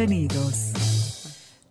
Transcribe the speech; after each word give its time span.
Bienvenidos. 0.00 0.72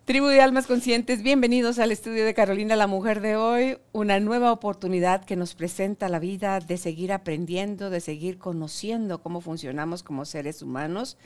Tribu 0.05 0.27
de 0.27 0.39
Almas 0.39 0.67
Conscientes, 0.67 1.23
bienvenidos 1.23 1.79
al 1.79 1.91
estudio 1.91 2.25
de 2.25 2.35
Carolina 2.35 2.75
la 2.75 2.85
Mujer 2.85 3.21
de 3.21 3.35
hoy, 3.35 3.79
una 3.91 4.19
nueva 4.19 4.51
oportunidad 4.51 5.25
que 5.25 5.35
nos 5.35 5.55
presenta 5.55 6.09
la 6.09 6.19
vida 6.19 6.59
de 6.59 6.77
seguir 6.77 7.11
aprendiendo, 7.11 7.89
de 7.89 8.01
seguir 8.01 8.37
conociendo 8.37 9.23
cómo 9.23 9.41
funcionamos 9.41 10.03
como 10.03 10.25
seres 10.25 10.61
humanos, 10.61 11.17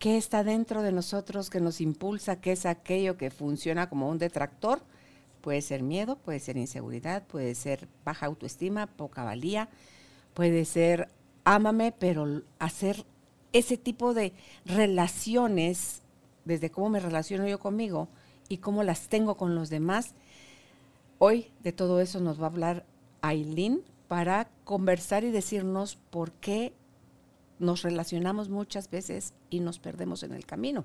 qué 0.00 0.16
está 0.16 0.42
dentro 0.42 0.82
de 0.82 0.90
nosotros 0.90 1.48
que 1.48 1.60
nos 1.60 1.80
impulsa, 1.80 2.40
qué 2.40 2.50
es 2.50 2.66
aquello 2.66 3.16
que 3.16 3.30
funciona 3.30 3.88
como 3.88 4.08
un 4.08 4.18
detractor. 4.18 4.82
Puede 5.42 5.62
ser 5.62 5.84
miedo, 5.84 6.16
puede 6.16 6.40
ser 6.40 6.56
inseguridad, 6.56 7.24
puede 7.24 7.54
ser 7.54 7.86
baja 8.04 8.26
autoestima, 8.26 8.88
poca 8.88 9.22
valía, 9.22 9.68
puede 10.34 10.64
ser 10.64 11.08
ámame, 11.44 11.94
pero 11.96 12.42
hacer 12.58 13.06
ese 13.52 13.76
tipo 13.76 14.12
de 14.12 14.32
relaciones, 14.64 16.02
desde 16.44 16.70
cómo 16.70 16.90
me 16.90 17.00
relaciono 17.00 17.46
yo 17.46 17.58
conmigo, 17.58 18.08
y 18.48 18.58
cómo 18.58 18.82
las 18.82 19.08
tengo 19.08 19.36
con 19.36 19.54
los 19.54 19.70
demás. 19.70 20.14
Hoy 21.18 21.50
de 21.62 21.72
todo 21.72 22.00
eso 22.00 22.20
nos 22.20 22.40
va 22.40 22.44
a 22.44 22.50
hablar 22.50 22.86
Aileen 23.20 23.82
para 24.08 24.48
conversar 24.64 25.24
y 25.24 25.30
decirnos 25.30 25.96
por 26.10 26.32
qué 26.32 26.72
nos 27.58 27.82
relacionamos 27.82 28.48
muchas 28.48 28.90
veces 28.90 29.34
y 29.50 29.60
nos 29.60 29.78
perdemos 29.78 30.22
en 30.22 30.32
el 30.32 30.46
camino. 30.46 30.84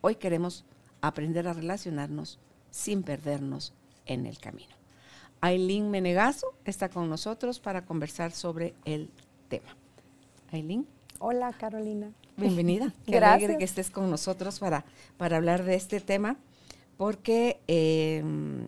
Hoy 0.00 0.16
queremos 0.16 0.64
aprender 1.00 1.48
a 1.48 1.52
relacionarnos 1.52 2.38
sin 2.70 3.02
perdernos 3.02 3.74
en 4.06 4.26
el 4.26 4.38
camino. 4.38 4.74
Aileen 5.40 5.90
Menegazo 5.90 6.54
está 6.64 6.88
con 6.88 7.10
nosotros 7.10 7.58
para 7.58 7.84
conversar 7.84 8.30
sobre 8.30 8.74
el 8.84 9.10
tema. 9.48 9.76
Aileen. 10.52 10.86
Hola 11.18 11.52
Carolina. 11.52 12.12
Bienvenida. 12.36 12.92
Qué 13.06 13.18
alegre 13.18 13.58
que 13.58 13.64
estés 13.64 13.90
con 13.90 14.10
nosotros 14.10 14.58
para, 14.58 14.84
para 15.16 15.36
hablar 15.36 15.64
de 15.64 15.74
este 15.74 16.00
tema 16.00 16.36
porque 16.96 17.60
em, 17.66 18.66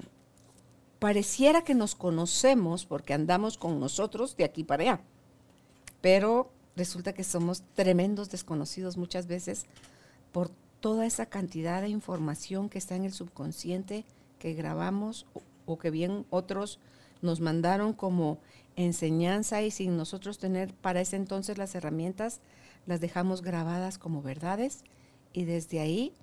pareciera 0.98 1.62
que 1.62 1.74
nos 1.74 1.94
conocemos 1.94 2.84
porque 2.86 3.14
andamos 3.14 3.58
con 3.58 3.78
nosotros 3.78 4.36
de 4.36 4.44
aquí 4.44 4.64
para 4.64 4.82
allá, 4.82 5.00
pero 6.00 6.50
resulta 6.76 7.12
que 7.12 7.24
somos 7.24 7.62
tremendos 7.74 8.30
desconocidos 8.30 8.96
muchas 8.96 9.26
veces 9.26 9.66
por 10.32 10.50
toda 10.80 11.06
esa 11.06 11.26
cantidad 11.26 11.80
de 11.80 11.88
información 11.88 12.68
que 12.68 12.78
está 12.78 12.96
en 12.96 13.04
el 13.04 13.12
subconsciente 13.12 14.04
que 14.38 14.54
grabamos 14.54 15.26
o, 15.66 15.78
que 15.78 15.90
bien 15.90 16.26
otros 16.28 16.78
nos 17.22 17.40
mandaron 17.40 17.92
como 17.92 18.38
enseñanza 18.76 19.62
y 19.62 19.70
sin 19.70 19.96
nosotros 19.96 20.38
tener 20.38 20.74
para 20.74 21.00
ese 21.00 21.16
entonces 21.16 21.56
las 21.56 21.74
herramientas, 21.74 22.40
las 22.86 23.00
dejamos 23.00 23.42
grabadas 23.42 23.98
como 23.98 24.22
verdades 24.22 24.84
y 25.32 25.44
desde 25.44 25.80
ahí 25.80 26.14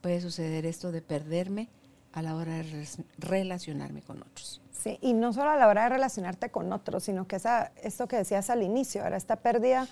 puede 0.00 0.20
suceder 0.20 0.66
esto 0.66 0.92
de 0.92 1.02
perderme 1.02 1.68
a 2.12 2.22
la 2.22 2.34
hora 2.34 2.54
de 2.54 2.86
relacionarme 3.18 4.02
con 4.02 4.22
otros. 4.22 4.62
Sí, 4.70 4.98
y 5.02 5.12
no 5.12 5.32
solo 5.32 5.50
a 5.50 5.56
la 5.56 5.68
hora 5.68 5.84
de 5.84 5.88
relacionarte 5.90 6.50
con 6.50 6.72
otros, 6.72 7.04
sino 7.04 7.26
que 7.26 7.36
esa, 7.36 7.72
esto 7.82 8.08
que 8.08 8.16
decías 8.16 8.50
al 8.50 8.62
inicio, 8.62 9.04
era 9.04 9.16
esta 9.16 9.36
pérdida 9.36 9.86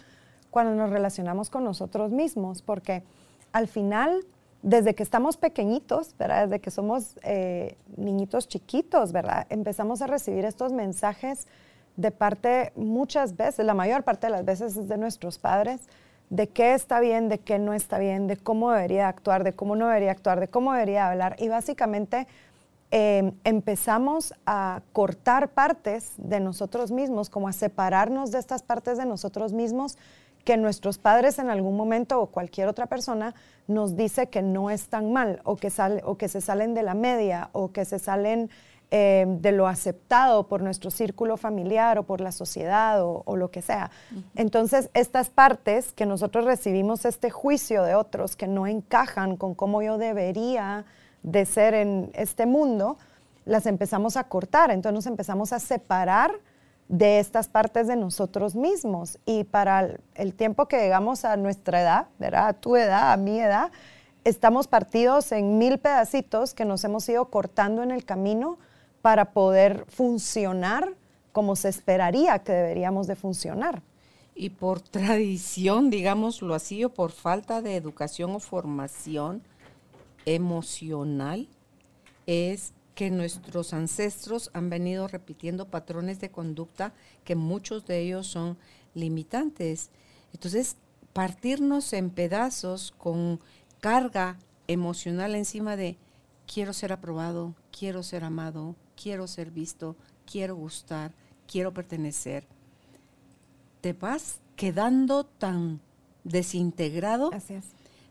cuando 0.51 0.75
nos 0.75 0.91
relacionamos 0.91 1.51
con 1.51 1.65
nosotros 1.65 2.13
mismos, 2.13 2.63
porque 2.63 3.03
al 3.53 3.67
final, 3.67 4.25
desde 4.63 4.95
que 4.95 5.03
estamos 5.03 5.37
pequeñitos, 5.37 6.17
¿verdad? 6.17 6.49
desde 6.49 6.61
que 6.61 6.71
somos 6.71 7.17
eh, 7.23 7.77
niñitos 7.97 8.47
chiquitos, 8.47 9.13
¿verdad? 9.13 9.47
empezamos 9.51 10.01
a 10.01 10.07
recibir 10.07 10.45
estos 10.45 10.73
mensajes 10.73 11.47
de 11.97 12.11
parte, 12.11 12.73
muchas 12.77 13.37
veces, 13.37 13.67
la 13.67 13.75
mayor 13.75 14.03
parte 14.03 14.29
de 14.29 14.33
las 14.33 14.45
veces 14.45 14.77
es 14.77 14.89
de 14.89 14.97
nuestros 14.97 15.39
padres, 15.39 15.81
de 16.31 16.49
qué 16.49 16.75
está 16.75 17.01
bien, 17.01 17.29
de 17.29 17.39
qué 17.39 17.59
no 17.59 17.75
está 17.75 17.99
bien, 17.99 18.27
de 18.27 18.37
cómo 18.37 18.71
debería 18.73 19.09
actuar, 19.09 19.45
de 19.45 19.53
cómo 19.53 19.77
no 19.77 19.87
debería 19.87 20.11
actuar, 20.11 20.41
de 20.41 20.49
cómo 20.49 20.73
debería 20.73 21.09
hablar. 21.09 21.37
Y 21.39 21.49
básicamente 21.49 22.27
em, 22.91 23.33
empezamos 23.45 24.35
a 24.47 24.83
cortar 24.93 25.49
partes 25.49 26.13
de 26.17 26.41
nosotros 26.41 26.91
mismos, 26.91 27.31
como 27.31 27.49
a 27.49 27.53
separarnos 27.53 28.31
de 28.31 28.39
estas 28.39 28.63
partes 28.63 28.99
de 28.99 29.07
nosotros 29.07 29.53
mismos 29.53 29.97
que 30.45 30.57
nuestros 30.57 30.99
padres 30.99 31.39
en 31.39 31.51
algún 31.51 31.77
momento 31.77 32.21
o 32.21 32.27
cualquier 32.27 32.69
otra 32.69 32.87
persona 32.87 33.35
nos 33.67 33.97
dice 33.97 34.29
que 34.29 34.43
no 34.43 34.71
están 34.71 35.13
mal 35.13 35.41
o 35.45 35.57
que, 35.57 35.73
o 36.05 36.17
que 36.17 36.29
se 36.29 36.41
salen 36.41 36.75
de 36.75 36.83
la 36.83 36.95
media 36.95 37.49
o 37.53 37.73
que 37.73 37.85
se 37.85 37.99
salen 37.99 38.51
eh, 38.97 39.27
de 39.27 39.51
lo 39.51 39.67
aceptado 39.67 40.47
por 40.47 40.63
nuestro 40.63 40.89
círculo 40.89 41.37
familiar 41.37 41.99
o 41.99 42.05
por 42.05 42.21
la 42.21 42.31
sociedad 42.31 43.03
o, 43.03 43.25
lo 43.35 43.51
que 43.51 43.61
sea. 43.61 43.91
Entonces, 44.37 44.89
estas 44.95 45.31
partes 45.31 45.93
que 45.93 46.07
nosotros 46.07 46.45
recibimos 46.45 47.05
este 47.05 47.29
juicio 47.29 47.83
de 47.83 47.97
otros 47.97 48.37
que 48.37 48.47
no 48.47 48.69
encajan 48.69 49.37
con 49.37 49.57
cómo 49.57 49.83
yo 49.83 49.99
debería 49.99 50.85
de 51.25 51.45
ser 51.45 51.75
en 51.75 52.13
este 52.15 52.47
mundo, 52.47 52.97
las 53.47 53.67
empezamos 53.67 54.17
a 54.17 54.29
cortar, 54.29 54.71
entonces 54.71 54.95
nos 54.95 55.07
empezamos 55.07 55.53
a 55.53 55.59
separar 55.59 56.31
de 56.87 57.19
estas 57.19 57.49
partes 57.49 57.89
de 57.89 57.97
nosotros 57.97 58.55
mismos. 58.55 59.19
Y 59.27 59.43
para 59.43 59.89
el 60.15 60.35
tiempo 60.35 60.67
que 60.67 60.79
llegamos 60.79 61.25
a 61.25 61.37
nuestra 61.37 61.83
edad, 61.83 62.07
¿verdad? 62.21 62.47
A 62.47 62.53
tu 62.53 62.77
edad, 62.77 63.13
a 63.13 63.17
mi 63.17 63.41
edad, 63.41 63.73
estamos 64.23 64.69
partidos 64.69 65.33
en 65.33 65.59
mil 65.59 65.79
pedacitos 65.79 66.55
que 66.55 66.65
nos 66.65 66.85
hemos 66.85 67.09
ido 67.09 67.25
cortando 67.25 67.83
en 67.83 67.91
el 67.91 68.05
camino 68.05 68.57
para 69.05 69.33
poder 69.33 69.85
funcionar 69.87 70.95
como 71.31 71.57
se 71.57 71.69
esperaría 71.69 72.39
que 72.39 72.53
deberíamos 72.53 73.07
de 73.07 73.17
funcionar. 73.17 73.83
Y 74.35 74.49
por 74.49 74.81
tradición, 74.81 75.91
digámoslo 75.91 76.55
así, 76.55 76.83
o 76.85 76.89
por 76.89 77.13
falta 77.13 77.61
de 77.61 77.77
educación 77.77 78.31
o 78.35 78.41
formación 78.41 79.43
emocional, 80.25 81.49
es 82.27 82.73
que 82.95 83.11
nuestros 83.11 83.75
ancestros 83.75 84.49
han 84.55 84.71
venido 84.71 85.07
repitiendo 85.07 85.69
patrones 85.69 86.19
de 86.19 86.31
conducta 86.31 86.95
que 87.25 87.35
muchos 87.35 87.85
de 87.85 87.99
ellos 87.99 88.27
son 88.27 88.57
limitantes. 88.95 89.91
Entonces, 90.33 90.79
partirnos 91.13 91.93
en 91.93 92.09
pedazos 92.09 92.95
con 92.97 93.39
carga 93.83 94.39
emocional 94.67 95.35
encima 95.35 95.77
de 95.77 95.99
quiero 96.47 96.73
ser 96.73 96.91
aprobado, 96.95 97.55
quiero 97.71 98.03
ser 98.03 98.25
amado, 98.25 98.77
quiero 99.01 99.27
ser 99.27 99.51
visto, 99.51 99.97
quiero 100.31 100.57
gustar, 100.57 101.13
quiero 101.47 101.73
pertenecer, 101.73 102.47
te 103.81 103.93
vas 103.93 104.39
quedando 104.57 105.25
tan 105.25 105.81
desintegrado. 106.25 107.31
Así 107.33 107.55
es. 107.55 107.65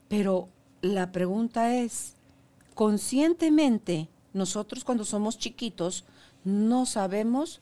Pero 0.08 0.50
la 0.82 1.12
pregunta 1.12 1.76
es, 1.76 2.16
conscientemente, 2.76 4.10
nosotros 4.34 4.84
cuando 4.84 5.06
somos 5.06 5.38
chiquitos 5.38 6.06
no 6.44 6.86
sabemos 6.86 7.62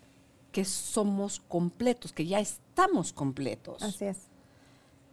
que 0.52 0.66
somos 0.66 1.40
completos, 1.48 2.12
que 2.12 2.26
ya 2.26 2.40
estamos 2.40 3.14
completos. 3.14 3.81
Así 3.81 4.06
es. 4.06 4.18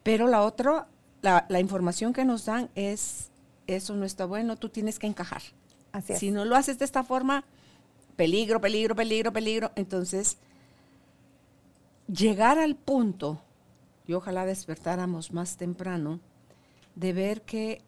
Pero 0.02 0.26
la 0.26 0.42
otra, 0.42 0.88
la, 1.22 1.46
la 1.48 1.60
información 1.60 2.12
que 2.12 2.24
nos 2.24 2.46
dan 2.46 2.70
es, 2.74 3.30
eso 3.66 3.94
no 3.94 4.04
está 4.04 4.24
bueno, 4.24 4.56
tú 4.56 4.68
tienes 4.68 4.98
que 4.98 5.06
encajar. 5.06 5.42
Así 5.92 6.14
es. 6.14 6.18
Si 6.18 6.30
no 6.30 6.44
lo 6.44 6.56
haces 6.56 6.78
de 6.78 6.84
esta 6.84 7.04
forma, 7.04 7.44
peligro, 8.18 8.60
peligro, 8.60 8.96
peligro, 8.96 9.32
peligro. 9.32 9.70
Entonces, 9.76 10.38
llegar 12.08 12.58
al 12.58 12.74
punto, 12.74 13.40
y 14.08 14.14
ojalá 14.14 14.44
despertáramos 14.44 15.32
más 15.32 15.56
temprano, 15.56 16.18
de 16.96 17.12
ver 17.12 17.42
que 17.42 17.80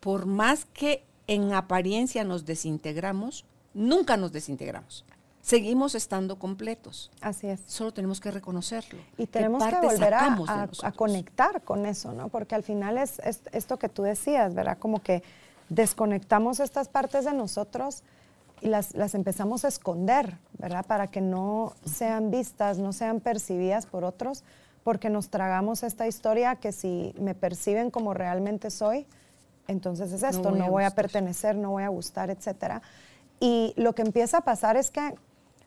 por 0.00 0.26
más 0.26 0.64
que 0.64 1.04
en 1.28 1.52
apariencia 1.52 2.24
nos 2.24 2.44
desintegramos, 2.44 3.44
nunca 3.74 4.16
nos 4.16 4.32
desintegramos. 4.32 5.04
Seguimos 5.40 5.94
estando 5.94 6.40
completos. 6.40 7.12
Así 7.20 7.46
es. 7.46 7.60
Solo 7.66 7.92
tenemos 7.92 8.18
que 8.20 8.32
reconocerlo. 8.32 8.98
Y 9.16 9.28
tenemos 9.28 9.62
que 9.62 9.80
volver 9.80 10.14
a, 10.14 10.68
a, 10.82 10.92
conectar 10.92 11.62
con 11.62 11.86
eso, 11.86 12.12
¿no? 12.12 12.28
Porque 12.28 12.56
al 12.56 12.64
final 12.64 12.98
es, 12.98 13.20
es, 13.20 13.42
esto 13.52 13.78
que 13.78 13.88
tú 13.88 14.02
decías, 14.02 14.52
¿verdad? 14.52 14.78
Como 14.78 15.00
que 15.00 15.22
desconectamos 15.68 16.58
estas 16.58 16.88
partes 16.88 17.24
de 17.24 17.32
nosotros 17.32 18.02
y 18.60 18.68
las, 18.68 18.94
las, 18.94 19.14
empezamos 19.14 19.64
a 19.64 19.68
esconder, 19.68 20.36
¿verdad? 20.58 20.84
Para 20.86 21.06
que 21.06 21.20
no 21.20 21.74
sean 21.84 22.30
vistas, 22.30 22.78
no 22.78 22.92
sean 22.92 23.20
percibidas 23.20 23.86
por 23.86 24.04
otros, 24.04 24.44
porque 24.84 25.10
nos 25.10 25.30
tragamos 25.30 25.82
esta 25.82 26.06
historia 26.06 26.56
que 26.56 26.72
si 26.72 27.14
me 27.18 27.34
perciben 27.34 27.90
como 27.90 28.14
realmente 28.14 28.70
soy, 28.70 29.06
entonces 29.68 30.12
es 30.12 30.22
esto, 30.22 30.50
no 30.50 30.70
voy, 30.70 30.84
a, 30.84 30.90
pertenecer, 30.90 31.56
no 31.56 31.70
voy 31.70 31.84
a 31.84 31.88
gustar, 31.88 32.30
etc. 32.30 32.82
Y 33.38 33.72
lo 33.76 33.94
que 33.94 34.02
empieza 34.02 34.38
a 34.38 34.40
pasar 34.40 34.76
es 34.76 34.90
que 34.90 35.14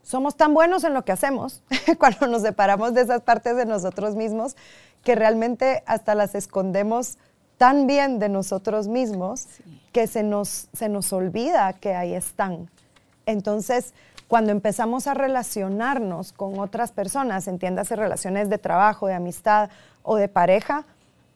somos 0.02 0.36
tan 0.36 0.54
buenos 0.54 0.84
en 0.84 0.94
lo 0.94 1.06
que 1.06 1.14
hacemos 1.14 1.64
cuando 2.00 2.28
nos 2.28 2.42
separamos 2.42 2.94
de 2.94 3.02
esas 3.02 3.22
partes 3.22 3.56
de 3.56 3.66
nosotros 3.66 4.16
mismos 4.16 4.58
que 5.04 5.16
realmente 5.16 5.84
hasta 5.86 6.16
las 6.16 6.36
escondemos 6.36 7.18
tan 7.58 7.88
bien 7.88 8.20
de 8.20 8.30
nosotros 8.30 8.88
mismos 8.88 9.48
que 9.94 10.08
se 10.08 10.24
nos, 10.24 10.68
se 10.74 10.90
nos 10.90 11.14
olvida 11.14 11.72
que 11.74 11.94
ahí 11.96 12.14
están. 12.14 12.70
Entonces, 13.26 13.94
cuando 14.28 14.52
empezamos 14.52 15.08
a 15.08 15.14
relacionarnos 15.14 16.34
con 16.34 16.60
otras 16.60 16.92
personas, 16.92 17.48
entiéndase 17.48 17.96
relaciones 17.96 18.50
de 18.50 18.58
trabajo, 18.58 19.08
de 19.08 19.14
amistad 19.14 19.70
o 20.02 20.16
de 20.16 20.28
pareja, 20.28 20.86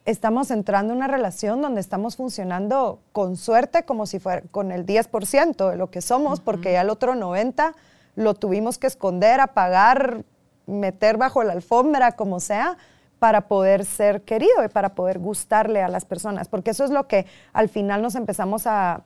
estamos 0.04 0.50
entrando 0.50 0.92
en 0.92 0.98
una 0.98 1.06
relación 1.06 1.60
donde 1.60 1.80
estamos 1.80 2.16
funcionando 2.16 2.98
con 3.12 3.36
suerte 3.36 3.84
como 3.84 4.06
si 4.06 4.18
fuera 4.18 4.42
con 4.50 4.72
el 4.72 4.86
10% 4.86 5.70
de 5.70 5.76
lo 5.76 5.90
que 5.90 6.00
somos, 6.00 6.40
porque 6.40 6.72
ya 6.72 6.80
el 6.80 6.90
otro 6.90 7.14
90% 7.14 7.74
lo 8.16 8.34
tuvimos 8.34 8.78
que 8.78 8.88
esconder, 8.88 9.38
apagar, 9.38 10.24
meter 10.66 11.18
bajo 11.18 11.44
la 11.44 11.52
alfombra, 11.52 12.12
como 12.12 12.40
sea, 12.40 12.76
para 13.20 13.42
poder 13.42 13.84
ser 13.84 14.22
querido 14.22 14.64
y 14.64 14.68
para 14.68 14.94
poder 14.94 15.20
gustarle 15.20 15.82
a 15.82 15.88
las 15.88 16.04
personas, 16.04 16.48
porque 16.48 16.72
eso 16.72 16.84
es 16.84 16.90
lo 16.90 17.06
que 17.06 17.26
al 17.52 17.68
final 17.68 18.02
nos 18.02 18.16
empezamos 18.16 18.66
a, 18.66 19.02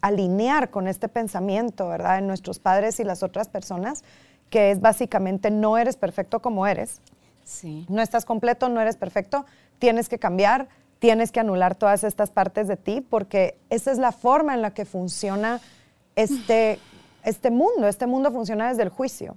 alinear 0.00 0.70
con 0.70 0.88
este 0.88 1.08
pensamiento, 1.08 1.88
¿verdad? 1.88 2.18
En 2.18 2.26
nuestros 2.26 2.58
padres 2.58 2.98
y 2.98 3.04
las 3.04 3.22
otras 3.22 3.48
personas, 3.48 4.02
que 4.50 4.70
es 4.70 4.80
básicamente 4.80 5.50
no 5.50 5.78
eres 5.78 5.96
perfecto 5.96 6.40
como 6.40 6.66
eres. 6.66 7.00
Sí. 7.44 7.86
No 7.88 8.02
estás 8.02 8.24
completo, 8.24 8.68
no 8.68 8.80
eres 8.80 8.96
perfecto, 8.96 9.46
tienes 9.78 10.08
que 10.08 10.18
cambiar, 10.18 10.68
tienes 10.98 11.30
que 11.30 11.40
anular 11.40 11.74
todas 11.74 12.02
estas 12.02 12.30
partes 12.30 12.66
de 12.66 12.76
ti, 12.76 13.00
porque 13.00 13.56
esa 13.70 13.92
es 13.92 13.98
la 13.98 14.12
forma 14.12 14.54
en 14.54 14.62
la 14.62 14.74
que 14.74 14.84
funciona 14.84 15.60
este, 16.16 16.80
este 17.24 17.50
mundo. 17.50 17.86
Este 17.86 18.06
mundo 18.06 18.32
funciona 18.32 18.68
desde 18.68 18.82
el 18.82 18.88
juicio 18.88 19.36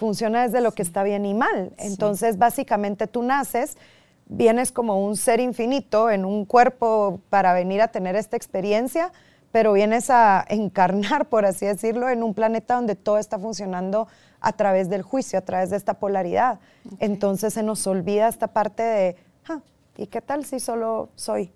funciona 0.00 0.44
desde 0.44 0.62
lo 0.62 0.72
que 0.72 0.80
está 0.80 1.02
bien 1.02 1.26
y 1.26 1.34
mal. 1.34 1.72
Entonces, 1.76 2.38
básicamente 2.38 3.06
tú 3.06 3.22
naces, 3.22 3.76
vienes 4.24 4.72
como 4.72 5.04
un 5.04 5.14
ser 5.16 5.40
infinito 5.40 6.10
en 6.10 6.24
un 6.24 6.46
cuerpo 6.46 7.20
para 7.28 7.52
venir 7.52 7.82
a 7.82 7.88
tener 7.88 8.16
esta 8.16 8.36
experiencia, 8.36 9.12
pero 9.52 9.72
vienes 9.72 10.10
a 10.10 10.44
encarnar, 10.48 11.28
por 11.28 11.44
así 11.44 11.66
decirlo, 11.66 12.08
en 12.08 12.22
un 12.22 12.34
planeta 12.34 12.76
donde 12.76 12.94
todo 12.94 13.18
está 13.18 13.38
funcionando 13.38 14.08
a 14.40 14.52
través 14.52 14.88
del 14.88 15.02
juicio, 15.02 15.38
a 15.38 15.42
través 15.42 15.70
de 15.70 15.76
esta 15.76 15.94
polaridad. 15.94 16.60
Entonces 16.98 17.54
se 17.54 17.62
nos 17.62 17.86
olvida 17.86 18.28
esta 18.28 18.48
parte 18.48 18.82
de, 18.82 19.16
ah, 19.48 19.60
¿y 19.96 20.06
qué 20.06 20.20
tal 20.20 20.44
si 20.44 20.60
solo 20.60 21.10
soy? 21.14 21.50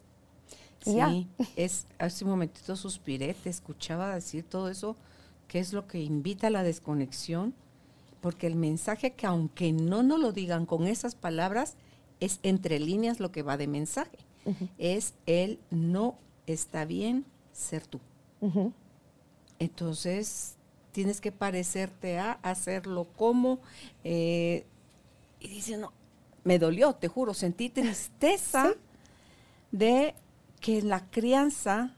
sí, 0.84 1.26
es, 1.56 1.86
hace 1.98 2.24
un 2.24 2.30
momentito 2.32 2.76
suspiré, 2.76 3.32
te 3.32 3.48
escuchaba 3.48 4.14
decir 4.14 4.44
todo 4.44 4.68
eso, 4.68 4.96
que 5.48 5.58
es 5.58 5.72
lo 5.72 5.86
que 5.86 6.00
invita 6.00 6.48
a 6.48 6.50
la 6.50 6.62
desconexión, 6.62 7.54
porque 8.20 8.46
el 8.46 8.56
mensaje 8.56 9.12
que 9.12 9.26
aunque 9.26 9.72
no 9.72 10.02
nos 10.02 10.20
lo 10.20 10.32
digan 10.32 10.66
con 10.66 10.86
esas 10.86 11.14
palabras, 11.14 11.76
es 12.20 12.38
entre 12.42 12.78
líneas 12.80 13.18
lo 13.18 13.32
que 13.32 13.42
va 13.42 13.56
de 13.56 13.66
mensaje. 13.66 14.18
Es 14.76 15.14
el 15.24 15.58
no 15.70 16.18
está 16.46 16.84
bien 16.84 17.24
ser 17.54 17.86
tú. 17.86 18.00
Entonces, 19.58 20.56
tienes 20.92 21.22
que 21.22 21.32
parecerte 21.32 22.18
a 22.18 22.32
hacerlo 22.42 23.06
como. 23.16 23.58
Eh, 24.02 24.66
y 25.40 25.48
dice, 25.48 25.78
no, 25.78 25.92
me 26.44 26.58
dolió, 26.58 26.94
te 26.94 27.08
juro, 27.08 27.32
sentí 27.32 27.70
tristeza 27.70 28.74
de 29.72 30.14
que 30.60 30.78
en 30.78 30.88
la 30.88 31.10
crianza, 31.10 31.94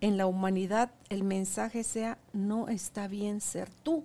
en 0.00 0.16
la 0.16 0.26
humanidad, 0.26 0.92
el 1.08 1.24
mensaje 1.24 1.82
sea, 1.82 2.18
no 2.32 2.68
está 2.68 3.08
bien 3.08 3.40
ser 3.40 3.68
tú. 3.82 4.04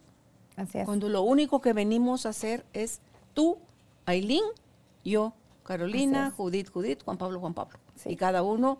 Cuando 0.85 1.09
lo 1.09 1.23
único 1.23 1.61
que 1.61 1.73
venimos 1.73 2.25
a 2.25 2.29
hacer 2.29 2.63
es 2.73 3.01
tú, 3.33 3.57
Aileen, 4.05 4.44
yo, 5.03 5.33
Carolina, 5.63 6.31
Judith, 6.31 6.69
Judith, 6.69 7.03
Juan 7.03 7.17
Pablo, 7.17 7.39
Juan 7.39 7.53
Pablo. 7.53 7.79
Y 8.05 8.15
cada 8.15 8.44
uno 8.44 8.77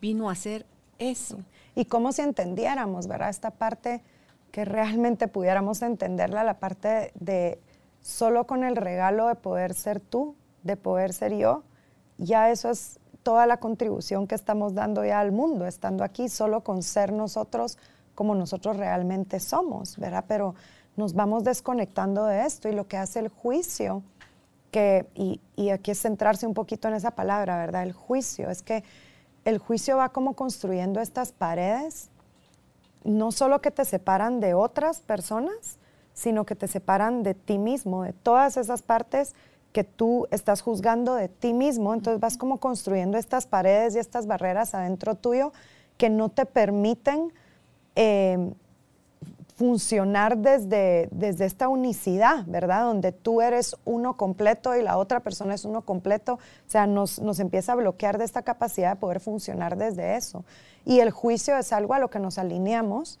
vino 0.00 0.28
a 0.28 0.32
hacer 0.32 0.66
eso. 0.98 1.38
Y 1.76 1.84
como 1.84 2.10
si 2.10 2.22
entendiéramos, 2.22 3.06
¿verdad? 3.06 3.28
Esta 3.28 3.52
parte 3.52 4.02
que 4.50 4.64
realmente 4.64 5.28
pudiéramos 5.28 5.82
entenderla, 5.82 6.42
la 6.42 6.58
parte 6.58 7.12
de 7.14 7.60
solo 8.00 8.46
con 8.46 8.64
el 8.64 8.76
regalo 8.76 9.28
de 9.28 9.34
poder 9.34 9.74
ser 9.74 10.00
tú, 10.00 10.34
de 10.62 10.76
poder 10.76 11.12
ser 11.12 11.36
yo, 11.36 11.62
ya 12.16 12.50
eso 12.50 12.70
es 12.70 12.98
toda 13.22 13.46
la 13.46 13.58
contribución 13.58 14.26
que 14.26 14.34
estamos 14.34 14.74
dando 14.74 15.04
ya 15.04 15.20
al 15.20 15.32
mundo, 15.32 15.66
estando 15.66 16.02
aquí 16.02 16.30
solo 16.30 16.62
con 16.64 16.82
ser 16.82 17.12
nosotros 17.12 17.76
como 18.14 18.34
nosotros 18.34 18.78
realmente 18.78 19.38
somos, 19.38 19.98
¿verdad? 19.98 20.24
Pero 20.26 20.54
nos 20.96 21.12
vamos 21.12 21.44
desconectando 21.44 22.24
de 22.24 22.46
esto 22.46 22.70
y 22.70 22.72
lo 22.72 22.88
que 22.88 22.96
hace 22.96 23.18
el 23.18 23.28
juicio, 23.28 24.02
que, 24.70 25.06
y, 25.14 25.40
y 25.54 25.68
aquí 25.68 25.90
es 25.90 26.00
centrarse 26.00 26.46
un 26.46 26.54
poquito 26.54 26.88
en 26.88 26.94
esa 26.94 27.10
palabra, 27.10 27.58
¿verdad? 27.58 27.82
El 27.82 27.92
juicio, 27.92 28.48
es 28.48 28.62
que 28.62 28.82
el 29.46 29.58
juicio 29.58 29.96
va 29.96 30.08
como 30.08 30.34
construyendo 30.34 31.00
estas 31.00 31.30
paredes, 31.30 32.10
no 33.04 33.30
solo 33.30 33.62
que 33.62 33.70
te 33.70 33.84
separan 33.84 34.40
de 34.40 34.54
otras 34.54 35.00
personas, 35.00 35.78
sino 36.14 36.44
que 36.44 36.56
te 36.56 36.66
separan 36.66 37.22
de 37.22 37.34
ti 37.34 37.56
mismo, 37.56 38.02
de 38.02 38.12
todas 38.12 38.56
esas 38.56 38.82
partes 38.82 39.36
que 39.72 39.84
tú 39.84 40.26
estás 40.32 40.62
juzgando 40.62 41.14
de 41.14 41.28
ti 41.28 41.52
mismo. 41.52 41.94
Entonces 41.94 42.20
vas 42.20 42.36
como 42.36 42.58
construyendo 42.58 43.18
estas 43.18 43.46
paredes 43.46 43.94
y 43.94 44.00
estas 44.00 44.26
barreras 44.26 44.74
adentro 44.74 45.14
tuyo 45.14 45.52
que 45.96 46.10
no 46.10 46.28
te 46.28 46.44
permiten 46.44 47.32
eh, 47.94 48.52
funcionar 49.56 50.36
desde, 50.36 51.08
desde 51.10 51.46
esta 51.46 51.68
unicidad, 51.68 52.44
¿verdad? 52.46 52.84
Donde 52.84 53.10
tú 53.10 53.40
eres 53.40 53.74
uno 53.86 54.18
completo 54.18 54.76
y 54.76 54.82
la 54.82 54.98
otra 54.98 55.20
persona 55.20 55.54
es 55.54 55.64
uno 55.64 55.80
completo. 55.80 56.34
O 56.34 56.70
sea, 56.70 56.86
nos, 56.86 57.20
nos 57.20 57.40
empieza 57.40 57.72
a 57.72 57.76
bloquear 57.76 58.18
de 58.18 58.26
esta 58.26 58.42
capacidad 58.42 58.90
de 58.90 59.00
poder 59.00 59.18
funcionar 59.18 59.78
desde 59.78 60.16
eso. 60.16 60.44
Y 60.84 61.00
el 61.00 61.10
juicio 61.10 61.56
es 61.56 61.72
algo 61.72 61.94
a 61.94 61.98
lo 61.98 62.10
que 62.10 62.18
nos 62.18 62.36
alineamos 62.36 63.18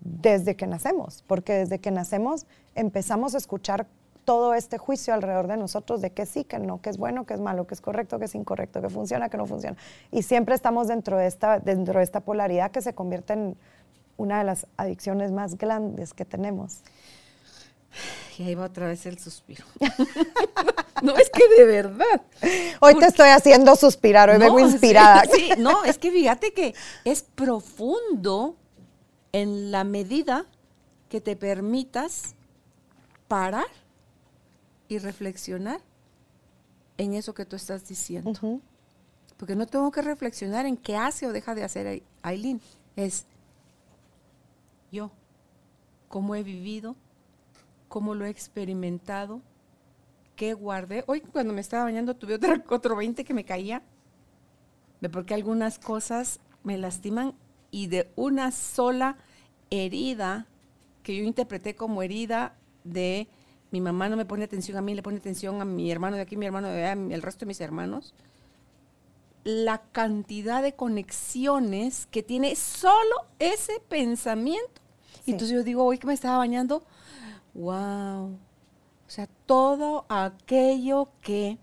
desde 0.00 0.56
que 0.56 0.66
nacemos, 0.66 1.22
porque 1.26 1.52
desde 1.52 1.78
que 1.78 1.90
nacemos 1.90 2.46
empezamos 2.74 3.34
a 3.34 3.38
escuchar 3.38 3.86
todo 4.24 4.54
este 4.54 4.78
juicio 4.78 5.14
alrededor 5.14 5.46
de 5.46 5.56
nosotros 5.56 6.00
de 6.00 6.10
que 6.10 6.26
sí, 6.26 6.44
que 6.44 6.58
no, 6.58 6.80
que 6.80 6.90
es 6.90 6.96
bueno, 6.96 7.26
que 7.26 7.34
es 7.34 7.40
malo, 7.40 7.66
que 7.66 7.74
es 7.74 7.80
correcto, 7.80 8.18
que 8.18 8.24
es 8.24 8.34
incorrecto, 8.34 8.80
que 8.80 8.88
funciona, 8.88 9.28
que 9.28 9.36
no 9.36 9.46
funciona. 9.46 9.76
Y 10.10 10.22
siempre 10.22 10.54
estamos 10.54 10.88
dentro 10.88 11.16
de 11.16 11.26
esta, 11.26 11.60
dentro 11.60 11.98
de 11.98 12.04
esta 12.04 12.20
polaridad 12.20 12.70
que 12.70 12.80
se 12.80 12.94
convierte 12.94 13.34
en 13.34 13.56
una 14.16 14.38
de 14.38 14.44
las 14.44 14.66
adicciones 14.76 15.32
más 15.32 15.56
grandes 15.56 16.14
que 16.14 16.24
tenemos. 16.24 16.80
Y 18.38 18.42
ahí 18.42 18.54
va 18.54 18.66
otra 18.66 18.88
vez 18.88 19.06
el 19.06 19.18
suspiro. 19.18 19.64
no, 21.02 21.16
es 21.16 21.30
que 21.30 21.48
de 21.56 21.64
verdad. 21.64 22.22
Hoy 22.80 22.98
te 22.98 23.06
estoy 23.06 23.30
haciendo 23.30 23.74
suspirar, 23.76 24.28
hoy 24.28 24.38
vengo 24.38 24.60
inspirada. 24.60 25.22
Sí, 25.32 25.50
no, 25.58 25.84
es 25.84 25.96
que 25.98 26.10
fíjate 26.10 26.52
que 26.52 26.74
es 27.04 27.22
profundo 27.22 28.56
en 29.32 29.70
la 29.70 29.84
medida 29.84 30.44
que 31.08 31.20
te 31.20 31.36
permitas 31.36 32.34
parar 33.28 33.66
y 34.88 34.98
reflexionar 34.98 35.80
en 36.98 37.14
eso 37.14 37.34
que 37.34 37.46
tú 37.46 37.56
estás 37.56 37.88
diciendo. 37.88 38.60
Porque 39.36 39.56
no 39.56 39.66
tengo 39.66 39.90
que 39.90 40.02
reflexionar 40.02 40.66
en 40.66 40.76
qué 40.76 40.96
hace 40.96 41.26
o 41.26 41.32
deja 41.32 41.54
de 41.54 41.64
hacer 41.64 42.02
Aileen. 42.22 42.60
Es 42.96 43.26
cómo 46.08 46.34
he 46.34 46.42
vivido, 46.42 46.96
cómo 47.88 48.14
lo 48.14 48.24
he 48.24 48.30
experimentado, 48.30 49.42
qué 50.34 50.52
guardé. 50.54 51.04
Hoy 51.06 51.20
cuando 51.20 51.52
me 51.52 51.60
estaba 51.60 51.84
bañando 51.84 52.14
tuve 52.14 52.34
otro, 52.36 52.62
otro 52.70 52.96
20 52.96 53.24
que 53.24 53.34
me 53.34 53.44
caía, 53.44 53.82
de 55.00 55.08
porque 55.08 55.34
algunas 55.34 55.78
cosas 55.78 56.40
me 56.62 56.78
lastiman 56.78 57.34
y 57.70 57.88
de 57.88 58.10
una 58.16 58.50
sola 58.52 59.18
herida 59.70 60.46
que 61.02 61.16
yo 61.16 61.22
interpreté 61.24 61.74
como 61.74 62.02
herida 62.02 62.56
de 62.84 63.28
mi 63.70 63.80
mamá 63.80 64.08
no 64.08 64.16
me 64.16 64.24
pone 64.24 64.44
atención 64.44 64.76
a 64.76 64.82
mí, 64.82 64.94
le 64.94 65.02
pone 65.02 65.18
atención 65.18 65.60
a 65.60 65.64
mi 65.64 65.90
hermano 65.90 66.16
de 66.16 66.22
aquí, 66.22 66.36
mi 66.36 66.46
hermano 66.46 66.68
de 66.68 66.86
allá, 66.86 67.00
el 67.14 67.22
resto 67.22 67.40
de 67.40 67.46
mis 67.46 67.60
hermanos 67.60 68.14
la 69.46 69.78
cantidad 69.92 70.60
de 70.60 70.74
conexiones 70.74 72.06
que 72.06 72.24
tiene 72.24 72.56
solo 72.56 73.26
ese 73.38 73.78
pensamiento. 73.88 74.82
Y 75.24 75.32
entonces 75.32 75.56
yo 75.56 75.64
digo, 75.64 75.84
hoy 75.84 75.98
que 75.98 76.06
me 76.06 76.14
estaba 76.14 76.38
bañando, 76.38 76.82
wow. 77.54 78.26
O 78.26 79.10
sea, 79.10 79.28
todo 79.46 80.04
aquello 80.08 81.08
que 81.22 81.58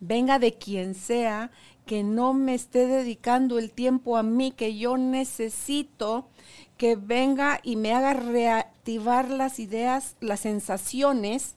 venga 0.00 0.38
de 0.38 0.54
quien 0.54 0.94
sea, 0.94 1.50
que 1.84 2.02
no 2.02 2.34
me 2.34 2.54
esté 2.54 2.86
dedicando 2.86 3.58
el 3.58 3.70
tiempo 3.70 4.16
a 4.16 4.22
mí 4.22 4.50
que 4.50 4.76
yo 4.76 4.96
necesito, 4.96 6.28
que 6.76 6.96
venga 6.96 7.60
y 7.62 7.76
me 7.76 7.92
haga 7.92 8.14
reactivar 8.14 9.30
las 9.30 9.58
ideas, 9.58 10.16
las 10.20 10.40
sensaciones 10.40 11.54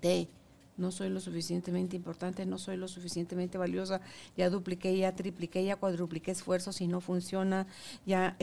de 0.00 0.28
no 0.76 0.90
soy 0.90 1.08
lo 1.08 1.20
suficientemente 1.20 1.96
importante, 1.96 2.44
no 2.46 2.58
soy 2.58 2.76
lo 2.76 2.88
suficientemente 2.88 3.58
valiosa, 3.58 4.00
ya 4.36 4.50
dupliqué, 4.50 4.96
ya 4.96 5.14
tripliqué, 5.14 5.64
ya 5.64 5.76
cuadrupliqué 5.76 6.32
esfuerzos 6.32 6.80
y 6.80 6.88
no 6.88 7.00
funciona, 7.00 7.66
ya 8.04 8.36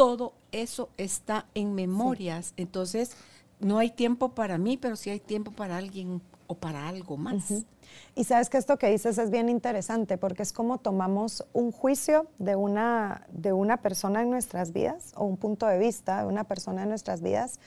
todo 0.00 0.32
eso 0.50 0.88
está 0.96 1.44
en 1.54 1.74
memorias. 1.74 2.54
Entonces, 2.56 3.10
no 3.58 3.76
hay 3.76 3.90
tiempo 3.90 4.30
para 4.30 4.56
mí, 4.56 4.78
pero 4.78 4.96
sí 4.96 5.10
hay 5.10 5.20
tiempo 5.20 5.50
para 5.50 5.76
alguien 5.76 6.22
o 6.46 6.54
para 6.54 6.88
algo 6.88 7.18
más. 7.18 7.66
Y 8.14 8.24
sabes 8.24 8.48
que 8.48 8.56
esto 8.56 8.78
que 8.78 8.88
dices 8.88 9.18
es 9.18 9.28
bien 9.28 9.50
interesante 9.50 10.16
porque 10.16 10.42
es 10.42 10.54
como 10.54 10.78
tomamos 10.78 11.44
un 11.52 11.70
juicio 11.70 12.28
de 12.38 12.56
una, 12.56 13.26
de 13.30 13.52
una 13.52 13.76
persona 13.82 14.22
en 14.22 14.30
nuestras 14.30 14.72
vidas 14.72 15.12
o 15.16 15.26
un 15.26 15.36
punto 15.36 15.66
de 15.66 15.78
vista 15.78 16.22
de 16.22 16.28
una 16.28 16.44
persona 16.44 16.84
en 16.84 16.88
nuestras 16.88 17.20
vidas 17.20 17.60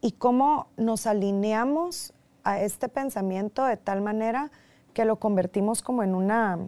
y 0.00 0.12
cómo 0.12 0.68
nos 0.78 1.06
alineamos 1.06 2.14
a 2.44 2.62
este 2.62 2.88
pensamiento 2.88 3.66
de 3.66 3.76
tal 3.76 4.00
manera 4.00 4.50
que 4.94 5.04
lo 5.04 5.16
convertimos 5.16 5.82
como 5.82 6.02
en 6.02 6.14
una, 6.14 6.58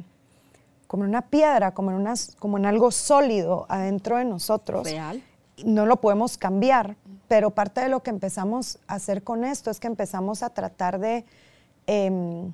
como 0.90 1.04
en 1.04 1.10
una 1.10 1.22
piedra, 1.22 1.70
como 1.70 1.92
en, 1.92 1.98
una, 1.98 2.14
como 2.40 2.58
en 2.58 2.66
algo 2.66 2.90
sólido 2.90 3.64
adentro 3.68 4.16
de 4.16 4.24
nosotros. 4.24 4.82
Real. 4.82 5.22
No 5.64 5.86
lo 5.86 6.00
podemos 6.00 6.36
cambiar, 6.36 6.96
pero 7.28 7.52
parte 7.52 7.80
de 7.80 7.88
lo 7.88 8.02
que 8.02 8.10
empezamos 8.10 8.80
a 8.88 8.94
hacer 8.94 9.22
con 9.22 9.44
esto 9.44 9.70
es 9.70 9.78
que 9.78 9.86
empezamos 9.86 10.42
a 10.42 10.50
tratar 10.50 10.98
de 10.98 11.24
em, 11.86 12.52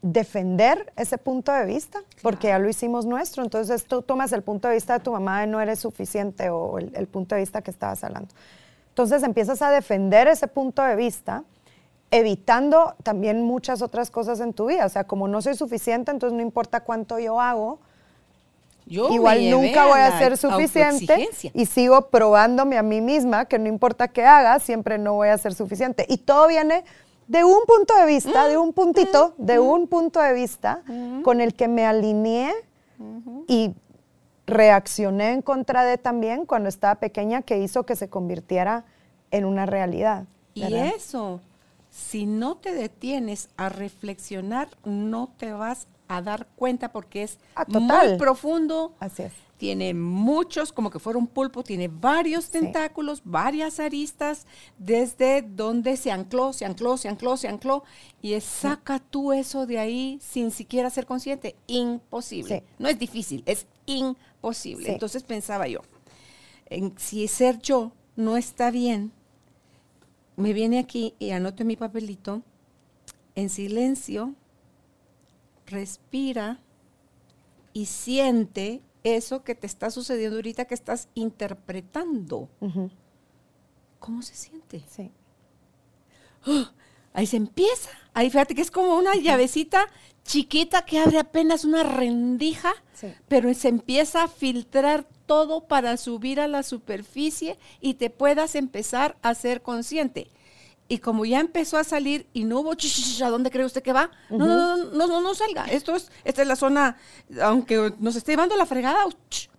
defender 0.00 0.94
ese 0.96 1.18
punto 1.18 1.52
de 1.52 1.66
vista, 1.66 2.00
porque 2.22 2.46
ya 2.46 2.58
lo 2.58 2.70
hicimos 2.70 3.04
nuestro. 3.04 3.42
Entonces 3.42 3.84
tú 3.84 4.00
tomas 4.00 4.32
el 4.32 4.40
punto 4.40 4.68
de 4.68 4.76
vista 4.76 4.94
de 4.94 5.00
tu 5.00 5.12
mamá 5.12 5.42
de 5.42 5.46
no 5.46 5.60
eres 5.60 5.80
suficiente 5.80 6.48
o 6.48 6.78
el, 6.78 6.90
el 6.94 7.06
punto 7.06 7.34
de 7.34 7.42
vista 7.42 7.60
que 7.60 7.70
estabas 7.70 8.02
hablando. 8.02 8.30
Entonces 8.88 9.22
empiezas 9.22 9.60
a 9.60 9.70
defender 9.70 10.26
ese 10.26 10.48
punto 10.48 10.82
de 10.82 10.96
vista 10.96 11.44
evitando 12.10 12.94
también 13.02 13.42
muchas 13.42 13.82
otras 13.82 14.10
cosas 14.10 14.40
en 14.40 14.52
tu 14.52 14.66
vida. 14.66 14.86
O 14.86 14.88
sea, 14.88 15.04
como 15.04 15.28
no 15.28 15.42
soy 15.42 15.54
suficiente, 15.54 16.10
entonces 16.10 16.36
no 16.36 16.42
importa 16.42 16.80
cuánto 16.80 17.18
yo 17.18 17.40
hago, 17.40 17.78
igual 18.86 19.50
nunca 19.50 19.86
voy 19.86 20.00
a, 20.00 20.18
ser 20.18 20.36
suficiente 20.36 21.28
y 21.54 21.66
sigo 21.66 22.08
probándome 22.08 22.76
a 22.76 22.82
mí 22.82 23.00
misma 23.00 23.46
que 23.46 23.58
no 23.58 23.68
importa 23.68 24.08
qué 24.08 24.24
haga, 24.24 24.58
siempre 24.60 24.98
no 24.98 25.14
voy 25.14 25.28
a 25.28 25.38
ser 25.38 25.54
suficiente. 25.54 26.06
Y 26.08 26.18
todo 26.18 26.48
viene 26.48 26.84
de 27.26 27.44
un 27.44 27.64
punto 27.66 27.96
de 27.96 28.06
vista, 28.06 28.46
de 28.48 28.58
un 28.58 28.72
puntito, 28.72 29.34
de 29.38 29.58
un 29.58 29.88
punto 29.88 30.20
de 30.20 30.34
vista 30.34 30.82
con 31.22 31.40
el 31.40 31.54
que 31.54 31.68
me 31.68 31.86
alineé 31.86 32.52
y 33.48 33.74
reaccioné 34.46 35.32
en 35.32 35.42
contra 35.42 35.84
de 35.84 35.96
también 35.96 36.44
cuando 36.44 36.68
estaba 36.68 36.96
pequeña 36.96 37.42
que 37.42 37.58
hizo 37.58 37.84
que 37.84 37.96
se 37.96 38.08
convirtiera 38.08 38.84
en 39.30 39.46
una 39.46 39.66
realidad. 39.66 40.24
Y 40.52 40.74
eso, 40.74 41.40
si 41.94 42.26
no 42.26 42.56
te 42.56 42.74
detienes 42.74 43.50
a 43.56 43.68
reflexionar, 43.68 44.68
no 44.84 45.32
te 45.38 45.52
vas 45.52 45.86
a 46.08 46.22
dar 46.22 46.48
cuenta 46.56 46.90
porque 46.90 47.22
es 47.22 47.38
ah, 47.54 47.64
muy 47.68 48.18
profundo. 48.18 48.96
Así 48.98 49.22
es. 49.22 49.32
Tiene 49.58 49.94
muchos, 49.94 50.72
como 50.72 50.90
que 50.90 50.98
fuera 50.98 51.20
un 51.20 51.28
pulpo, 51.28 51.62
tiene 51.62 51.86
varios 51.86 52.50
tentáculos, 52.50 53.22
varias 53.24 53.78
aristas, 53.78 54.44
desde 54.76 55.42
donde 55.42 55.96
se 55.96 56.10
ancló, 56.10 56.52
se 56.52 56.64
ancló, 56.64 56.96
se 56.96 57.08
ancló, 57.08 57.36
se 57.36 57.46
ancló, 57.46 57.84
y 58.20 58.38
saca 58.40 58.98
tú 58.98 59.32
eso 59.32 59.64
de 59.64 59.78
ahí 59.78 60.18
sin 60.20 60.50
siquiera 60.50 60.90
ser 60.90 61.06
consciente. 61.06 61.54
Imposible. 61.68 62.64
No 62.76 62.88
es 62.88 62.98
difícil, 62.98 63.44
es 63.46 63.68
imposible. 63.86 64.90
Entonces 64.90 65.22
pensaba 65.22 65.68
yo, 65.68 65.82
en, 66.66 66.92
si 66.98 67.28
ser 67.28 67.60
yo 67.60 67.92
no 68.16 68.36
está 68.36 68.72
bien, 68.72 69.12
me 70.36 70.52
viene 70.52 70.78
aquí 70.78 71.14
y 71.18 71.30
anoto 71.30 71.62
en 71.62 71.68
mi 71.68 71.76
papelito, 71.76 72.42
en 73.34 73.48
silencio, 73.48 74.34
respira 75.66 76.60
y 77.72 77.86
siente 77.86 78.82
eso 79.02 79.44
que 79.44 79.54
te 79.54 79.66
está 79.66 79.90
sucediendo 79.90 80.36
ahorita 80.36 80.64
que 80.64 80.74
estás 80.74 81.08
interpretando. 81.14 82.48
¿Cómo 83.98 84.22
se 84.22 84.34
siente? 84.34 84.82
Sí. 84.88 85.10
¡Ah! 86.46 86.72
ahí 87.14 87.26
se 87.26 87.38
empieza. 87.38 87.90
Ahí 88.12 88.28
fíjate 88.28 88.54
que 88.54 88.60
es 88.60 88.70
como 88.70 88.96
una 88.98 89.14
llavecita 89.14 89.88
chiquita 90.24 90.84
que 90.84 90.98
abre 90.98 91.18
apenas 91.18 91.64
una 91.64 91.82
rendija, 91.82 92.72
pero 93.28 93.52
se 93.54 93.68
empieza 93.68 94.24
a 94.24 94.28
filtrar 94.28 95.06
todo 95.26 95.66
para 95.66 95.96
subir 95.96 96.40
a 96.40 96.48
la 96.48 96.62
superficie 96.62 97.58
y 97.80 97.94
te 97.94 98.10
puedas 98.10 98.54
empezar 98.54 99.16
a 99.22 99.34
ser 99.34 99.62
consciente. 99.62 100.30
Y 100.86 100.98
como 100.98 101.24
ya 101.24 101.40
empezó 101.40 101.78
a 101.78 101.84
salir 101.84 102.26
y 102.34 102.44
no 102.44 102.60
hubo, 102.60 102.72
¿a 102.72 103.30
dónde 103.30 103.50
cree 103.50 103.64
usted 103.64 103.82
que 103.82 103.92
va? 103.92 104.10
no, 104.28 104.46
no, 104.46 104.76
no, 104.76 105.06
no, 105.06 105.20
no, 105.22 105.34
salga. 105.34 105.64
Esto 105.64 105.96
es, 105.96 106.10
esta 106.24 106.42
es 106.42 106.48
la 106.48 106.56
zona, 106.56 106.98
aunque 107.42 107.94
nos 107.98 108.16
esté 108.16 108.32
llevando 108.32 108.56
la 108.56 108.66
fregada, 108.66 109.04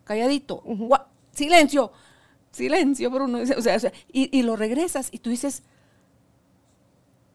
calladito. 0.04 0.64
Silencio, 1.32 1.92
silencio, 2.52 3.10
Bruno. 3.10 3.40
O 3.58 3.62
sea, 3.62 3.80
y, 4.12 4.44
lo 4.44 4.56
regresas 4.56 5.10
y 5.12 5.18
tú 5.18 5.32
dices, 5.32 5.64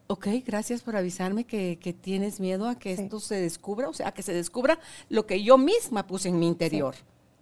ok, 0.07 0.29
gracias 0.47 0.83
por 0.83 0.95
avisarme 0.95 1.45
que, 1.45 1.97
tienes 2.01 2.39
miedo 2.39 2.69
a 2.69 2.79
que 2.79 2.93
esto 2.93 3.19
se 3.19 3.41
descubra, 3.41 3.89
o 3.89 3.93
sea, 3.93 4.09
a 4.09 4.15
que 4.15 4.23
se 4.23 4.33
descubra 4.33 4.79
lo 5.09 5.27
que 5.27 5.43
yo 5.43 5.59
misma 5.59 6.07
puse 6.07 6.29
en 6.29 6.39
mi 6.39 6.47
interior. 6.47 6.95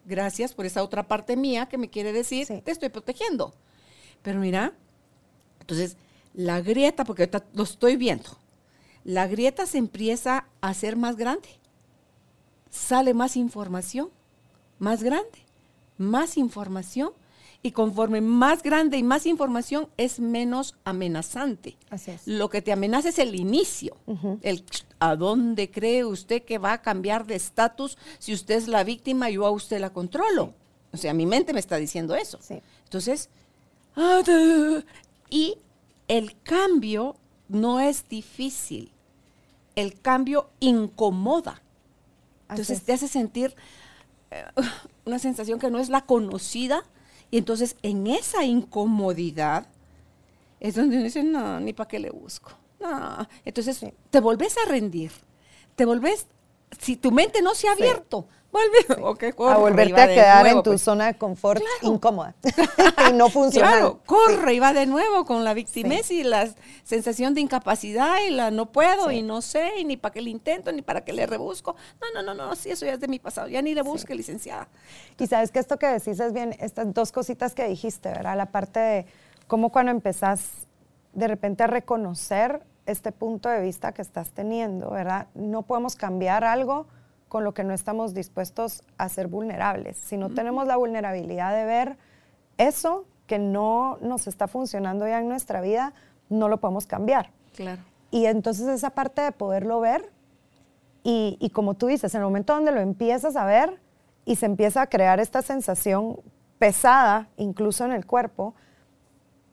Gracias 0.09 0.55
por 0.55 0.65
esa 0.65 0.83
otra 0.83 1.07
parte 1.07 1.37
mía 1.37 1.67
que 1.67 1.77
me 1.77 1.91
quiere 1.91 2.15
decir, 2.15 2.47
te 2.47 2.71
estoy 2.71 2.89
protegiendo. 2.89 3.53
Pero 4.23 4.41
mira, 4.41 4.73
entonces 5.61 5.99
la 6.33 6.63
grieta, 6.63 7.05
porque 7.05 7.25
ahorita 7.25 7.45
lo 7.53 7.65
estoy 7.65 7.97
viendo, 7.97 8.39
la 9.05 9.27
grieta 9.27 9.67
se 9.67 9.77
empieza 9.77 10.47
a 10.63 10.69
hacer 10.69 10.97
más 10.97 11.17
grande. 11.17 11.49
Sale 12.71 13.13
más 13.13 13.37
información, 13.37 14.09
más 14.79 15.03
grande, 15.03 15.45
más 15.99 16.39
información. 16.39 17.13
Y 17.61 17.73
conforme 17.73 18.21
más 18.21 18.63
grande 18.63 18.99
y 18.99 19.03
más 19.03 19.27
información, 19.27 19.89
es 19.97 20.21
menos 20.21 20.77
amenazante. 20.85 21.77
Así 21.91 22.13
es. 22.13 22.27
Lo 22.27 22.49
que 22.49 22.63
te 22.63 22.73
amenaza 22.73 23.09
es 23.09 23.19
el 23.19 23.35
inicio. 23.35 23.97
el, 24.43 24.65
¿A 25.01 25.17
dónde 25.17 25.71
cree 25.71 26.05
usted 26.05 26.43
que 26.43 26.59
va 26.59 26.73
a 26.73 26.83
cambiar 26.83 27.27
de 27.27 27.37
estatus 27.37 27.97
si 28.19 28.33
usted 28.33 28.57
es 28.57 28.69
la 28.69 28.83
víctima 28.85 29.31
y 29.31 29.35
yo 29.35 29.47
a 29.47 29.51
usted 29.51 29.81
la 29.81 29.93
controlo? 29.93 30.55
O 30.93 30.97
sea, 30.97 31.15
mi 31.15 31.27
mente 31.27 31.53
me 31.53 31.61
está 31.61 31.77
diciendo 31.77 32.15
eso. 32.15 32.39
Entonces, 32.85 33.29
ah, 33.97 34.23
y 35.31 35.59
el 36.09 36.41
cambio 36.43 37.17
no 37.49 37.81
es 37.81 38.09
difícil, 38.09 38.91
el 39.77 40.01
cambio 40.01 40.51
incomoda. 40.61 41.63
Entonces 42.49 42.83
te 42.83 42.95
hace 42.95 43.09
sentir 43.09 43.55
eh, 44.31 44.45
una 45.05 45.19
sensación 45.19 45.59
que 45.59 45.71
no 45.71 45.79
es 45.79 45.91
la 45.91 46.07
conocida 46.07 46.85
y 47.31 47.39
entonces 47.39 47.77
en 47.83 48.07
esa 48.07 48.45
incomodidad 48.45 49.67
es 50.61 50.75
donde 50.75 50.97
uno 50.97 51.05
dice, 51.05 51.23
no, 51.23 51.61
ni 51.61 51.73
para 51.73 51.89
qué 51.89 51.99
le 51.99 52.11
busco. 52.11 52.51
No. 52.81 53.29
Entonces 53.45 53.85
te 54.11 54.21
volvés 54.21 54.57
a 54.59 54.69
rendir, 54.69 55.13
te 55.77 55.85
volvés, 55.85 56.27
si 56.79 56.97
tu 56.97 57.11
mente 57.11 57.43
no 57.43 57.55
se 57.55 57.69
ha 57.69 57.73
abierto, 57.73 58.27
a 59.47 59.59
volverte 59.59 60.01
a 60.01 60.09
quedar 60.09 60.47
en 60.47 60.63
tu 60.63 60.71
pues. 60.71 60.83
zona 60.83 61.07
de 61.09 61.19
confort 61.19 61.63
incómoda 61.83 62.35
y 63.11 63.13
no 63.13 63.29
funciona. 63.29 63.69
Claro, 63.69 64.01
corre 64.07 64.55
y 64.55 64.59
va 64.59 64.73
de 64.73 64.87
nuevo 64.87 65.27
con 65.27 65.45
la 65.45 65.53
victimez 65.53 66.11
y 66.11 66.25
la 66.25 66.49
sensación 66.83 67.35
de 67.35 67.43
incapacidad 67.43 68.17
y 68.27 68.31
la 68.31 68.51
no 68.51 68.73
puedo 68.73 69.11
y 69.11 69.23
no 69.23 69.43
sé 69.43 69.79
y 69.79 69.85
ni 69.85 69.97
para 69.99 70.15
qué 70.15 70.23
le 70.23 70.31
intento 70.31 70.73
ni 70.73 70.81
para 70.81 71.03
qué 71.05 71.13
le 71.13 71.27
rebusco. 71.27 71.77
No, 72.01 72.23
no, 72.23 72.35
no, 72.35 72.35
no, 72.35 72.57
sí, 72.57 72.71
eso 72.71 72.87
ya 72.87 72.95
es 72.95 73.01
de 73.01 73.09
mi 73.09 73.19
pasado, 73.19 73.49
ya 73.49 73.61
ni 73.61 73.75
le 73.75 73.83
busque, 73.83 74.15
licenciada. 74.15 74.69
Y 75.19 75.27
sabes 75.27 75.51
que 75.51 75.59
esto 75.59 75.79
que 75.79 75.87
decís 75.87 76.19
es 76.19 76.33
bien, 76.33 76.57
estas 76.59 76.93
dos 76.95 77.13
cositas 77.13 77.55
que 77.55 77.69
dijiste, 77.69 78.09
¿verdad? 78.09 78.37
La 78.37 78.47
parte 78.47 78.81
de 78.81 79.07
cómo 79.47 79.71
cuando 79.71 79.93
empezás 79.93 80.67
de 81.13 81.29
repente 81.29 81.65
a 81.65 81.67
reconocer 81.67 82.63
este 82.89 83.13
punto 83.13 83.49
de 83.49 83.61
vista 83.61 83.93
que 83.93 84.03
estás 84.03 84.31
teniendo, 84.31 84.91
¿verdad? 84.91 85.29
No 85.35 85.63
podemos 85.63 85.95
cambiar 85.95 86.43
algo 86.43 86.87
con 87.29 87.45
lo 87.45 87.53
que 87.53 87.63
no 87.63 87.75
estamos 87.75 88.15
dispuestos 88.15 88.83
a 88.97 89.09
ser 89.11 89.29
vulnerables. 89.29 89.99
Si 89.99 90.17
no 90.17 90.31
tenemos 90.31 90.67
la 90.67 90.77
vulnerabilidad 90.77 91.55
de 91.55 91.65
ver 91.67 91.99
eso 92.57 93.05
que 93.27 93.39
no 93.39 93.99
nos 94.01 94.27
está 94.27 94.49
funcionando 94.49 95.07
ya 95.07 95.19
en 95.19 95.29
nuestra 95.29 95.61
vida, 95.61 95.93
no 96.31 96.49
lo 96.49 96.61
podemos 96.61 96.87
cambiar. 96.87 97.31
Claro. 97.55 97.83
Y 98.11 98.25
entonces 98.25 98.67
esa 98.69 98.91
parte 98.91 99.21
de 99.21 99.33
poderlo 99.33 99.81
ver 99.81 100.11
y, 101.05 101.37
y, 101.41 101.51
como 101.51 101.75
tú 101.75 101.87
dices, 101.87 102.15
en 102.15 102.23
el 102.23 102.25
momento 102.25 102.55
donde 102.55 102.73
lo 102.73 102.81
empiezas 102.81 103.37
a 103.37 103.45
ver 103.45 103.79
y 104.25 104.37
se 104.37 104.47
empieza 104.47 104.83
a 104.83 104.87
crear 104.87 105.21
esta 105.21 105.43
sensación 105.43 106.21
pesada, 106.59 107.29
incluso 107.37 107.85
en 107.85 107.93
el 107.93 108.07
cuerpo, 108.07 108.55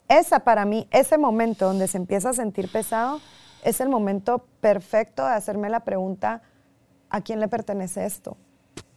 esa 0.07 0.39
para 0.39 0.65
mí, 0.65 0.87
ese 0.91 1.17
momento 1.17 1.65
donde 1.65 1.87
se 1.87 1.97
empieza 1.97 2.29
a 2.29 2.33
sentir 2.33 2.71
pesado, 2.71 3.21
es 3.63 3.81
el 3.81 3.89
momento 3.89 4.45
perfecto 4.61 5.25
de 5.25 5.33
hacerme 5.33 5.69
la 5.69 5.81
pregunta, 5.81 6.41
¿a 7.09 7.21
quién 7.21 7.39
le 7.39 7.47
pertenece 7.47 8.05
esto? 8.05 8.37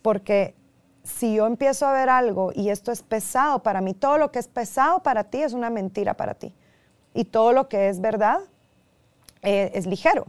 Porque 0.03 0.55
si 1.03 1.35
yo 1.35 1.47
empiezo 1.47 1.87
a 1.87 1.93
ver 1.93 2.11
algo 2.11 2.53
y 2.55 2.69
esto 2.69 2.93
es 2.93 3.03
pesado 3.03 3.62
para 3.62 3.81
mí, 3.81 3.95
todo 3.95 4.19
lo 4.19 4.31
que 4.31 4.38
es 4.38 4.49
pesado 4.49 5.03
para 5.03 5.25
ti 5.25 5.43
es 5.43 5.55
una 5.55 5.71
mentira 5.71 6.15
para 6.15 6.35
ti. 6.35 6.55
Y 7.15 7.25
todo 7.25 7.53
lo 7.53 7.69
que 7.69 7.88
es 7.88 8.00
verdad 8.00 8.41
eh, 9.43 9.71
es 9.75 9.87
ligero. 9.87 10.27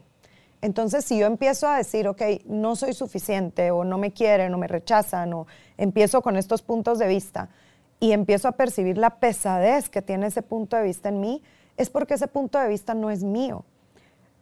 Entonces, 0.62 1.06
si 1.06 1.18
yo 1.18 1.26
empiezo 1.26 1.68
a 1.68 1.78
decir, 1.78 2.08
ok, 2.08 2.22
no 2.46 2.76
soy 2.76 2.94
suficiente 2.94 3.72
o 3.72 3.84
no 3.84 3.98
me 3.98 4.12
quieren 4.12 4.54
o 4.54 4.58
me 4.58 4.68
rechazan 4.68 5.34
o 5.34 5.48
empiezo 5.78 6.22
con 6.22 6.38
estos 6.38 6.62
puntos 6.62 7.00
de 7.00 7.08
vista 7.08 7.50
y 8.00 8.12
empiezo 8.12 8.48
a 8.48 8.54
percibir 8.54 8.98
la 8.98 9.20
pesadez 9.20 9.90
que 9.90 10.02
tiene 10.02 10.28
ese 10.28 10.42
punto 10.42 10.78
de 10.78 10.84
vista 10.84 11.10
en 11.10 11.20
mí, 11.20 11.42
es 11.78 11.90
porque 11.90 12.14
ese 12.14 12.28
punto 12.28 12.60
de 12.60 12.68
vista 12.68 12.94
no 12.94 13.10
es 13.10 13.24
mío. 13.24 13.64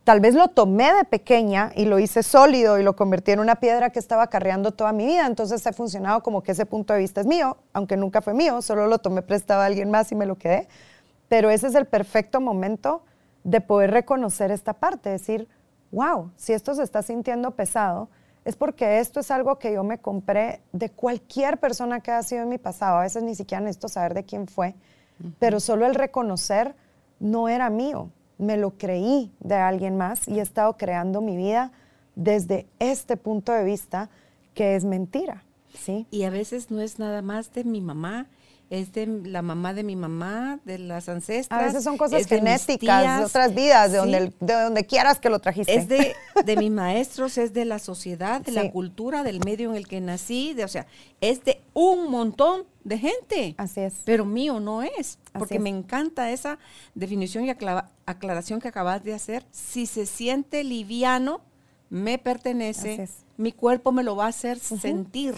Tal 0.04 0.22
vez 0.22 0.36
lo 0.36 0.48
tomé 0.48 0.94
de 0.94 1.04
pequeña 1.04 1.74
y 1.76 1.84
lo 1.84 2.00
hice 2.00 2.24
sólido 2.24 2.80
y 2.80 2.84
lo 2.84 2.96
convertí 2.96 3.32
en 3.32 3.42
una 3.42 3.56
piedra 3.56 3.90
que 3.90 4.00
estaba 4.00 4.28
carreando 4.28 4.72
toda 4.72 4.94
mi 4.94 5.06
vida. 5.06 5.28
Entonces 5.28 5.66
he 5.66 5.74
funcionado 5.74 6.24
como 6.24 6.42
que 6.42 6.54
ese 6.54 6.66
punto 6.66 6.94
de 6.94 7.00
vista 7.00 7.20
es 7.20 7.28
mío, 7.28 7.58
aunque 7.74 7.98
nunca 7.98 8.22
fue 8.22 8.34
mío, 8.34 8.62
solo 8.62 8.88
lo 8.88 9.00
tomé 9.00 9.22
prestado 9.22 9.62
a 9.62 9.66
alguien 9.66 9.92
más 9.92 10.10
y 10.14 10.16
me 10.16 10.26
lo 10.26 10.38
quedé. 10.38 10.70
Pero 11.28 11.50
ese 11.50 11.68
es 11.68 11.76
el 11.76 11.86
perfecto 11.86 12.40
momento 12.40 13.02
de 13.44 13.60
poder 13.60 13.92
reconocer 13.92 14.50
esta 14.50 14.74
parte, 14.74 15.10
decir, 15.10 15.50
wow, 15.92 16.32
si 16.38 16.54
esto 16.54 16.74
se 16.74 16.84
está 16.84 17.02
sintiendo 17.02 17.52
pesado, 17.52 18.08
es 18.48 18.56
porque 18.56 19.00
esto 19.00 19.20
es 19.20 19.30
algo 19.30 19.60
que 19.60 19.74
yo 19.74 19.84
me 19.84 19.98
compré 19.98 20.62
de 20.72 20.90
cualquier 20.90 21.58
persona 21.58 22.00
que 22.00 22.12
ha 22.12 22.24
sido 22.24 22.44
en 22.44 22.50
mi 22.50 22.58
pasado. 22.58 22.98
A 22.98 23.02
veces 23.02 23.22
ni 23.22 23.36
siquiera 23.36 23.60
necesito 23.60 23.90
saber 23.90 24.14
de 24.14 24.24
quién 24.24 24.48
fue, 24.48 24.74
pero 25.38 25.60
solo 25.60 25.86
el 25.86 25.94
reconocer 25.94 26.74
no 27.20 27.50
era 27.50 27.70
mío, 27.70 28.10
me 28.38 28.56
lo 28.56 28.78
creí 28.78 29.34
de 29.42 29.56
alguien 29.56 29.98
más 29.98 30.30
y 30.30 30.40
he 30.40 30.42
estado 30.42 30.78
creando 30.78 31.20
mi 31.20 31.36
vida 31.36 31.74
desde 32.16 32.68
este 32.80 33.18
punto 33.18 33.52
de 33.52 33.66
vista 33.66 34.10
que 34.54 34.78
es 34.78 34.86
mentira. 34.86 35.44
¿sí? 35.78 36.08
Y 36.10 36.24
a 36.24 36.30
veces 36.30 36.72
no 36.72 36.80
es 36.80 37.00
nada 37.00 37.22
más 37.22 37.52
de 37.52 37.66
mi 37.66 37.82
mamá, 37.82 38.28
es 38.70 38.92
de 38.92 39.08
la 39.08 39.42
mamá 39.42 39.74
de 39.74 39.84
mi 39.84 39.96
mamá, 39.96 40.60
de 40.66 40.78
las 40.78 41.08
ancestras. 41.08 41.62
A 41.62 41.66
veces 41.66 41.84
son 41.84 41.98
cosas 41.98 42.26
genéticas, 42.26 43.20
de, 43.20 43.26
otras 43.26 43.56
vidas, 43.56 43.92
de, 43.92 43.98
donde, 43.98 44.34
de 44.40 44.54
donde 44.54 44.86
quieras 44.86 45.20
que 45.20 45.30
lo 45.30 45.40
trajiste. 45.40 45.74
Es 45.74 45.88
de, 45.88 46.16
de 46.44 46.58
mis 46.58 46.72
maestros, 46.72 47.38
es 47.38 47.54
de 47.54 47.66
la 47.66 47.80
sociedad, 47.80 48.42
de 48.42 48.52
la 48.52 48.70
cultura, 48.72 49.24
del 49.24 49.40
medio 49.46 49.70
en 49.70 49.78
el 49.78 49.88
que 49.88 50.02
nací, 50.02 50.54
de, 50.54 50.66
o 50.66 50.68
sea, 50.68 50.86
es 51.22 51.44
de 51.46 51.62
un 51.74 52.12
montón 52.12 52.66
de 52.84 52.98
gente. 52.98 53.56
Así 53.58 53.82
es. 53.82 53.96
Pero 54.04 54.26
mío 54.26 54.60
no 54.60 54.82
es, 54.84 55.18
porque 55.34 55.60
me 55.60 55.70
encanta 55.70 56.32
esa 56.32 56.60
definición 56.94 57.46
y 57.46 57.50
aclaración 57.50 58.60
que 58.60 58.68
acabas 58.68 59.04
de 59.04 59.14
hacer. 59.14 59.46
Si 59.52 59.86
se 59.86 60.06
siente 60.06 60.64
liviano, 60.64 61.42
me 61.90 62.18
pertenece, 62.18 63.08
mi 63.38 63.54
cuerpo 63.54 63.94
me 63.94 64.04
lo 64.04 64.18
va 64.18 64.26
a 64.26 64.30
hacer 64.30 64.60
sentir. 64.60 65.36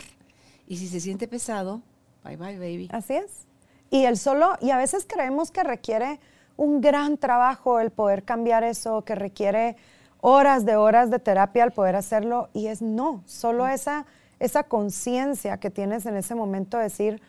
Y 0.68 0.78
si 0.78 0.88
se 0.88 1.00
siente 1.00 1.28
pesado, 1.28 1.82
Bye 2.24 2.38
bye, 2.38 2.58
baby. 2.58 2.90
Así 2.92 3.16
es. 3.16 3.48
Y 3.90 4.06
el 4.06 4.18
solo, 4.18 4.56
y 4.62 4.72
a 4.72 4.78
veces 4.78 5.06
creemos 5.08 5.52
que 5.52 5.64
requiere 5.64 6.20
un 6.58 6.82
gran 6.82 7.18
trabajo 7.18 7.80
el 7.80 7.90
poder 7.90 8.24
cambiar 8.24 8.64
eso, 8.64 9.04
que 9.04 9.16
requiere 9.16 9.78
horas 10.22 10.66
de 10.66 10.76
horas 10.76 11.10
de 11.10 11.20
terapia 11.20 11.64
al 11.64 11.72
poder 11.72 11.96
hacerlo, 11.96 12.50
y 12.54 12.68
es 12.68 12.82
no, 12.82 13.24
solo 13.26 13.66
mm. 13.66 13.70
esa, 13.70 14.06
esa 14.40 14.64
conciencia 14.64 15.58
que 15.58 15.70
tienes 15.70 16.06
en 16.06 16.18
ese 16.18 16.36
momento 16.36 16.78
de 16.78 16.84
decir, 16.84 17.22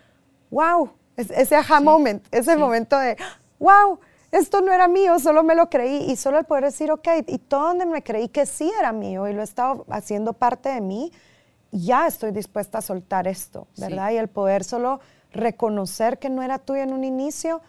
wow, 0.50 0.90
ese 1.16 1.56
aha 1.56 1.80
moment, 1.80 2.26
ese 2.32 2.56
momento 2.56 2.98
de, 2.98 3.16
wow, 3.58 4.00
esto 4.32 4.60
no 4.60 4.72
era 4.72 4.88
mío, 4.88 5.18
solo 5.18 5.42
me 5.42 5.54
lo 5.54 5.70
creí, 5.70 6.10
y 6.10 6.16
solo 6.16 6.38
el 6.38 6.44
poder 6.44 6.64
decir, 6.64 6.90
ok, 6.90 7.08
y 7.26 7.38
todo 7.38 7.68
donde 7.68 7.86
me 7.86 8.02
creí 8.02 8.28
que 8.28 8.46
sí 8.46 8.70
era 8.78 8.92
mío 8.92 9.28
y 9.28 9.32
lo 9.32 9.40
he 9.40 9.44
estado 9.44 9.86
haciendo 9.90 10.32
parte 10.32 10.68
de 10.68 10.80
mí, 10.80 11.12
ya 11.72 12.06
estoy 12.06 12.32
dispuesta 12.32 12.78
a 12.78 12.82
soltar 12.82 13.28
esto, 13.28 13.66
¿verdad? 13.76 14.12
Y 14.12 14.16
el 14.16 14.28
poder 14.28 14.64
solo 14.64 15.00
reconocer 15.32 16.18
que 16.18 16.30
no 16.30 16.42
era 16.42 16.58
tuyo 16.58 16.82
en 16.82 16.92
un 16.92 17.04
inicio, 17.04 17.60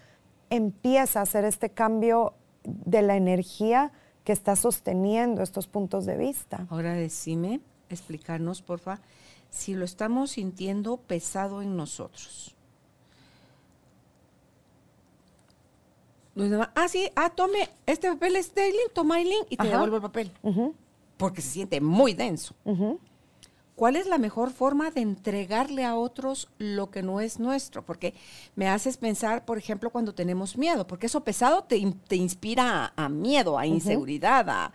empieza 0.50 1.20
a 1.20 1.24
hacer 1.24 1.46
este 1.46 1.70
cambio 1.70 2.34
de 2.64 3.02
la 3.02 3.16
energía 3.16 3.92
que 4.24 4.32
está 4.32 4.56
sosteniendo 4.56 5.42
estos 5.42 5.68
puntos 5.68 6.06
de 6.06 6.18
vista. 6.18 6.66
Ahora 6.70 6.94
decime, 6.94 7.62
explicarnos, 7.90 8.62
porfa, 8.62 9.00
si 9.50 9.74
lo 9.74 9.86
estamos 9.86 10.32
sintiendo 10.32 10.98
pesado 10.98 11.62
en 11.62 11.76
nosotros. 11.76 12.56
Ah, 16.76 16.88
sí, 16.88 17.10
ah, 17.16 17.30
tome, 17.30 17.70
este 17.86 18.08
papel 18.10 18.38
es 18.38 18.56
de 18.56 18.72
toma 18.94 19.16
Aileen 19.16 19.46
y 19.50 19.58
te 19.58 19.68
devuelvo 19.68 19.98
el 19.98 20.02
papel. 20.02 20.32
Porque 21.18 21.42
se 21.42 21.50
siente 21.50 21.82
muy 21.82 22.14
denso. 22.14 22.56
¿Cuál 23.82 23.96
es 23.96 24.06
la 24.06 24.20
mejor 24.20 24.52
forma 24.52 24.92
de 24.92 25.02
entregarle 25.02 25.86
a 25.86 25.96
otros 25.96 26.50
lo 26.60 26.92
que 26.92 27.02
no 27.02 27.20
es 27.20 27.40
nuestro? 27.40 27.84
Porque 27.84 28.14
me 28.56 28.70
haces 28.70 28.96
pensar, 28.98 29.44
por 29.44 29.58
ejemplo, 29.58 29.90
cuando 29.90 30.14
tenemos 30.14 30.56
miedo, 30.56 30.86
porque 30.86 31.08
eso 31.08 31.24
pesado 31.24 31.64
te, 31.64 31.78
inspira 32.16 32.94
a, 32.96 33.10
miedo, 33.10 33.58
a 33.58 33.66
inseguridad, 33.66 34.48
a 34.52 34.72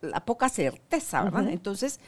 la 0.00 0.24
poca 0.24 0.48
certeza, 0.48 1.24
¿verdad? 1.24 1.48
Entonces, 1.48 1.98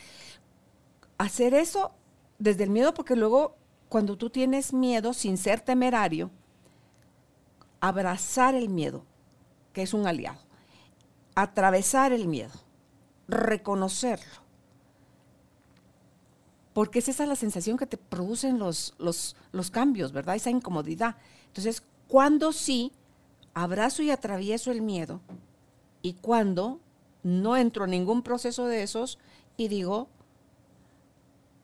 hacer 1.19 1.53
eso 1.53 1.91
desde 2.39 2.63
el 2.63 2.71
miedo, 2.71 2.95
porque 2.95 3.17
luego 3.17 3.57
cuando 3.89 4.17
tú 4.17 4.31
tienes 4.31 4.73
miedo, 4.73 5.15
sin 5.15 5.39
ser 5.39 5.61
temerario, 5.61 6.31
abrazar 7.81 8.55
el 8.55 8.69
miedo, 8.69 9.05
que 9.73 9.83
es 9.83 9.93
un 9.93 10.07
aliado, 10.07 10.39
atravesar 11.35 12.13
el 12.13 12.29
miedo, 12.29 12.55
reconocerlo 13.27 14.46
porque 16.77 16.99
es 16.99 17.09
esa 17.09 17.25
la 17.25 17.37
sensación 17.37 17.79
que 17.79 17.87
te 17.87 17.97
producen 17.97 18.59
los, 18.59 18.93
los, 18.99 19.35
los 19.51 19.71
cambios, 19.71 20.13
¿verdad? 20.13 20.37
Esa 20.37 20.51
incomodidad. 20.51 21.17
Entonces, 21.47 21.83
cuando 22.07 22.53
sí 22.53 22.93
abrazo 23.55 24.03
y 24.03 24.11
atravieso 24.11 24.71
el 24.71 24.83
miedo 24.83 25.23
y 26.03 26.13
cuando 26.13 26.79
no 27.23 27.57
entro 27.57 27.85
en 27.85 27.93
ningún 27.93 28.21
proceso 28.21 28.67
de 28.67 28.83
esos 28.83 29.19
y 29.57 29.69
digo, 29.69 30.09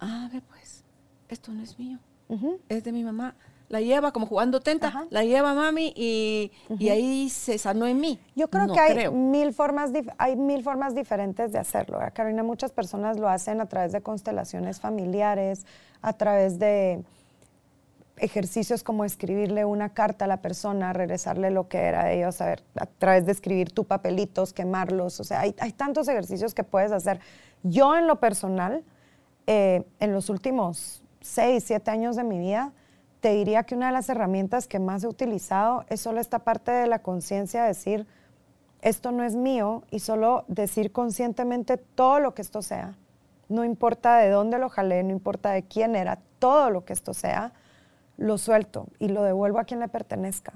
ah, 0.00 0.30
ver 0.32 0.42
pues, 0.44 0.82
esto 1.28 1.52
no 1.52 1.62
es 1.62 1.78
mío, 1.78 1.98
es 2.70 2.82
de 2.82 2.92
mi 2.92 3.04
mamá 3.04 3.34
la 3.72 3.80
lleva 3.80 4.12
como 4.12 4.26
jugando 4.26 4.60
tenta, 4.60 5.06
la 5.08 5.24
lleva 5.24 5.54
mami 5.54 5.94
y, 5.96 6.52
ahí 6.90 7.30
se 7.30 7.56
sanó 7.56 7.86
en 7.86 7.98
mí. 8.00 8.20
Yo 8.36 8.50
creo 8.50 8.70
que 8.70 8.78
hay 8.78 9.10
mil 9.10 9.54
formas 9.54 9.90
hay 10.18 10.36
mil 10.36 10.62
formas 10.62 10.94
diferentes 10.94 11.52
de 11.52 11.58
hacerlo. 11.58 11.98
Carolina, 12.12 12.42
muchas 12.42 12.70
personas 12.70 13.18
lo 13.18 13.30
hacen 13.30 13.62
a 13.62 13.66
través 13.66 13.92
de 13.92 14.02
constelaciones 14.02 14.78
familiares, 14.78 15.64
a 16.02 16.12
través 16.12 16.58
de 16.58 17.02
ejercicios 18.18 18.82
como 18.82 19.06
escribirle 19.06 19.64
una 19.64 19.88
carta 19.88 20.26
a 20.26 20.28
la 20.28 20.42
persona, 20.42 20.92
regresarle 20.92 21.50
lo 21.50 21.68
que 21.68 21.78
era 21.78 22.04
de 22.04 22.18
ellos, 22.18 22.42
a, 22.42 22.46
ver, 22.48 22.62
a 22.76 22.84
través 22.84 23.24
de 23.24 23.32
escribir 23.32 23.72
tu 23.72 23.84
papelitos, 23.84 24.52
quemarlos, 24.52 25.18
o 25.18 25.24
sea, 25.24 25.40
hay, 25.40 25.72
tantos 25.72 26.08
ejercicios 26.08 26.52
que 26.52 26.62
puedes 26.62 26.92
hacer. 26.92 27.20
Yo 27.62 27.96
en 27.96 28.06
lo 28.06 28.20
personal, 28.20 28.84
eh, 29.46 29.82
en 29.98 30.12
los 30.12 30.28
últimos 30.28 31.02
seis, 31.22 31.64
siete 31.66 31.90
años 31.90 32.16
de 32.16 32.24
mi 32.24 32.38
vida, 32.38 32.70
te 33.22 33.32
diría 33.34 33.62
que 33.62 33.76
una 33.76 33.86
de 33.86 33.92
las 33.92 34.08
herramientas 34.08 34.66
que 34.66 34.80
más 34.80 35.04
he 35.04 35.06
utilizado 35.06 35.84
es 35.88 36.00
solo 36.00 36.20
esta 36.20 36.40
parte 36.40 36.72
de 36.72 36.88
la 36.88 36.98
conciencia, 36.98 37.62
decir, 37.62 38.04
esto 38.80 39.12
no 39.12 39.22
es 39.22 39.36
mío 39.36 39.84
y 39.92 40.00
solo 40.00 40.44
decir 40.48 40.90
conscientemente 40.90 41.76
todo 41.76 42.18
lo 42.18 42.34
que 42.34 42.42
esto 42.42 42.62
sea. 42.62 42.96
No 43.48 43.64
importa 43.64 44.16
de 44.16 44.28
dónde 44.28 44.58
lo 44.58 44.68
jalé, 44.68 45.04
no 45.04 45.12
importa 45.12 45.52
de 45.52 45.62
quién 45.62 45.94
era, 45.94 46.18
todo 46.40 46.70
lo 46.70 46.84
que 46.84 46.92
esto 46.92 47.14
sea, 47.14 47.52
lo 48.16 48.38
suelto 48.38 48.88
y 48.98 49.06
lo 49.06 49.22
devuelvo 49.22 49.60
a 49.60 49.64
quien 49.64 49.78
le 49.78 49.86
pertenezca. 49.86 50.54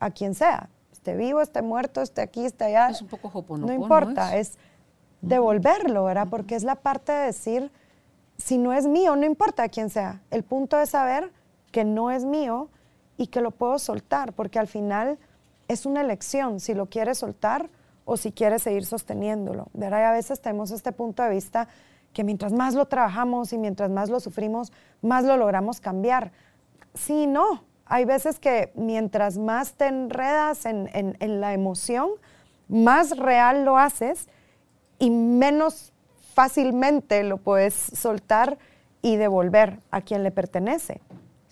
A 0.00 0.10
quien 0.10 0.34
sea, 0.34 0.70
esté 0.90 1.14
vivo, 1.14 1.40
esté 1.40 1.62
muerto, 1.62 2.02
esté 2.02 2.22
aquí, 2.22 2.44
esté 2.44 2.64
allá. 2.64 2.88
Es 2.88 3.00
un 3.00 3.06
poco 3.06 3.44
No 3.58 3.72
importa, 3.72 4.36
es, 4.36 4.58
devolverlo, 5.20 6.02
¿verdad? 6.02 6.26
Porque 6.28 6.56
es 6.56 6.64
la 6.64 6.74
parte 6.74 7.12
de 7.12 7.26
decir, 7.26 7.70
si 8.38 8.58
no 8.58 8.72
es 8.72 8.88
mío, 8.88 9.14
no 9.14 9.24
importa 9.24 9.62
a 9.62 9.68
quién 9.68 9.88
sea. 9.88 10.20
El 10.32 10.42
punto 10.42 10.80
es 10.80 10.90
saber 10.90 11.30
que 11.74 11.84
no 11.84 12.12
es 12.12 12.24
mío 12.24 12.68
y 13.16 13.26
que 13.26 13.40
lo 13.40 13.50
puedo 13.50 13.80
soltar, 13.80 14.32
porque 14.32 14.60
al 14.60 14.68
final 14.68 15.18
es 15.66 15.86
una 15.86 16.02
elección 16.02 16.60
si 16.60 16.72
lo 16.72 16.86
quieres 16.86 17.18
soltar 17.18 17.68
o 18.04 18.16
si 18.16 18.30
quieres 18.30 18.62
seguir 18.62 18.86
sosteniéndolo. 18.86 19.66
¿verdad? 19.72 20.04
A 20.04 20.12
veces 20.12 20.40
tenemos 20.40 20.70
este 20.70 20.92
punto 20.92 21.24
de 21.24 21.30
vista 21.30 21.66
que 22.12 22.22
mientras 22.22 22.52
más 22.52 22.74
lo 22.74 22.86
trabajamos 22.86 23.52
y 23.52 23.58
mientras 23.58 23.90
más 23.90 24.08
lo 24.08 24.20
sufrimos, 24.20 24.72
más 25.02 25.24
lo 25.24 25.36
logramos 25.36 25.80
cambiar. 25.80 26.30
Sí, 26.94 27.26
no. 27.26 27.64
Hay 27.86 28.04
veces 28.04 28.38
que 28.38 28.70
mientras 28.76 29.36
más 29.36 29.72
te 29.72 29.86
enredas 29.86 30.66
en, 30.66 30.88
en 30.92 31.40
la 31.40 31.54
emoción, 31.54 32.10
más 32.68 33.18
real 33.18 33.64
lo 33.64 33.78
haces 33.78 34.28
y 35.00 35.10
menos 35.10 35.92
fácilmente 36.34 37.24
lo 37.24 37.38
puedes 37.38 37.74
soltar 37.74 38.58
y 39.02 39.16
devolver 39.16 39.80
a 39.90 40.02
quien 40.02 40.22
le 40.22 40.30
pertenece. 40.30 41.00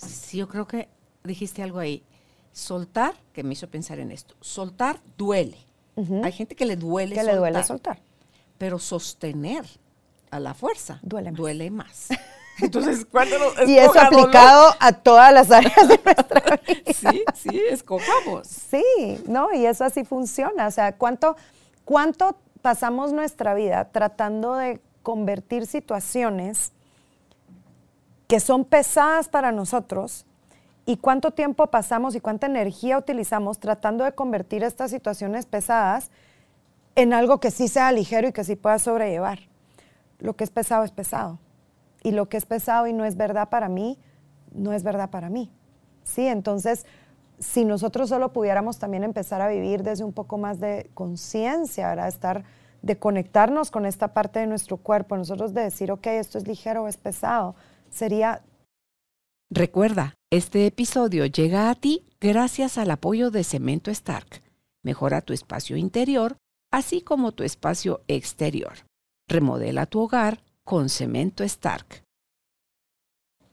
Sí, 0.06 0.38
yo 0.38 0.48
creo 0.48 0.66
que 0.66 0.88
dijiste 1.24 1.62
algo 1.62 1.78
ahí. 1.78 2.02
Soltar, 2.52 3.14
que 3.32 3.42
me 3.42 3.54
hizo 3.54 3.68
pensar 3.68 3.98
en 3.98 4.12
esto. 4.12 4.34
Soltar 4.40 5.00
duele. 5.16 5.58
Hay 6.22 6.32
gente 6.32 6.56
que 6.56 6.64
le 6.64 6.76
duele 6.76 7.14
que 7.14 7.20
soltar. 7.20 7.34
le 7.34 7.38
duele 7.38 7.64
soltar. 7.64 7.98
Pero 8.58 8.78
sostener 8.78 9.64
a 10.30 10.40
la 10.40 10.54
fuerza 10.54 10.98
duele 11.02 11.30
más. 11.30 11.38
Duele 11.38 11.70
más. 11.70 12.08
Entonces, 12.60 13.06
¿cuándo 13.10 13.36
Y 13.66 13.78
eso 13.78 13.98
aplicado 13.98 14.74
a 14.78 14.92
todas 14.92 15.32
las 15.32 15.50
áreas 15.50 15.88
de 15.88 16.00
nuestra 16.04 16.60
vida. 16.66 16.92
Sí, 16.92 17.24
sí, 17.34 17.62
escojamos. 17.70 18.46
Sí, 18.46 18.84
no, 19.26 19.52
y 19.52 19.66
eso 19.66 19.84
así 19.84 20.04
funciona. 20.04 20.66
O 20.66 20.70
sea, 20.70 20.96
¿cuánto, 20.96 21.36
cuánto 21.84 22.36
pasamos 22.60 23.12
nuestra 23.12 23.54
vida 23.54 23.90
tratando 23.90 24.54
de 24.54 24.80
convertir 25.02 25.66
situaciones 25.66 26.72
que 28.32 28.40
son 28.40 28.64
pesadas 28.64 29.28
para 29.28 29.52
nosotros 29.52 30.24
y 30.86 30.96
cuánto 30.96 31.32
tiempo 31.32 31.66
pasamos 31.66 32.14
y 32.14 32.20
cuánta 32.20 32.46
energía 32.46 32.96
utilizamos 32.96 33.58
tratando 33.58 34.04
de 34.04 34.12
convertir 34.12 34.62
estas 34.62 34.90
situaciones 34.90 35.44
pesadas 35.44 36.10
en 36.94 37.12
algo 37.12 37.40
que 37.40 37.50
sí 37.50 37.68
sea 37.68 37.92
ligero 37.92 38.28
y 38.28 38.32
que 38.32 38.42
sí 38.42 38.56
pueda 38.56 38.78
sobrellevar. 38.78 39.40
Lo 40.18 40.32
que 40.32 40.44
es 40.44 40.50
pesado 40.50 40.82
es 40.82 40.92
pesado. 40.92 41.40
Y 42.02 42.12
lo 42.12 42.30
que 42.30 42.38
es 42.38 42.46
pesado 42.46 42.86
y 42.86 42.94
no 42.94 43.04
es 43.04 43.18
verdad 43.18 43.50
para 43.50 43.68
mí, 43.68 43.98
no 44.50 44.72
es 44.72 44.82
verdad 44.82 45.10
para 45.10 45.28
mí. 45.28 45.52
¿Sí? 46.02 46.26
Entonces, 46.26 46.86
si 47.38 47.66
nosotros 47.66 48.08
solo 48.08 48.32
pudiéramos 48.32 48.78
también 48.78 49.04
empezar 49.04 49.42
a 49.42 49.48
vivir 49.48 49.82
desde 49.82 50.04
un 50.04 50.14
poco 50.14 50.38
más 50.38 50.58
de 50.58 50.90
conciencia, 50.94 51.90
¿verdad? 51.90 52.08
Estar, 52.08 52.44
de 52.80 52.98
conectarnos 52.98 53.70
con 53.70 53.84
esta 53.84 54.14
parte 54.14 54.40
de 54.40 54.46
nuestro 54.46 54.78
cuerpo, 54.78 55.18
nosotros 55.18 55.52
de 55.52 55.64
decir, 55.64 55.92
ok, 55.92 56.06
esto 56.06 56.38
es 56.38 56.48
ligero 56.48 56.84
o 56.84 56.88
es 56.88 56.96
pesado, 56.96 57.56
sería... 57.92 58.42
Recuerda, 59.50 60.14
este 60.30 60.66
episodio 60.66 61.26
llega 61.26 61.70
a 61.70 61.74
ti 61.74 62.06
gracias 62.20 62.78
al 62.78 62.90
apoyo 62.90 63.30
de 63.30 63.44
Cemento 63.44 63.90
Stark. 63.90 64.42
Mejora 64.82 65.20
tu 65.20 65.32
espacio 65.32 65.76
interior, 65.76 66.36
así 66.72 67.02
como 67.02 67.32
tu 67.32 67.44
espacio 67.44 68.00
exterior. 68.08 68.72
Remodela 69.28 69.86
tu 69.86 70.00
hogar 70.00 70.42
con 70.64 70.88
Cemento 70.88 71.44
Stark. 71.44 72.02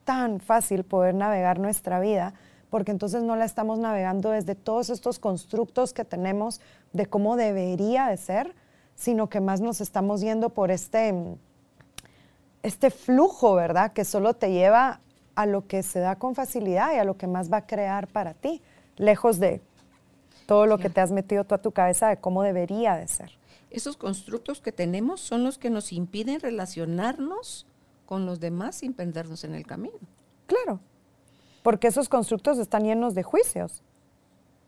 Tan 0.06 0.40
fácil 0.40 0.84
poder 0.86 1.14
navegar 1.14 1.60
nuestra 1.60 2.00
vida 2.00 2.34
porque 2.70 2.92
entonces 2.92 3.24
no 3.24 3.36
la 3.36 3.46
estamos 3.46 3.80
navegando 3.80 4.32
desde 4.32 4.56
todos 4.56 4.90
estos 4.90 5.20
constructos 5.20 5.94
que 5.94 6.06
tenemos 6.06 6.62
de 6.94 7.08
cómo 7.08 7.36
debería 7.36 8.08
de 8.08 8.18
ser, 8.18 8.56
sino 8.96 9.28
que 9.28 9.42
más 9.42 9.60
nos 9.60 9.82
estamos 9.82 10.22
yendo 10.22 10.50
por 10.50 10.72
este, 10.72 11.14
este 12.64 12.90
flujo, 12.90 13.56
¿verdad? 13.56 13.94
Que 13.94 14.06
solo 14.06 14.34
te 14.34 14.52
lleva 14.52 15.02
a 15.36 15.46
lo 15.46 15.68
que 15.68 15.84
se 15.84 16.00
da 16.00 16.18
con 16.18 16.36
facilidad 16.36 16.94
y 16.94 16.98
a 16.98 17.04
lo 17.04 17.18
que 17.18 17.28
más 17.28 17.52
va 17.52 17.58
a 17.58 17.68
crear 17.68 18.08
para 18.08 18.34
ti, 18.34 18.62
lejos 18.98 19.40
de 19.40 19.62
todo 20.46 20.66
lo 20.66 20.80
que 20.80 20.90
te 20.90 21.00
has 21.00 21.12
metido 21.12 21.44
tú 21.44 21.56
a 21.56 21.62
tu 21.62 21.72
cabeza 21.72 22.10
de 22.10 22.18
cómo 22.18 22.44
debería 22.44 22.96
de 22.96 23.08
ser. 23.08 23.32
Esos 23.70 23.98
constructos 23.98 24.62
que 24.62 24.72
tenemos 24.72 25.22
son 25.22 25.44
los 25.44 25.58
que 25.58 25.70
nos 25.70 25.94
impiden 25.94 26.40
relacionarnos 26.40 27.68
con 28.06 28.26
los 28.26 28.40
demás 28.40 28.78
sin 28.78 28.94
perdernos 28.94 29.44
en 29.44 29.54
el 29.54 29.66
camino. 29.66 29.98
Claro, 30.48 30.80
porque 31.62 31.88
esos 31.88 32.10
constructos 32.10 32.58
están 32.58 32.84
llenos 32.84 33.14
de 33.14 33.22
juicios, 33.22 33.84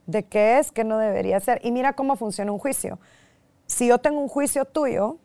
de 0.05 0.23
qué 0.23 0.59
es, 0.59 0.71
qué 0.71 0.83
no 0.83 0.99
debería 0.99 1.39
ser. 1.39 1.59
Y 1.63 1.71
mira 1.71 1.93
cómo 1.93 2.15
funciona 2.15 2.51
un 2.51 2.59
juicio. 2.59 2.99
Si 3.65 3.87
yo 3.87 3.97
tengo 3.97 4.19
un 4.19 4.27
juicio 4.27 4.65
tuyo, 4.65 5.17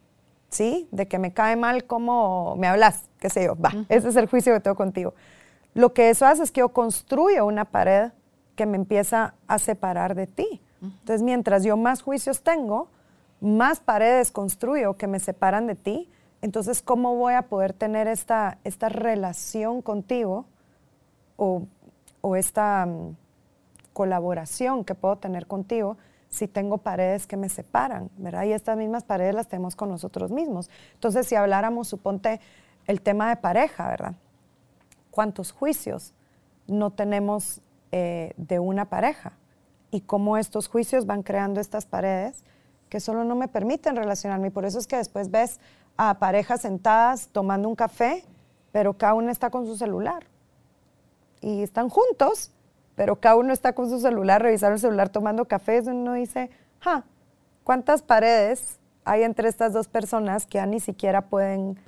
¿sí? 0.49 0.89
De 0.91 1.07
que 1.09 1.19
me 1.19 1.33
cae 1.33 1.57
mal 1.57 1.85
cómo 1.85 2.57
me 2.57 2.67
hablas, 2.67 3.09
qué 3.19 3.31
sé 3.31 3.45
yo, 3.45 3.57
va, 3.57 3.73
ese 3.89 4.09
es 4.09 4.17
el 4.17 4.29
juicio 4.29 4.55
que 4.55 4.61
tengo 4.61 4.77
contigo. 4.77 5.15
Lo 5.75 5.93
que 5.93 6.11
eso 6.11 6.27
hace 6.27 6.43
es 6.43 6.51
que 6.51 6.61
yo 6.61 6.71
construyo 6.71 7.47
una 7.47 7.67
pared 7.67 8.13
que 8.55 8.67
me 8.67 8.77
empieza 8.77 9.35
a 9.47 9.59
separar 9.59 10.15
de 10.15 10.27
ti. 10.27 10.61
Entonces, 10.81 11.23
mientras 11.23 11.65
yo 11.65 11.77
más 11.77 12.03
juicios 12.03 12.43
tengo, 12.43 12.89
más 13.41 13.81
paredes 13.81 14.31
construyo 14.31 14.95
que 14.95 15.07
me 15.07 15.19
separan 15.19 15.67
de 15.67 15.75
ti, 15.75 16.09
entonces, 16.43 16.83
¿cómo 16.83 17.17
voy 17.17 17.35
a 17.35 17.43
poder 17.43 17.73
tener 17.73 18.07
esta, 18.09 18.59
esta 18.65 18.89
relación 18.89 19.83
contigo 19.83 20.47
o, 21.37 21.67
esta 22.37 22.87
mm, 22.87 23.17
colaboración 23.93 24.85
que 24.85 24.95
puedo 24.95 25.17
tener 25.17 25.47
contigo 25.47 25.97
si 26.29 26.49
tengo 26.49 26.79
paredes 26.79 27.27
que 27.27 27.37
me 27.37 27.49
separan, 27.49 28.11
¿verdad? 28.17 28.45
Y 28.45 28.53
estas 28.53 28.77
mismas 28.77 29.05
paredes 29.05 29.35
las 29.35 29.49
tenemos 29.49 29.77
con 29.77 29.89
nosotros 29.89 30.31
mismos. 30.31 30.71
Entonces, 30.95 31.27
si 31.27 31.35
habláramos, 31.35 31.89
suponte, 31.89 32.41
el 32.87 33.01
tema 33.01 33.29
de 33.29 33.37
pareja, 33.37 33.89
¿verdad? 33.89 34.15
¿Cuántos 35.11 35.53
juicios 35.53 36.13
no 36.67 36.91
tenemos 36.91 37.61
eh, 37.93 38.33
de 38.37 38.59
una 38.59 38.87
pareja? 38.87 39.33
Y 39.91 40.03
cómo 40.03 40.37
estos 40.37 40.69
juicios 40.69 41.07
van 41.07 41.23
creando 41.23 41.61
estas 41.61 41.87
paredes 41.87 42.45
que 42.89 43.01
solo 43.01 43.25
no 43.25 43.35
me 43.35 43.49
permiten 43.49 43.97
relacionarme. 43.97 44.49
Y 44.49 44.51
por 44.51 44.65
eso 44.65 44.79
es 44.79 44.87
que 44.87 44.97
después 44.97 45.31
ves 45.31 45.61
a 45.97 46.19
parejas 46.19 46.61
sentadas 46.63 47.29
tomando 47.29 47.69
un 47.69 47.75
café, 47.75 48.25
pero 48.73 48.95
cada 48.95 49.15
uno 49.15 49.31
está 49.31 49.51
con 49.51 49.67
su 49.67 49.77
celular 49.77 50.27
y 51.41 51.63
están 51.63 51.89
juntos, 51.89 52.51
pero 52.97 53.21
cada 53.21 53.37
uno 53.37 53.53
está 53.53 53.75
con 53.75 53.89
su 53.89 54.01
celular, 54.01 54.43
revisando 54.43 54.75
el 54.75 54.81
celular, 54.81 55.11
tomando 55.11 55.45
café, 55.45 55.83
y 55.85 55.89
uno 55.89 56.15
dice, 56.15 56.51
ja, 56.81 57.05
¿cuántas 57.63 58.03
paredes 58.03 58.81
hay 59.05 59.23
entre 59.23 59.49
estas 59.49 59.73
dos 59.73 59.87
personas 59.87 60.47
que 60.47 60.59
ya 60.59 60.67
ni 60.67 60.81
siquiera 60.81 61.27
pueden 61.27 61.79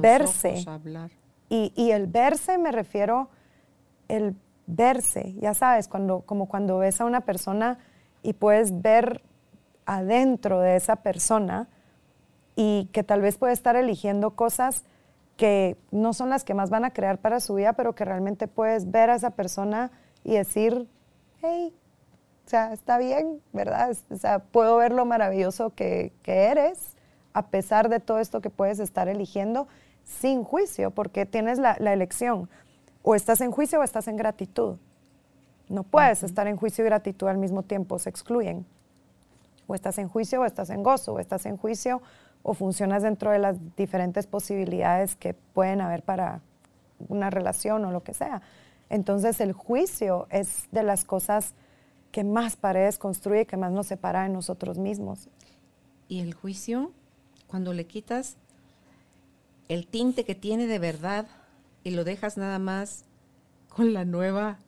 verse? 0.00 0.64
hablar. 0.66 1.10
Y, 1.48 1.72
y, 1.76 1.92
el 1.92 2.08
verse 2.08 2.58
me 2.58 2.72
refiero, 2.72 3.30
el 4.08 4.36
verse, 4.66 5.34
ya 5.40 5.54
sabes, 5.54 5.88
cuando, 5.88 6.20
como 6.20 6.46
cuando 6.46 6.76
ves 6.78 7.00
a 7.00 7.06
una 7.06 7.22
persona 7.22 7.78
y 8.22 8.34
puedes 8.34 8.82
ver 8.82 9.22
adentro 9.86 10.60
de 10.60 10.76
esa 10.76 10.96
persona 10.96 11.68
y 12.54 12.90
que 12.92 13.02
tal 13.02 13.22
vez 13.22 13.38
puede 13.38 13.54
estar 13.54 13.76
eligiendo 13.76 14.32
cosas 14.32 14.84
que 15.38 15.78
no 15.92 16.12
son 16.12 16.28
las 16.28 16.44
que 16.44 16.52
más 16.52 16.68
van 16.68 16.84
a 16.84 16.90
crear 16.92 17.18
para 17.18 17.40
su 17.40 17.54
vida, 17.54 17.74
pero 17.74 17.94
que 17.94 18.04
realmente 18.04 18.48
puedes 18.48 18.90
ver 18.90 19.08
a 19.08 19.14
esa 19.14 19.30
persona 19.30 19.90
y 20.28 20.34
decir, 20.34 20.86
hey, 21.40 21.74
o 22.44 22.50
sea, 22.50 22.74
está 22.74 22.98
bien, 22.98 23.40
¿verdad? 23.54 23.96
O 24.10 24.16
sea, 24.16 24.40
puedo 24.40 24.76
ver 24.76 24.92
lo 24.92 25.06
maravilloso 25.06 25.70
que, 25.70 26.12
eres, 26.26 26.96
a 27.32 27.46
pesar 27.46 27.88
de 27.88 27.98
todo 27.98 28.18
esto 28.18 28.42
que 28.42 28.50
puedes 28.50 28.78
estar 28.78 29.08
eligiendo, 29.08 29.68
sin 30.04 30.44
juicio, 30.44 30.90
porque 30.90 31.24
tienes 31.24 31.58
la, 31.58 31.72
elección. 31.72 32.50
O 33.02 33.14
estás 33.14 33.40
en 33.40 33.50
juicio 33.50 33.80
o 33.80 33.82
estás 33.82 34.06
en 34.06 34.18
gratitud. 34.18 34.76
No 35.70 35.82
puedes 35.82 36.22
estar 36.22 36.46
en 36.46 36.58
juicio 36.58 36.84
y 36.84 36.88
gratitud 36.88 37.26
al 37.26 37.38
mismo 37.38 37.62
tiempo, 37.62 37.98
se 37.98 38.10
excluyen. 38.10 38.66
O 39.66 39.74
estás 39.74 39.96
en 39.96 40.08
juicio 40.08 40.42
o 40.42 40.44
estás 40.44 40.68
en 40.68 40.82
gozo, 40.82 41.14
o 41.14 41.20
estás 41.20 41.46
en 41.46 41.56
juicio 41.56 42.02
o 42.42 42.52
funcionas 42.52 43.02
dentro 43.02 43.30
de 43.30 43.38
las 43.38 43.56
diferentes 43.76 44.26
posibilidades 44.26 45.16
que 45.16 45.32
pueden 45.32 45.80
haber 45.80 46.02
para 46.02 46.42
una 47.08 47.30
relación 47.30 47.82
o 47.86 47.92
lo 47.92 48.02
que 48.02 48.12
sea. 48.12 48.42
Entonces 48.90 49.40
el 49.40 49.52
juicio 49.52 50.26
es 50.30 50.68
de 50.70 50.82
las 50.82 51.04
cosas 51.04 51.54
que 52.12 52.24
más 52.24 52.56
paredes 52.56 52.98
construye, 52.98 53.46
que 53.46 53.56
más 53.56 53.72
nos 53.72 53.86
separa 53.86 54.22
de 54.22 54.30
nosotros 54.30 54.78
mismos. 54.78 55.28
Y 56.08 56.20
el 56.20 56.34
juicio, 56.34 56.92
cuando 57.46 57.74
le 57.74 57.86
quitas 57.86 58.36
el 59.68 59.86
tinte 59.86 60.24
que 60.24 60.34
tiene 60.34 60.66
de 60.66 60.78
verdad 60.78 61.26
y 61.84 61.90
lo 61.90 62.04
dejas 62.04 62.36
nada 62.38 62.58
más 62.58 63.04
con 63.68 63.92
la 63.92 64.04
nueva 64.04 64.58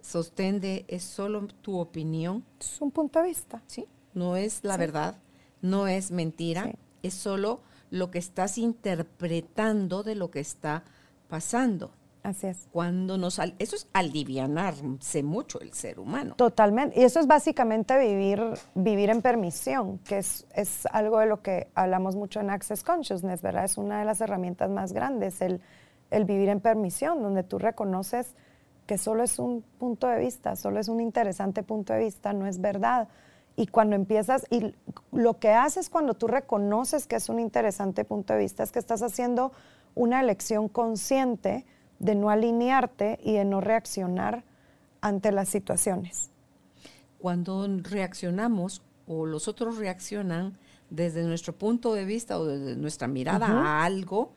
sostén 0.00 0.60
de 0.60 0.84
es 0.88 1.02
solo 1.02 1.46
tu 1.62 1.78
opinión. 1.78 2.44
Es 2.60 2.80
un 2.80 2.90
punto 2.90 3.20
de 3.20 3.28
vista. 3.28 3.62
Sí, 3.66 3.86
no 4.14 4.36
es 4.36 4.62
la 4.62 4.76
verdad 4.76 5.16
no 5.62 5.86
es 5.86 6.10
mentira, 6.10 6.72
es 7.02 7.14
solo 7.14 7.60
lo 7.90 8.10
que 8.10 8.18
estás 8.18 8.58
interpretando 8.58 10.02
de 10.02 10.16
lo 10.16 10.30
que 10.30 10.40
está 10.40 10.84
pasando. 11.28 11.92
Así 12.22 12.46
es. 12.46 12.68
Cuando 12.70 13.18
nos 13.18 13.40
eso 13.58 13.76
es 13.76 13.88
alivianarse 13.92 15.22
mucho 15.24 15.60
el 15.60 15.72
ser 15.72 15.98
humano. 15.98 16.34
Totalmente. 16.36 17.00
Y 17.00 17.02
eso 17.02 17.18
es 17.18 17.26
básicamente 17.26 17.98
vivir, 17.98 18.40
vivir 18.74 19.10
en 19.10 19.22
permisión, 19.22 19.98
que 19.98 20.18
es, 20.18 20.46
es 20.54 20.86
algo 20.86 21.18
de 21.18 21.26
lo 21.26 21.42
que 21.42 21.68
hablamos 21.74 22.14
mucho 22.14 22.38
en 22.38 22.50
Access 22.50 22.84
Consciousness, 22.84 23.42
¿verdad? 23.42 23.64
Es 23.64 23.76
una 23.76 23.98
de 23.98 24.04
las 24.04 24.20
herramientas 24.20 24.70
más 24.70 24.92
grandes, 24.92 25.40
el, 25.40 25.60
el 26.10 26.24
vivir 26.24 26.48
en 26.48 26.60
permisión, 26.60 27.22
donde 27.22 27.42
tú 27.42 27.58
reconoces 27.58 28.36
que 28.86 28.98
solo 28.98 29.24
es 29.24 29.38
un 29.40 29.62
punto 29.78 30.06
de 30.06 30.18
vista, 30.20 30.54
solo 30.54 30.78
es 30.78 30.88
un 30.88 31.00
interesante 31.00 31.62
punto 31.64 31.92
de 31.92 32.00
vista, 32.00 32.32
no 32.32 32.46
es 32.46 32.60
verdad. 32.60 33.08
Y 33.56 33.66
cuando 33.66 33.96
empiezas, 33.96 34.46
y 34.48 34.74
lo 35.10 35.38
que 35.38 35.50
haces 35.50 35.90
cuando 35.90 36.14
tú 36.14 36.28
reconoces 36.28 37.06
que 37.06 37.16
es 37.16 37.28
un 37.28 37.40
interesante 37.40 38.04
punto 38.04 38.32
de 38.32 38.38
vista 38.38 38.62
es 38.62 38.70
que 38.70 38.78
estás 38.78 39.02
haciendo 39.02 39.52
una 39.94 40.20
elección 40.20 40.68
consciente 40.68 41.66
de 42.02 42.16
no 42.16 42.30
alinearte 42.30 43.18
y 43.22 43.34
de 43.34 43.44
no 43.44 43.60
reaccionar 43.60 44.44
ante 45.00 45.30
las 45.30 45.48
situaciones. 45.48 46.30
Cuando 47.18 47.66
reaccionamos 47.82 48.82
o 49.06 49.24
los 49.24 49.46
otros 49.46 49.78
reaccionan 49.78 50.58
desde 50.90 51.22
nuestro 51.22 51.56
punto 51.56 51.94
de 51.94 52.04
vista 52.04 52.38
o 52.38 52.44
desde 52.44 52.76
nuestra 52.76 53.06
mirada 53.06 53.46
a 53.46 53.84
algo, 53.84 54.32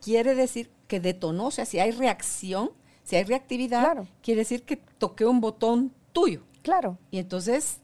quiere 0.00 0.36
decir 0.36 0.70
que 0.86 1.00
detonó, 1.00 1.46
o 1.46 1.50
sea, 1.50 1.66
si 1.66 1.80
hay 1.80 1.90
reacción, 1.90 2.70
si 3.02 3.16
hay 3.16 3.24
reactividad, 3.24 4.04
quiere 4.22 4.42
decir 4.42 4.62
que 4.62 4.76
toqué 4.76 5.26
un 5.26 5.40
botón 5.40 5.92
tuyo. 6.12 6.42
Claro. 6.62 6.96
Y 7.10 7.18
entonces 7.18 7.80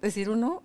decir 0.00 0.30
uno, 0.30 0.62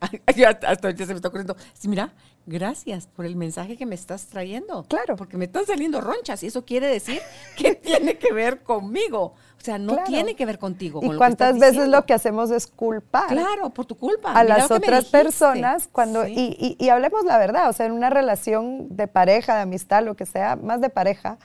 hasta 0.26 0.88
ahorita 0.88 1.06
se 1.06 1.12
me 1.12 1.16
está 1.16 1.28
ocurriendo, 1.28 1.56
mira, 1.84 2.12
gracias 2.46 3.06
por 3.06 3.24
el 3.26 3.36
mensaje 3.36 3.76
que 3.76 3.86
me 3.86 3.94
estás 3.94 4.26
trayendo. 4.26 4.84
Claro. 4.88 5.16
Porque 5.16 5.36
me 5.36 5.46
están 5.46 5.66
saliendo 5.66 6.00
ronchas 6.00 6.42
y 6.42 6.46
eso 6.48 6.64
quiere 6.64 6.86
decir 6.88 7.20
que 7.56 7.74
tiene 7.74 8.18
que 8.18 8.32
ver 8.32 8.62
conmigo. 8.62 9.34
O 9.58 9.64
sea, 9.64 9.78
no 9.78 9.94
Claro. 9.94 10.08
tiene 10.10 10.36
que 10.36 10.44
ver 10.44 10.58
contigo. 10.58 11.00
¿Y 11.02 11.06
con 11.06 11.16
cuántas 11.16 11.54
veces 11.54 11.72
diciendo. 11.72 11.96
lo 11.96 12.04
que 12.04 12.12
hacemos 12.12 12.50
es 12.50 12.66
culpar? 12.66 13.28
Claro, 13.28 13.70
por 13.70 13.86
tu 13.86 13.96
culpa. 13.96 14.32
a 14.38 14.42
Mira 14.42 14.58
las 14.58 14.70
otras 14.70 15.06
personas 15.06 15.88
cuando 15.90 16.24
Sí. 16.26 16.34
y, 16.58 16.76
y- 16.78 16.84
y 16.84 16.88
hablemos 16.90 17.24
la 17.24 17.38
verdad, 17.38 17.70
o 17.70 17.72
sea, 17.72 17.86
en 17.86 17.92
una 17.92 18.10
relación 18.10 18.94
de 18.94 19.06
pareja, 19.08 19.54
de 19.56 19.62
amistad, 19.62 20.04
lo 20.04 20.14
que 20.16 20.26
sea, 20.26 20.56
más 20.56 20.82
de 20.82 20.90
pareja, 20.90 21.38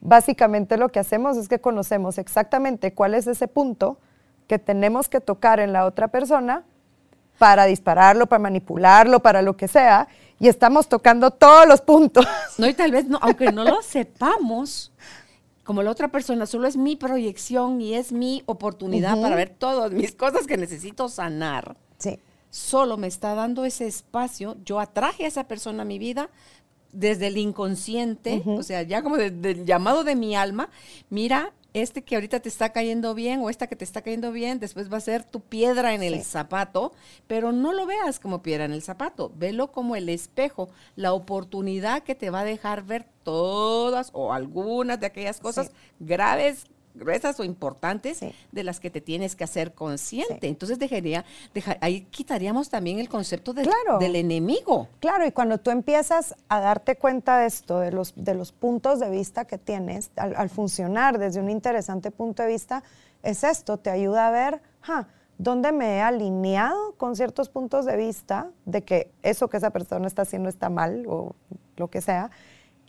básicamente 0.00 0.76
lo 0.76 0.90
que 0.90 0.98
hacemos 0.98 1.36
es 1.36 1.48
que 1.48 1.60
conocemos 1.60 2.18
exactamente 2.18 2.92
cuál 2.92 3.14
es 3.14 3.26
ese 3.26 3.48
punto 3.48 3.98
que 4.48 4.58
tenemos 4.58 5.08
que 5.08 5.20
tocar 5.20 5.60
en 5.60 5.72
la 5.72 5.86
otra 5.86 6.08
persona 6.08 6.64
para 7.38 7.64
dispararlo, 7.64 8.26
para 8.26 8.40
manipularlo, 8.40 9.20
para 9.20 9.40
lo 9.42 9.56
que 9.56 9.68
sea, 9.68 10.08
y 10.42 10.48
estamos 10.48 10.88
tocando 10.88 11.30
todos 11.30 11.66
los 11.68 11.80
puntos. 11.80 12.26
No, 12.58 12.68
y 12.68 12.74
tal 12.74 12.90
vez 12.90 13.06
no, 13.06 13.18
aunque 13.22 13.52
no 13.52 13.62
lo 13.64 13.80
sepamos, 13.82 14.92
como 15.64 15.82
la 15.84 15.90
otra 15.92 16.08
persona 16.08 16.46
solo 16.46 16.66
es 16.66 16.76
mi 16.76 16.96
proyección 16.96 17.80
y 17.80 17.94
es 17.94 18.10
mi 18.12 18.42
oportunidad 18.46 19.18
para 19.20 19.36
ver 19.36 19.50
todas 19.50 19.92
mis 19.92 20.12
cosas 20.12 20.46
que 20.48 20.56
necesito 20.56 21.08
sanar. 21.08 21.76
Sí. 21.98 22.18
Solo 22.50 22.96
me 22.96 23.06
está 23.06 23.34
dando 23.36 23.64
ese 23.64 23.86
espacio. 23.86 24.56
Yo 24.64 24.80
atraje 24.80 25.24
a 25.24 25.28
esa 25.28 25.44
persona 25.44 25.82
a 25.82 25.86
mi 25.86 25.98
vida 26.00 26.28
desde 26.90 27.28
el 27.28 27.38
inconsciente, 27.38 28.42
o 28.44 28.62
sea, 28.62 28.82
ya 28.82 29.02
como 29.02 29.16
de- 29.16 29.30
del 29.30 29.64
llamado 29.64 30.04
de 30.04 30.16
mi 30.16 30.34
alma. 30.36 30.68
Mira, 31.08 31.52
este 31.74 32.02
que 32.02 32.14
ahorita 32.14 32.40
te 32.40 32.48
está 32.48 32.70
cayendo 32.72 33.14
bien 33.14 33.40
o 33.40 33.48
esta 33.50 33.66
que 33.66 33.76
te 33.76 33.84
está 33.84 34.02
cayendo 34.02 34.32
bien, 34.32 34.58
después 34.58 34.92
va 34.92 34.98
a 34.98 35.00
ser 35.00 35.24
tu 35.24 35.40
piedra 35.40 35.94
en 35.94 36.02
el 36.02 36.22
zapato, 36.22 36.92
pero 37.26 37.52
no 37.52 37.72
lo 37.72 37.86
veas 37.86 38.20
como 38.20 38.42
piedra 38.42 38.64
en 38.64 38.72
el 38.72 38.82
zapato, 38.82 39.32
velo 39.36 39.72
como 39.72 39.96
el 39.96 40.08
espejo, 40.08 40.68
la 40.96 41.12
oportunidad 41.12 42.02
que 42.02 42.14
te 42.14 42.30
va 42.30 42.40
a 42.40 42.44
dejar 42.44 42.82
ver 42.84 43.06
todas 43.22 44.10
o 44.12 44.32
algunas 44.32 45.00
de 45.00 45.06
aquellas 45.06 45.40
cosas 45.40 45.68
Sí. 45.68 45.72
graves, 46.00 46.66
gruesas 46.94 47.38
o 47.40 47.44
importantes 47.44 48.18
Sí. 48.18 48.34
de 48.52 48.64
las 48.64 48.80
que 48.80 48.90
te 48.90 49.00
tienes 49.00 49.34
que 49.36 49.44
hacer 49.44 49.72
consciente. 49.74 50.38
Sí. 50.40 50.46
Entonces 50.48 50.78
dejaría, 50.78 51.24
deja- 51.54 51.78
ahí 51.80 52.02
quitaríamos 52.10 52.68
también 52.68 52.98
el 52.98 53.08
concepto 53.08 53.52
del, 53.52 53.66
Claro. 53.66 53.98
del 53.98 54.16
enemigo. 54.16 54.88
Claro, 55.00 55.26
y 55.26 55.32
cuando 55.32 55.58
tú 55.58 55.70
empiezas 55.70 56.34
a 56.48 56.60
darte 56.60 56.96
cuenta 56.96 57.38
de 57.38 57.46
esto, 57.46 57.80
de 57.80 57.92
los, 57.92 58.12
de 58.16 58.34
los 58.34 58.52
puntos 58.52 59.00
de 59.00 59.10
vista 59.10 59.44
que 59.46 59.58
tienes, 59.58 60.10
al, 60.16 60.34
al 60.36 60.50
funcionar 60.50 61.18
desde 61.18 61.40
un 61.40 61.50
interesante 61.50 62.10
punto 62.10 62.42
de 62.42 62.48
vista, 62.50 62.82
es 63.22 63.44
esto, 63.44 63.76
te 63.78 63.88
ayuda 63.90 64.28
a 64.28 64.30
ver, 64.30 64.60
ja, 64.80 65.08
dónde 65.38 65.72
me 65.72 65.96
he 65.96 66.00
alineado 66.02 66.92
con 66.96 67.16
ciertos 67.16 67.48
puntos 67.48 67.86
de 67.86 67.96
vista 67.96 68.50
de 68.64 68.82
que 68.84 69.10
eso 69.22 69.48
que 69.48 69.56
esa 69.56 69.70
persona 69.70 70.06
está 70.06 70.22
haciendo 70.22 70.48
está 70.48 70.68
mal 70.68 71.04
o 71.08 71.34
lo 71.76 71.88
que 71.88 72.00
sea, 72.00 72.30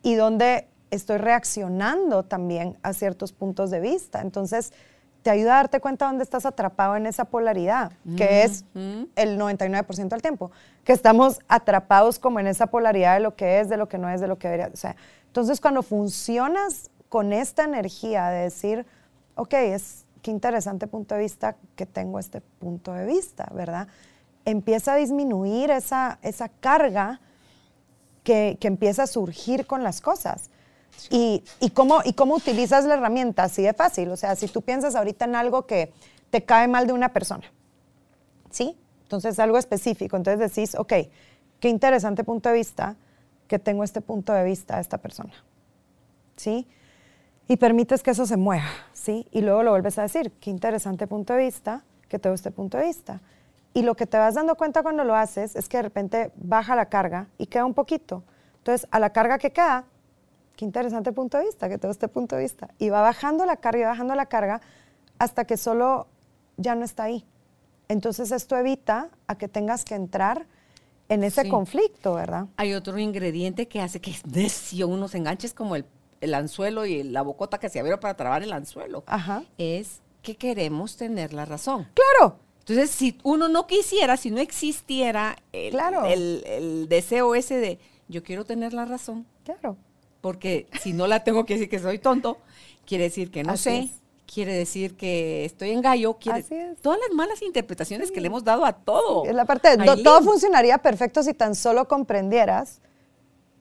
y 0.01 0.15
dónde 0.15 0.67
estoy 0.93 1.17
reaccionando 1.17 2.23
también 2.23 2.77
a 2.83 2.93
ciertos 2.93 3.33
puntos 3.33 3.71
de 3.71 3.79
vista. 3.79 4.21
Entonces, 4.21 4.73
te 5.23 5.29
ayuda 5.29 5.53
a 5.53 5.55
darte 5.57 5.79
cuenta 5.79 6.05
dónde 6.05 6.23
estás 6.23 6.45
atrapado 6.45 6.97
en 6.97 7.05
esa 7.05 7.25
polaridad, 7.25 7.93
que 8.17 8.43
es 8.43 8.65
Ujú. 8.75 9.07
el 9.15 9.39
99% 9.39 10.09
del 10.09 10.21
tiempo, 10.21 10.51
que 10.83 10.91
estamos 10.91 11.39
atrapados 11.47 12.19
como 12.19 12.39
en 12.41 12.47
esa 12.47 12.67
polaridad 12.67 13.15
de 13.15 13.21
lo 13.21 13.35
que 13.35 13.61
es, 13.61 13.69
de 13.69 13.77
lo 13.77 13.87
que 13.87 13.97
no 13.97 14.09
es, 14.09 14.19
de 14.19 14.27
lo 14.27 14.37
que 14.37 14.49
debería. 14.49 14.69
O 14.73 14.77
sea, 14.77 14.97
entonces 15.27 15.61
cuando 15.61 15.81
funcionas 15.81 16.91
con 17.07 17.31
esta 17.31 17.63
energía 17.63 18.27
de 18.27 18.43
decir, 18.43 18.85
ok, 19.35 19.53
es 19.53 20.05
qué 20.21 20.31
interesante 20.31 20.87
punto 20.87 21.15
de 21.15 21.21
vista 21.21 21.55
que 21.75 21.85
tengo 21.85 22.19
este 22.19 22.41
punto 22.41 22.91
de 22.91 23.05
vista, 23.05 23.49
¿verdad? 23.53 23.87
Empieza 24.45 24.93
a 24.93 24.95
disminuir 24.97 25.71
esa, 25.71 26.19
esa 26.21 26.49
carga 26.49 27.21
que, 28.23 28.57
que 28.59 28.67
empieza 28.67 29.03
a 29.03 29.07
surgir 29.07 29.65
con 29.67 29.83
las 29.83 30.01
cosas. 30.01 30.49
Y, 31.09 31.43
y, 31.59 31.69
cómo, 31.71 31.99
y 32.03 32.13
cómo 32.13 32.35
utilizas 32.35 32.85
la 32.85 32.95
herramienta, 32.95 33.43
así 33.43 33.61
de 33.61 33.73
fácil. 33.73 34.09
O 34.09 34.17
sea, 34.17 34.35
si 34.35 34.47
tú 34.47 34.61
piensas 34.61 34.95
ahorita 34.95 35.25
en 35.25 35.35
algo 35.35 35.65
que 35.65 35.91
te 36.29 36.43
cae 36.43 36.67
mal 36.67 36.87
de 36.87 36.93
una 36.93 37.13
persona, 37.13 37.43
¿sí? 38.49 38.77
Entonces, 39.03 39.37
algo 39.39 39.57
específico. 39.57 40.17
Entonces 40.17 40.55
decís, 40.55 40.75
ok, 40.75 40.93
qué 41.59 41.69
interesante 41.69 42.23
punto 42.23 42.49
de 42.49 42.55
vista 42.55 42.95
que 43.47 43.59
tengo 43.59 43.83
este 43.83 44.01
punto 44.01 44.33
de 44.33 44.43
vista 44.43 44.75
de 44.75 44.81
esta 44.81 44.97
persona, 44.97 45.33
¿sí? 46.35 46.67
Y 47.47 47.57
permites 47.57 48.01
que 48.01 48.11
eso 48.11 48.25
se 48.25 48.37
mueva, 48.37 48.69
¿sí? 48.93 49.27
Y 49.31 49.41
luego 49.41 49.63
lo 49.63 49.71
vuelves 49.71 49.99
a 49.99 50.03
decir, 50.03 50.31
qué 50.39 50.49
interesante 50.49 51.07
punto 51.07 51.33
de 51.33 51.43
vista 51.43 51.83
que 52.07 52.17
tengo 52.19 52.33
este 52.33 52.51
punto 52.51 52.77
de 52.77 52.85
vista. 52.85 53.21
Y 53.73 53.81
lo 53.81 53.95
que 53.95 54.05
te 54.05 54.17
vas 54.17 54.35
dando 54.35 54.55
cuenta 54.55 54.83
cuando 54.83 55.03
lo 55.03 55.15
haces 55.15 55.55
es 55.55 55.67
que 55.67 55.77
de 55.77 55.83
repente 55.83 56.31
baja 56.35 56.75
la 56.75 56.85
carga 56.85 57.27
y 57.37 57.47
queda 57.47 57.65
un 57.65 57.73
poquito. 57.73 58.23
Entonces, 58.57 58.87
a 58.91 58.99
la 58.99 59.11
carga 59.11 59.37
que 59.37 59.51
queda, 59.51 59.85
qué 60.55 60.65
interesante 60.65 61.11
punto 61.11 61.37
de 61.37 61.45
vista 61.45 61.67
que 61.69 61.77
tengo 61.77 61.91
este 61.91 62.07
punto 62.07 62.35
de 62.35 62.43
vista. 62.43 62.69
Y 62.79 62.89
va 62.89 63.01
bajando 63.01 63.45
la 63.45 63.57
carga 63.57 63.79
y 63.81 63.85
bajando 63.85 64.15
la 64.15 64.27
carga 64.27 64.61
hasta 65.19 65.45
que 65.45 65.57
solo 65.57 66.07
ya 66.57 66.75
no 66.75 66.85
está 66.85 67.03
ahí. 67.03 67.25
Entonces, 67.87 68.31
esto 68.31 68.55
evita 68.57 69.09
a 69.27 69.37
que 69.37 69.47
tengas 69.47 69.83
que 69.83 69.95
entrar 69.95 70.45
en 71.09 71.23
ese 71.23 71.43
Sí. 71.43 71.49
conflicto, 71.49 72.13
¿verdad? 72.15 72.47
Hay 72.57 72.73
otro 72.73 72.97
ingrediente 72.97 73.67
que 73.67 73.81
hace 73.81 73.99
que 73.99 74.11
es 74.11 74.25
necio, 74.25 74.87
unos 74.87 75.13
enganches 75.15 75.53
como 75.53 75.75
el, 75.75 75.85
el 76.21 76.33
anzuelo 76.33 76.85
y 76.85 77.03
la 77.03 77.21
bocota 77.21 77.59
que 77.59 77.69
se 77.69 77.79
abrió 77.79 77.99
para 77.99 78.15
trabar 78.15 78.41
el 78.43 78.53
anzuelo. 78.53 79.03
Ajá. 79.07 79.43
Es 79.57 80.01
que 80.21 80.35
queremos 80.37 80.95
tener 80.95 81.33
la 81.33 81.45
razón. 81.45 81.87
Claro, 81.93 82.37
Entonces, 82.59 82.91
si 82.91 83.17
uno 83.23 83.49
no 83.49 83.67
quisiera, 83.67 84.15
si 84.15 84.31
no 84.31 84.39
existiera 84.39 85.35
el, 85.51 85.71
Claro. 85.71 86.05
el- 86.05 86.41
el 86.45 86.87
deseo 86.87 87.35
ese 87.35 87.57
de 87.57 87.77
yo 88.07 88.23
quiero 88.23 88.45
tener 88.45 88.71
la 88.73 88.85
razón, 88.85 89.25
claro. 89.43 89.75
Porque 90.23 90.67
si 90.81 90.93
no 90.93 91.05
la 91.05 91.25
tengo 91.25 91.45
que 91.45 91.55
decir 91.55 91.69
que 91.69 91.79
soy 91.79 91.99
tonto, 91.99 92.37
quiere 92.85 93.03
decir 93.03 93.29
que 93.29 93.43
no 93.43 93.51
Así 93.51 93.63
sé, 93.63 93.79
es. 93.79 93.91
quiere 94.25 94.53
decir 94.53 94.95
que 94.95 95.43
estoy 95.43 95.71
en 95.71 95.81
gallo, 95.81 96.13
quiere 96.13 96.39
Así 96.39 96.55
es. 96.55 96.81
todas 96.81 96.97
las 97.05 97.13
malas 97.13 97.41
interpretaciones 97.41 98.09
que 98.09 98.21
le 98.21 98.27
hemos 98.27 98.45
dado 98.45 98.63
a 98.63 98.71
todo. 98.71 99.25
Es 99.25 99.35
la 99.35 99.43
parte 99.43 99.75
de, 99.75 100.01
todo 100.01 100.21
funcionaría 100.23 100.77
perfecto 100.77 101.23
si 101.23 101.33
tan 101.33 101.55
solo 101.55 101.89
comprendieras 101.89 102.79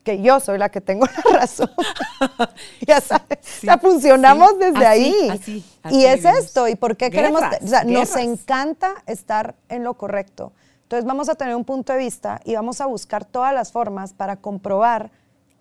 que 0.05 0.23
yo 0.23 0.39
soy 0.39 0.57
la 0.57 0.69
que 0.69 0.81
tengo 0.81 1.05
la 1.33 1.41
razón. 1.41 1.69
ya 2.87 3.01
sabes, 3.01 3.39
Sí, 3.41 3.67
o 3.67 3.71
sea, 3.71 3.79
funcionamos 3.79 4.53
sí, 4.53 4.59
desde 4.61 4.87
así, 4.87 5.03
ahí. 5.03 5.29
así, 5.31 5.65
así 5.83 5.97
y 5.97 6.05
es 6.05 6.23
vivimos. 6.23 6.45
esto, 6.45 6.69
¿y 6.69 6.77
por 6.77 6.97
qué 6.97 7.11
queremos? 7.11 7.43
O 7.61 7.67
sea, 7.67 7.83
nos 7.83 8.15
encanta 8.15 9.03
estar 9.09 9.57
en 9.69 9.83
lo 9.83 9.95
correcto. 9.95 10.53
Entonces 10.85 11.05
vamos 11.07 11.29
a 11.29 11.35
tener 11.35 11.57
un 11.57 11.65
punto 11.65 11.93
de 11.93 11.99
vista 11.99 12.41
y 12.45 12.55
vamos 12.55 12.81
a 12.81 12.87
buscar 12.87 13.25
todas 13.25 13.53
las 13.53 13.73
formas 13.73 14.13
para 14.13 14.37
comprobar 14.37 15.11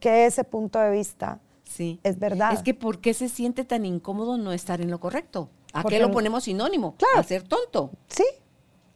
que 0.02 0.26
ese 0.26 0.44
punto 0.44 0.78
de 0.80 0.92
vista 0.92 1.40
Sí. 1.64 2.02
es 2.04 2.20
verdad. 2.20 2.52
Es 2.52 2.62
que 2.64 2.74
¿por 2.74 3.00
qué 3.00 3.14
se 3.14 3.30
siente 3.30 3.64
tan 3.64 3.86
incómodo 3.86 4.38
no 4.38 4.52
estar 4.52 4.82
en 4.82 4.92
lo 4.92 5.00
correcto? 5.00 5.48
¿A 5.72 5.82
Porque 5.84 5.96
qué 5.98 6.02
lo 6.02 6.12
ponemos 6.12 6.44
sinónimo? 6.44 6.96
Claro. 6.98 7.20
A 7.20 7.24
ser 7.24 7.44
tonto. 7.44 7.92
Sí, 8.10 8.26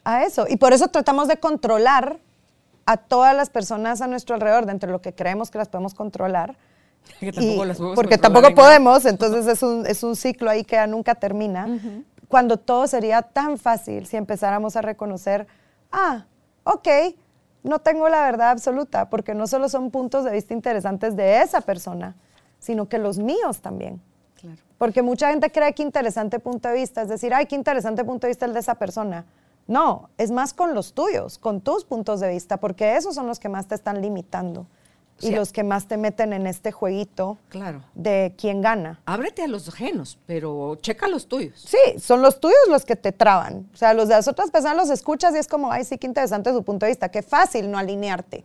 a 0.04 0.24
eso. 0.26 0.46
Y 0.50 0.58
por 0.58 0.74
eso 0.74 0.90
tratamos 0.90 1.30
de 1.30 1.38
controlar 1.38 2.20
a 2.86 2.98
todas 2.98 3.34
las 3.34 3.50
personas 3.50 4.02
a 4.02 4.08
nuestro 4.08 4.36
alrededor, 4.36 4.66
dentro 4.66 4.88
de 4.88 4.92
lo 4.92 5.02
que 5.02 5.14
creemos 5.16 5.50
que 5.50 5.58
las 5.58 5.70
podemos 5.70 5.94
controlar. 5.94 6.58
Que 7.20 7.32
tampoco 7.32 7.64
Y- 7.64 7.68
las 7.68 7.78
podemos 7.78 7.96
porque 7.96 8.18
tampoco 8.18 8.48
en 8.48 8.56
nada. 8.56 8.68
podemos, 8.68 9.06
entonces 9.06 9.48
es 9.48 9.64
un, 9.64 9.86
es 9.88 10.04
un 10.04 10.16
ciclo 10.18 10.50
ahí 10.50 10.64
que 10.66 10.86
nunca 10.88 11.16
termina. 11.16 11.68
Cuando 12.28 12.58
todo 12.58 12.88
sería 12.88 13.22
tan 13.22 13.58
fácil 13.60 14.06
si 14.08 14.18
empezáramos 14.18 14.76
a 14.76 14.82
reconocer, 14.82 15.46
ah, 15.92 16.26
ok, 16.64 16.88
no 17.66 17.80
tengo 17.80 18.08
la 18.10 18.22
verdad 18.22 18.52
absoluta, 18.52 19.10
porque 19.10 19.34
no 19.34 19.48
solo 19.48 19.70
son 19.70 19.92
puntos 19.92 20.24
de 20.24 20.32
vista 20.32 20.54
interesantes 20.54 21.16
de 21.16 21.42
esa 21.42 21.62
persona, 21.62 22.16
sino 22.60 22.88
que 22.88 23.00
los 23.00 23.18
míos 23.18 23.60
también. 23.62 24.02
Claro. 24.40 24.62
Porque 24.78 25.02
mucha 25.02 25.30
gente 25.30 25.52
cree 25.52 25.74
que 25.74 25.84
interesante 25.84 26.40
punto 26.40 26.70
de 26.70 26.76
vista 26.76 27.02
es 27.02 27.10
decir, 27.10 27.34
ay, 27.34 27.48
qué 27.48 27.56
interesante 27.56 28.04
punto 28.04 28.28
de 28.28 28.32
vista 28.32 28.46
el 28.46 28.54
de 28.54 28.60
esa 28.60 28.76
persona. 28.76 29.26
No, 29.68 30.10
es 30.18 30.32
más 30.32 30.54
con 30.54 30.76
los 30.76 30.94
tuyos, 30.94 31.40
con 31.40 31.60
tus 31.60 31.86
puntos 31.86 32.20
de 32.20 32.30
vista, 32.30 32.58
porque 32.58 32.96
esos 32.96 33.16
son 33.16 33.26
los 33.26 33.40
que 33.40 33.50
más 33.50 33.68
te 33.68 33.76
están 33.76 34.02
limitando 34.02 34.68
y 35.22 35.32
los 35.32 35.52
que 35.54 35.64
más 35.64 35.88
te 35.88 35.98
meten 35.98 36.34
en 36.34 36.46
este 36.46 36.72
jueguito 36.72 37.38
Claro. 37.50 37.84
de 37.96 38.34
quién 38.38 38.62
gana. 38.62 39.00
Ábrete 39.06 39.44
a 39.44 39.48
los 39.48 39.68
ajenos, 39.70 40.18
pero 40.26 40.76
checa 40.82 41.08
los 41.08 41.28
tuyos. 41.28 41.60
Sí, 41.68 42.00
son 42.00 42.22
los 42.22 42.40
tuyos 42.40 42.58
los 42.70 42.84
que 42.86 42.96
te 42.96 43.12
traban. 43.12 43.68
O 43.74 43.78
sea, 43.78 43.94
los 43.94 44.08
de 44.10 44.16
las 44.16 44.28
otras 44.28 44.52
personas 44.52 44.76
los 44.78 44.90
escuchas 44.90 45.34
y 45.36 45.38
es 45.38 45.48
como, 45.48 45.72
ay, 45.72 45.86
sí, 45.86 45.98
qué 45.98 46.08
interesante 46.08 46.52
su 46.52 46.64
punto 46.64 46.86
de 46.86 46.92
vista, 46.92 47.10
qué 47.10 47.22
fácil 47.22 47.72
no 47.72 47.78
alinearte. 47.78 48.44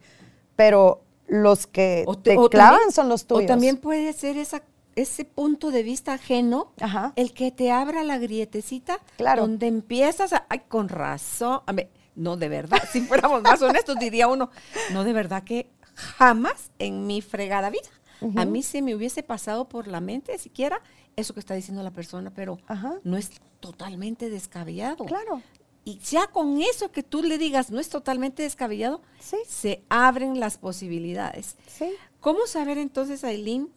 Pero 0.56 1.00
los 1.26 1.66
que 1.66 2.04
te, 2.22 2.36
clavan 2.50 2.72
también- 2.74 2.92
son 2.92 3.08
los 3.08 3.26
tuyos. 3.26 3.44
O 3.44 3.46
también 3.46 3.76
puede 3.76 4.12
ser 4.12 4.36
esa, 4.36 4.62
ese 4.96 5.24
punto 5.24 5.70
de 5.70 5.82
vista 5.82 6.14
ajeno, 6.14 6.72
Ajá. 6.80 7.12
el 7.16 7.32
que 7.32 7.50
te 7.52 7.70
abra 7.70 8.04
la 8.04 8.18
grietecita, 8.18 8.98
Claro. 9.16 9.42
donde 9.42 9.66
empiezas 9.66 10.32
a, 10.32 10.46
ay, 10.48 10.62
con 10.68 10.88
razón, 10.88 11.60
a 11.66 11.72
ver, 11.72 11.88
no, 12.16 12.36
de 12.36 12.48
verdad, 12.48 12.82
si 12.92 13.00
fuéramos 13.02 13.42
más 13.42 13.62
honestos, 13.62 13.96
diría 13.98 14.26
uno, 14.28 14.50
no, 14.92 15.04
de 15.04 15.12
verdad 15.12 15.42
que 15.44 15.70
jamás 16.00 16.70
en 16.78 17.06
mi 17.06 17.20
fregada 17.22 17.70
vida, 17.70 17.88
a 18.36 18.44
mí 18.44 18.62
se 18.62 18.82
me 18.82 18.94
hubiese 18.94 19.22
pasado 19.22 19.68
por 19.68 19.86
la 19.88 20.00
mente 20.00 20.36
siquiera 20.38 20.82
eso 21.16 21.32
que 21.34 21.40
está 21.40 21.54
diciendo 21.54 21.82
la 21.82 21.90
persona, 21.90 22.30
pero 22.34 22.58
Ajá. 22.66 22.94
no 23.04 23.16
es 23.16 23.30
totalmente 23.60 24.30
descabellado. 24.30 25.04
Claro. 25.04 25.42
y 25.82 25.98
ya 25.98 26.26
con 26.26 26.60
eso 26.60 26.92
que 26.92 27.02
tú 27.02 27.22
le 27.22 27.38
digas 27.38 27.70
no 27.70 27.80
es 27.80 27.88
totalmente 27.88 28.42
descabellado, 28.42 29.00
Sí. 29.18 29.36
se 29.48 29.82
abren 29.88 30.38
las 30.38 30.58
posibilidades. 30.58 31.56
Sí. 31.66 31.90
¿Cómo 32.20 32.46
saber 32.46 32.76
entonces, 32.76 33.24
Aileen, 33.24 33.70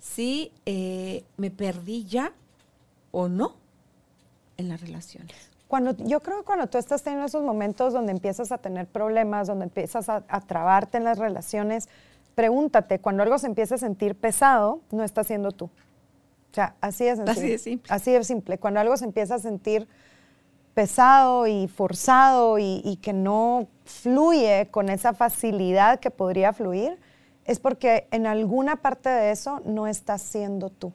si 0.00 0.52
eh, 0.64 1.22
me 1.36 1.50
perdí 1.50 2.04
ya 2.06 2.32
o 3.12 3.28
no 3.28 3.56
en 4.56 4.68
las 4.70 4.80
relaciones? 4.80 5.36
Cuando, 5.68 5.96
yo 5.96 6.20
creo 6.20 6.38
que 6.38 6.44
cuando 6.44 6.66
tú 6.66 6.78
estás 6.78 7.02
teniendo 7.02 7.26
esos 7.26 7.42
momentos 7.42 7.92
donde 7.92 8.12
empiezas 8.12 8.52
a 8.52 8.58
tener 8.58 8.86
problemas, 8.86 9.46
donde 9.46 9.64
empiezas 9.64 10.08
a, 10.08 10.22
a 10.28 10.40
trabarte 10.40 10.98
en 10.98 11.04
las 11.04 11.18
relaciones, 11.18 11.88
pregúntate, 12.34 12.98
cuando 12.98 13.22
algo 13.22 13.38
se 13.38 13.46
empieza 13.46 13.76
a 13.76 13.78
sentir 13.78 14.14
pesado, 14.14 14.80
no 14.90 15.02
está 15.04 15.24
siendo 15.24 15.52
tú. 15.52 15.66
O 15.66 16.54
sea, 16.54 16.76
así 16.80 17.04
de 17.04 17.16
sencillo. 17.16 17.32
Así 17.32 17.48
de 17.48 17.58
simple. 17.58 17.92
Así 17.92 18.12
de 18.12 18.24
simple. 18.24 18.58
Cuando 18.58 18.80
algo 18.80 18.96
se 18.96 19.04
empieza 19.04 19.36
a 19.36 19.38
sentir 19.40 19.88
pesado 20.74 21.46
y 21.46 21.66
forzado 21.68 22.58
y, 22.58 22.80
y 22.84 22.96
que 22.96 23.12
no 23.12 23.68
fluye 23.84 24.68
con 24.70 24.88
esa 24.88 25.14
facilidad 25.14 25.98
que 25.98 26.10
podría 26.10 26.52
fluir, 26.52 26.98
es 27.44 27.58
porque 27.58 28.06
en 28.10 28.26
alguna 28.26 28.76
parte 28.76 29.08
de 29.08 29.30
eso 29.30 29.60
no 29.64 29.86
estás 29.86 30.22
siendo 30.22 30.70
tú. 30.70 30.92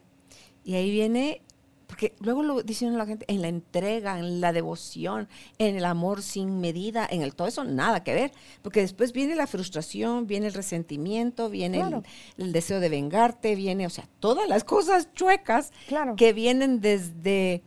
Y 0.64 0.74
ahí 0.74 0.90
viene, 0.90 1.42
porque 1.90 2.14
luego 2.20 2.44
lo 2.44 2.62
dicen 2.62 2.96
la 2.96 3.04
gente, 3.04 3.24
en 3.28 3.42
la 3.42 3.48
entrega, 3.48 4.16
en 4.20 4.40
la 4.40 4.52
devoción, 4.52 5.28
en 5.58 5.74
el 5.74 5.84
amor 5.84 6.22
sin 6.22 6.60
medida, 6.60 7.04
en 7.10 7.20
el 7.22 7.34
todo 7.34 7.48
eso 7.48 7.64
nada 7.64 8.04
que 8.04 8.14
ver, 8.14 8.32
porque 8.62 8.80
después 8.80 9.12
viene 9.12 9.34
la 9.34 9.48
frustración, 9.48 10.28
viene 10.28 10.46
el 10.46 10.54
resentimiento, 10.54 11.50
viene 11.50 11.78
el- 11.80 11.88
Claro. 11.88 12.02
el, 12.38 12.52
deseo 12.52 12.78
de 12.78 12.90
vengarte, 12.90 13.56
viene, 13.56 13.88
o 13.88 13.90
sea, 13.90 14.08
todas 14.20 14.48
las 14.48 14.62
cosas 14.62 15.12
chuecas 15.14 15.72
Claro. 15.88 16.14
que 16.14 16.32
vienen 16.32 16.80
desde 16.80 17.64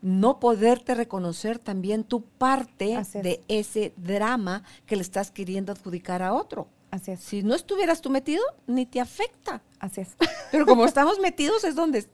no 0.00 0.38
poderte 0.38 0.94
reconocer 0.94 1.58
también 1.58 2.04
tu 2.04 2.22
parte 2.22 2.94
es. 2.94 3.14
de 3.14 3.40
ese 3.48 3.92
drama 3.96 4.62
que 4.86 4.94
le 4.94 5.02
estás 5.02 5.32
queriendo 5.32 5.72
adjudicar 5.72 6.22
a 6.22 6.34
otro. 6.34 6.68
Así 6.92 7.10
es. 7.10 7.18
Si 7.20 7.42
no 7.42 7.56
estuvieras 7.56 8.00
tú 8.00 8.10
metido, 8.10 8.44
ni 8.68 8.86
te 8.86 9.00
afecta. 9.00 9.60
Así 9.80 10.02
es. 10.02 10.10
Pero 10.52 10.64
como 10.66 10.84
estamos 10.84 11.18
metidos 11.18 11.64
es 11.64 11.74
donde 11.74 12.06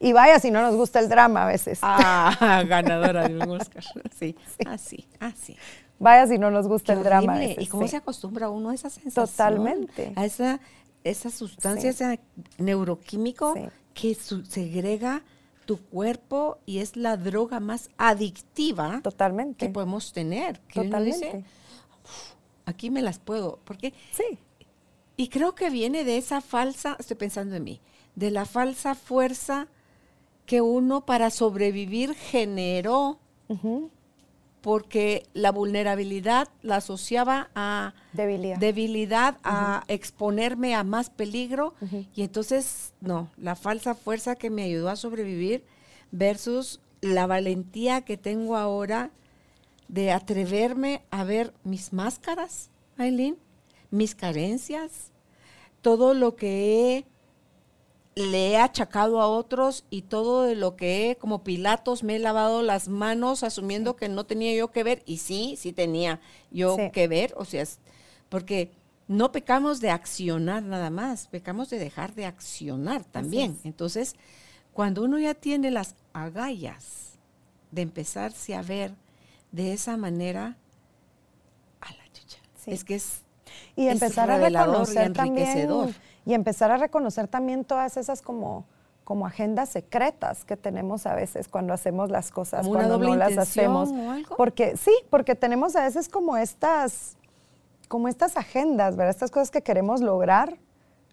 Y 0.00 0.12
vaya 0.12 0.38
si 0.38 0.50
no 0.50 0.60
nos 0.62 0.74
gusta 0.76 0.98
el 1.00 1.08
drama 1.08 1.44
a 1.44 1.46
veces. 1.46 1.78
Ah, 1.82 2.62
ganadora 2.68 3.28
de 3.28 3.34
un 3.38 3.50
Oscar. 3.50 3.84
Sí, 4.18 4.34
así, 4.66 5.06
así. 5.20 5.56
Vaya 5.98 6.26
si 6.26 6.38
no 6.38 6.50
nos 6.50 6.66
gusta 6.68 6.92
Qué 6.94 6.98
el 6.98 7.04
drama. 7.04 7.34
a 7.36 7.38
veces, 7.38 7.64
¿Y 7.64 7.66
cómo 7.68 7.84
sí. 7.84 7.90
se 7.90 7.96
acostumbra 7.96 8.50
uno 8.50 8.70
a 8.70 8.74
esa 8.74 8.90
sensación? 8.90 9.26
Totalmente. 9.26 10.12
A 10.16 10.24
esa, 10.26 10.60
esa 11.04 11.30
sustancia, 11.30 11.92
Sí. 11.92 12.04
ese 12.04 12.20
neuroquímico 12.58 13.54
Sí. 13.54 13.62
que 13.94 14.14
su- 14.14 14.44
segrega 14.44 15.22
tu 15.64 15.78
cuerpo 15.80 16.58
y 16.66 16.78
es 16.78 16.96
la 16.96 17.16
droga 17.16 17.60
más 17.60 17.88
adictiva 17.96 19.00
Totalmente. 19.02 19.66
que 19.66 19.72
podemos 19.72 20.12
tener. 20.12 20.60
Que 20.68 20.80
uno 20.80 21.00
dice, 21.00 21.18
Totalmente. 21.26 21.50
aquí 22.66 22.90
me 22.90 23.02
las 23.02 23.18
puedo. 23.18 23.58
Porque 23.64 23.92
Sí. 24.12 24.38
Y 25.16 25.28
creo 25.28 25.54
que 25.54 25.70
viene 25.70 26.04
de 26.04 26.18
esa 26.18 26.40
falsa, 26.42 26.96
estoy 26.98 27.16
pensando 27.16 27.56
en 27.56 27.64
mí, 27.64 27.80
de 28.16 28.30
la 28.30 28.44
falsa 28.44 28.94
fuerza 28.94 29.66
que 30.46 30.60
uno 30.60 31.04
para 31.04 31.30
sobrevivir 31.30 32.14
generó 32.14 33.18
porque 34.60 35.24
la 35.32 35.52
vulnerabilidad 35.52 36.48
la 36.62 36.76
asociaba 36.76 37.50
a 37.54 37.94
Debilidad. 38.12 38.58
debilidad, 38.58 39.38
a 39.44 39.84
exponerme 39.86 40.74
a 40.74 40.82
más 40.82 41.10
peligro. 41.10 41.74
Y 42.14 42.22
entonces, 42.22 42.92
no, 43.00 43.30
la 43.36 43.54
falsa 43.54 43.94
fuerza 43.94 44.34
que 44.34 44.50
me 44.50 44.64
ayudó 44.64 44.88
a 44.88 44.96
sobrevivir 44.96 45.64
versus 46.10 46.80
la 47.00 47.26
valentía 47.26 48.00
que 48.00 48.16
tengo 48.16 48.56
ahora 48.56 49.10
de 49.88 50.10
atreverme 50.10 51.02
a 51.10 51.22
ver 51.22 51.52
mis 51.62 51.92
máscaras, 51.92 52.70
Aileen, 52.98 53.36
mis 53.90 54.14
carencias, 54.14 55.12
todo 55.80 56.14
lo 56.14 56.34
que 56.34 56.96
he 56.96 57.04
le 58.16 58.50
he 58.50 58.56
achacado 58.56 59.20
a 59.20 59.28
otros 59.28 59.84
y 59.90 60.02
todo 60.02 60.42
de 60.44 60.54
lo 60.56 60.74
que 60.74 61.10
he, 61.10 61.16
como 61.16 61.44
Pilatos, 61.44 62.02
me 62.02 62.16
he 62.16 62.18
lavado 62.18 62.62
las 62.62 62.88
manos 62.88 63.42
asumiendo 63.42 63.94
que 63.94 64.08
no 64.08 64.24
tenía 64.24 64.54
yo 64.54 64.72
que 64.72 64.82
ver. 64.82 65.02
Y 65.06 65.18
sí, 65.18 65.54
sí 65.58 65.72
tenía 65.72 66.20
yo 66.50 66.76
Sí. 66.76 66.90
que 66.92 67.08
ver. 67.08 67.34
O 67.36 67.44
sea, 67.44 67.62
es- 67.62 67.78
porque 68.30 68.72
no 69.06 69.32
pecamos 69.32 69.80
de 69.80 69.90
accionar 69.90 70.62
nada 70.62 70.88
más, 70.90 71.28
pecamos 71.28 71.68
de 71.68 71.78
dejar 71.78 72.14
de 72.14 72.24
accionar 72.24 73.04
también. 73.04 73.56
es. 73.60 73.66
Entonces, 73.66 74.16
cuando 74.72 75.02
uno 75.04 75.18
ya 75.18 75.34
tiene 75.34 75.70
las 75.70 75.94
agallas 76.14 77.18
de 77.70 77.82
empezarse 77.82 78.54
a 78.54 78.62
ver 78.62 78.94
de 79.52 79.74
esa 79.74 79.96
manera, 79.98 80.56
a 81.82 81.90
la 81.92 82.04
chucha. 82.14 82.38
Sí. 82.64 82.70
Es 82.72 82.82
que 82.82 82.94
es 82.94 83.20
y 83.76 83.86
es 83.88 83.92
empezar 83.92 84.30
a 84.30 84.38
y 84.38 84.52
reconocer 84.52 85.06
enriquecedor. 85.06 85.86
también 85.92 86.15
y 86.26 86.34
empezar 86.34 86.70
a 86.70 86.76
reconocer 86.76 87.28
también 87.28 87.64
todas 87.64 87.96
esas 87.96 88.20
como 88.20 88.66
como 89.04 89.24
agendas 89.24 89.68
secretas 89.68 90.44
que 90.44 90.56
tenemos 90.56 91.06
a 91.06 91.14
veces 91.14 91.46
cuando 91.46 91.72
hacemos 91.72 92.10
las 92.10 92.32
cosas 92.32 92.62
Como 92.62 92.74
cuando 92.74 92.98
no 92.98 93.14
las 93.14 93.38
hacemos 93.38 93.90
o 93.90 94.10
algo. 94.10 94.36
porque 94.36 94.76
sí 94.76 94.90
porque 95.10 95.36
tenemos 95.36 95.76
a 95.76 95.84
veces 95.84 96.08
como 96.08 96.36
estas 96.36 97.16
como 97.88 98.08
estas 98.08 98.36
agendas 98.36 98.96
verdad 98.96 99.10
estas 99.10 99.30
cosas 99.30 99.52
que 99.52 99.62
queremos 99.62 100.00
lograr 100.00 100.58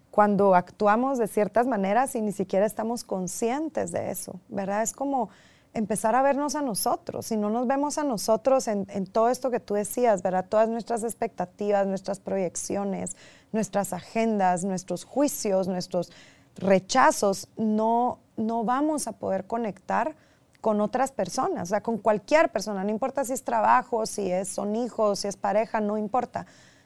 cuando 0.10 0.56
actuamos 0.56 1.20
de 1.20 1.28
ciertas 1.28 1.68
maneras 1.68 2.16
y 2.16 2.22
ni 2.22 2.32
siquiera 2.32 2.66
estamos 2.66 3.04
conscientes 3.04 3.92
de 3.92 4.10
eso 4.10 4.40
verdad 4.50 4.82
es 4.82 4.92
como 4.92 5.30
empezar 5.76 6.14
a 6.16 6.22
vernos 6.22 6.56
a 6.56 6.62
nosotros. 6.62 7.26
Si 7.26 7.36
no 7.36 7.50
nos 7.50 7.66
vemos 7.66 7.98
a 7.98 8.04
nosotros 8.04 8.68
en, 8.68 8.86
en 8.90 9.08
todo 9.08 9.30
esto 9.30 9.50
que 9.50 9.60
tú 9.60 9.74
decías, 9.74 10.22
¿verdad? 10.22 10.46
Todas 10.48 10.70
nuestras 10.70 11.04
expectativas, 11.04 11.88
nuestras 11.88 12.20
proyecciones, 12.20 13.16
nuestras 13.54 13.94
agendas, 13.94 14.66
nuestros 14.66 15.06
juicios, 15.06 15.70
nuestros 15.70 16.12
rechazos, 16.58 17.48
no, 17.56 18.20
no 18.36 18.66
vamos 18.66 19.08
a 19.08 19.14
poder 19.14 19.46
conectar 19.48 20.16
con 20.60 20.82
otras 20.82 21.12
personas, 21.12 21.64
o 21.64 21.66
sea, 21.70 21.82
con 21.82 21.98
cualquier 21.98 22.50
persona, 22.50 22.84
no 22.84 22.90
importa 22.90 23.26
si 23.26 23.34
es 23.34 23.44
trabajo, 23.44 24.06
si 24.06 24.32
es, 24.32 24.48
son 24.50 24.76
hijos, 24.76 25.20
si 25.20 25.28
es 25.28 25.38
pareja, 25.38 25.82
no 25.82 25.98
importa. 25.98 26.46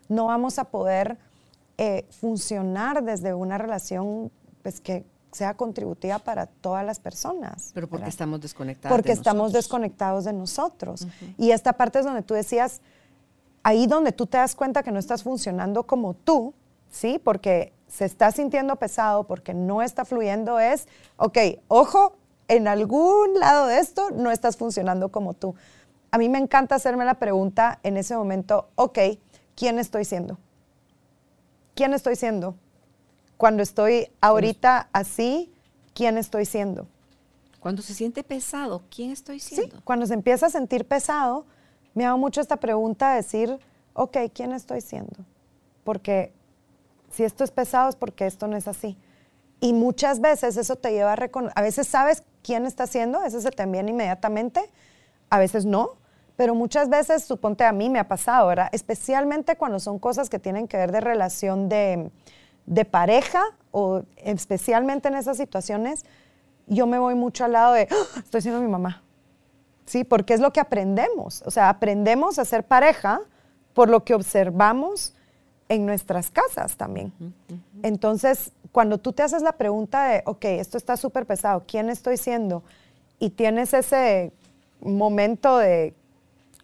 No 0.10 0.26
vamos 0.26 0.58
a 0.58 0.66
poder 0.66 1.18
eh, 1.78 2.08
funcionar 2.10 3.04
desde 3.04 3.34
una 3.34 3.58
relación 3.58 4.32
pues, 4.64 4.82
que 4.82 5.06
sea 5.32 5.54
contributiva 5.54 6.18
para 6.18 6.48
todas 6.48 6.84
las 6.84 7.00
personas. 7.00 7.72
Pero 7.74 7.88
porque 7.88 8.02
¿verdad? 8.02 8.10
estamos 8.10 8.42
desconectados. 8.42 8.96
Porque 8.96 9.10
de 9.10 9.14
estamos 9.14 9.44
nosotros. 9.44 9.64
desconectados 9.64 10.26
de 10.26 10.34
nosotros. 10.34 11.08
Y 11.38 11.52
esta 11.52 11.74
parte 11.74 12.00
es 12.00 12.06
donde 12.06 12.24
tú 12.24 12.34
decías, 12.34 12.82
ahí 13.68 13.86
donde 13.86 14.14
tú 14.14 14.28
te 14.28 14.38
das 14.38 14.56
cuenta 14.56 14.82
que 14.82 14.94
no 14.94 15.00
estás 15.00 15.24
funcionando 15.24 15.84
como 15.84 16.14
tú, 16.14 16.54
¿sí? 16.90 17.20
Porque 17.22 17.74
se 17.90 18.06
está 18.06 18.32
sintiendo 18.32 18.78
pesado, 18.78 19.26
porque 19.26 19.54
no 19.54 19.82
está 19.82 20.06
fluyendo, 20.06 20.58
es, 20.58 20.88
ok, 21.18 21.38
ojo, 21.68 22.16
en 22.48 22.70
algún 22.70 23.34
lado 23.38 23.68
de 23.68 23.80
esto 23.80 24.10
no 24.12 24.32
estás 24.32 24.56
funcionando 24.56 25.10
como 25.10 25.34
tú. 25.34 25.54
A 26.12 26.18
mí 26.18 26.30
me 26.30 26.38
encanta 26.38 26.76
hacerme 26.76 27.04
la 27.04 27.16
pregunta 27.16 27.80
en 27.84 27.98
ese 27.98 28.16
momento, 28.16 28.70
ok, 28.76 29.00
¿quién 29.54 29.80
estoy 29.80 30.06
siendo? 30.06 30.38
¿Quién 31.76 31.94
estoy 31.94 32.16
siendo? 32.16 32.56
Cuando 33.36 33.64
estoy 33.64 34.08
ahorita 34.22 34.88
así, 34.94 35.54
¿quién 35.94 36.18
estoy 36.18 36.46
siendo? 36.46 36.88
Cuando 37.60 37.82
se 37.82 37.94
siente 37.94 38.24
pesado, 38.24 38.84
¿quién 38.90 39.12
estoy 39.12 39.42
Sí, 39.42 39.56
siendo? 39.56 39.82
cuando 39.84 40.06
se 40.06 40.14
empieza 40.14 40.46
a 40.46 40.50
sentir 40.50 40.88
pesado, 40.88 41.46
me 41.98 42.06
hago 42.06 42.20
mucho 42.20 42.42
esta 42.42 42.58
pregunta 42.58 43.10
de 43.10 43.16
decir, 43.16 43.60
ok, 43.94 44.18
¿quién 44.32 44.52
estoy 44.52 44.82
siendo? 44.82 45.26
Porque 45.84 46.32
si 47.10 47.24
esto 47.24 47.44
es 47.44 47.50
pesado 47.50 47.90
es 47.90 47.96
porque 47.96 48.28
esto 48.28 48.46
no 48.46 48.56
es 48.56 48.68
así. 48.68 49.00
Y 49.60 49.74
muchas 49.74 50.22
veces 50.22 50.58
eso 50.58 50.76
te 50.76 50.92
lleva 50.92 51.14
a 51.14 51.16
reconocer, 51.16 51.58
a 51.58 51.64
veces 51.64 51.88
sabes 51.88 52.22
quién 52.44 52.68
está 52.68 52.86
siendo, 52.86 53.24
eso 53.24 53.42
se 53.42 53.50
te 53.50 53.66
viene 53.66 53.90
inmediatamente, 53.90 54.62
a 55.32 55.40
veces 55.40 55.66
no, 55.66 55.94
pero 56.36 56.54
muchas 56.54 56.88
veces, 56.88 57.24
suponte 57.24 57.64
a 57.64 57.72
mí 57.72 57.90
me 57.90 57.98
ha 57.98 58.08
pasado, 58.08 58.46
¿verdad? 58.50 58.70
Especialmente 58.74 59.56
cuando 59.56 59.80
son 59.80 59.98
cosas 59.98 60.30
que 60.30 60.38
tienen 60.38 60.68
que 60.68 60.78
ver 60.78 60.92
de 60.92 61.02
relación 61.02 61.68
de, 61.68 62.12
de 62.68 62.86
pareja 62.86 63.42
o 63.72 64.04
especialmente 64.18 65.08
en 65.08 65.16
esas 65.16 65.38
situaciones, 65.38 66.06
yo 66.68 66.86
me 66.86 67.00
voy 67.00 67.16
mucho 67.16 67.44
al 67.44 67.54
lado 67.54 67.74
de, 67.74 67.88
"Ah, 67.90 68.20
estoy 68.20 68.42
siendo 68.44 68.62
mi 68.62 68.68
mamá. 68.68 69.02
Sí, 69.88 70.04
porque 70.04 70.34
es 70.34 70.42
lo 70.42 70.52
que 70.52 70.60
aprendemos. 70.60 71.42
O 71.46 71.52
sea, 71.52 71.70
aprendemos 71.70 72.38
a 72.40 72.46
ser 72.46 72.66
pareja 72.66 73.22
por 73.74 73.90
lo 73.90 74.04
que 74.04 74.14
observamos 74.14 75.16
en 75.70 75.86
nuestras 75.86 76.30
casas 76.30 76.76
también. 76.76 77.14
Entonces, 77.84 78.52
cuando 78.74 78.98
tú 78.98 79.14
te 79.14 79.24
haces 79.24 79.42
la 79.42 79.54
pregunta 79.54 80.10
de, 80.10 80.24
ok, 80.26 80.46
esto 80.46 80.78
está 80.78 80.98
súper 80.98 81.26
pesado, 81.26 81.64
¿quién 81.66 81.90
estoy 81.90 82.18
siendo? 82.18 82.64
Y 83.18 83.30
tienes 83.30 83.74
ese 83.74 84.34
momento 84.82 85.58
de 85.58 85.94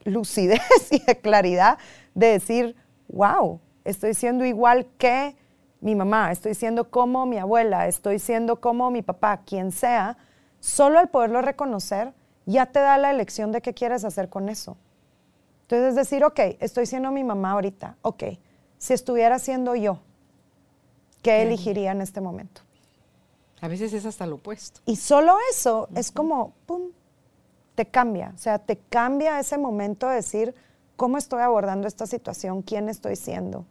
lucidez 0.04 0.60
y 0.92 1.00
de 1.00 1.18
claridad 1.18 1.78
de 2.14 2.28
decir, 2.28 2.76
wow, 3.08 3.62
estoy 3.86 4.16
siendo 4.16 4.44
igual 4.44 4.86
que 4.98 5.36
mi 5.80 5.96
mamá, 5.96 6.32
estoy 6.32 6.56
siendo 6.56 6.90
como 6.90 7.26
mi 7.26 7.38
abuela, 7.38 7.88
estoy 7.88 8.20
siendo 8.20 8.60
como 8.60 8.92
mi 8.92 9.02
papá, 9.02 9.42
quien 9.46 9.72
sea, 9.72 10.18
solo 10.60 11.00
al 11.00 11.10
poderlo 11.10 11.42
reconocer 11.42 12.14
ya 12.46 12.66
te 12.68 12.80
da 12.80 12.98
la 12.98 13.12
elección 13.12 13.52
de 13.52 13.62
qué 13.62 13.74
quieres 13.74 14.04
hacer 14.04 14.30
con 14.30 14.50
eso. 14.50 14.78
Entonces 15.64 15.90
es 15.90 15.96
decir, 15.96 16.24
ok, 16.24 16.40
estoy 16.60 16.86
siendo 16.86 17.12
mi 17.12 17.24
mamá 17.24 17.52
ahorita, 17.52 17.98
ok, 18.02 18.24
si 18.78 18.94
estuviera 18.94 19.40
siendo 19.40 19.76
yo, 19.76 20.00
¿qué 21.22 21.42
elegiría 21.42 21.92
en 21.92 22.02
este 22.02 22.22
momento? 22.22 22.62
A 23.62 23.70
veces 23.70 23.94
es 23.94 24.06
hasta 24.06 24.28
lo 24.28 24.36
opuesto. 24.36 24.82
Y 24.86 24.98
solo 24.98 25.38
eso 25.50 25.88
es 25.96 26.12
como, 26.12 26.54
¡pum!, 26.66 26.90
te 27.76 27.86
cambia. 27.86 28.34
O 28.36 28.38
sea, 28.38 28.60
te 28.60 28.78
cambia 28.78 29.40
ese 29.40 29.58
momento 29.58 30.08
de 30.10 30.16
decir, 30.16 30.54
¿cómo 30.98 31.18
estoy 31.18 31.42
abordando 31.42 31.88
esta 31.88 32.06
situación? 32.06 32.62
¿Quién 32.62 32.90
estoy 32.90 33.16
siendo? 33.16 33.66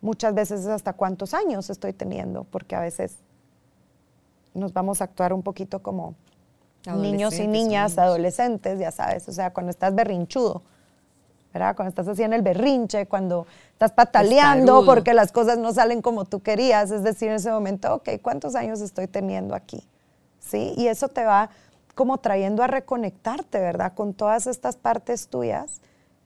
Muchas 0.00 0.34
veces 0.34 0.60
es 0.60 0.68
hasta 0.68 0.92
cuántos 0.92 1.34
años 1.34 1.68
estoy 1.68 1.92
teniendo, 1.92 2.44
porque 2.44 2.76
a 2.76 2.80
veces 2.80 3.18
nos 4.54 4.72
vamos 4.72 5.00
a 5.00 5.04
actuar 5.04 5.32
un 5.32 5.42
poquito 5.42 5.82
como 5.82 6.14
niños 6.92 7.38
y 7.38 7.46
niñas, 7.46 7.98
adolescentes, 7.98 8.78
ya 8.78 8.90
sabes, 8.90 9.28
o 9.28 9.32
sea, 9.32 9.52
cuando 9.52 9.70
estás 9.70 9.94
berrinchudo, 9.94 10.62
¿verdad? 11.52 11.76
Cuando 11.76 11.90
estás 11.90 12.08
haciendo 12.08 12.36
el 12.36 12.42
berrinche, 12.42 13.06
cuando 13.06 13.46
estás 13.72 13.92
pataleando 13.92 14.84
porque 14.84 15.14
las 15.14 15.32
cosas 15.32 15.56
no 15.56 15.72
salen 15.72 16.02
como 16.02 16.24
tú 16.24 16.40
querías, 16.40 16.90
es 16.90 17.02
decir, 17.02 17.28
en 17.28 17.36
ese 17.36 17.50
momento, 17.50 17.94
ok, 17.94 18.10
¿cuántos 18.20 18.54
años 18.54 18.80
estoy 18.80 19.06
teniendo 19.06 19.54
aquí? 19.54 19.86
¿Sí? 20.40 20.74
Y 20.76 20.88
eso 20.88 21.08
te 21.08 21.24
va 21.24 21.50
como 21.94 22.18
trayendo 22.18 22.62
a 22.62 22.66
reconectarte, 22.66 23.60
¿verdad? 23.60 23.94
Con 23.94 24.14
todas 24.14 24.46
estas 24.46 24.76
partes 24.76 25.28
tuyas 25.28 25.80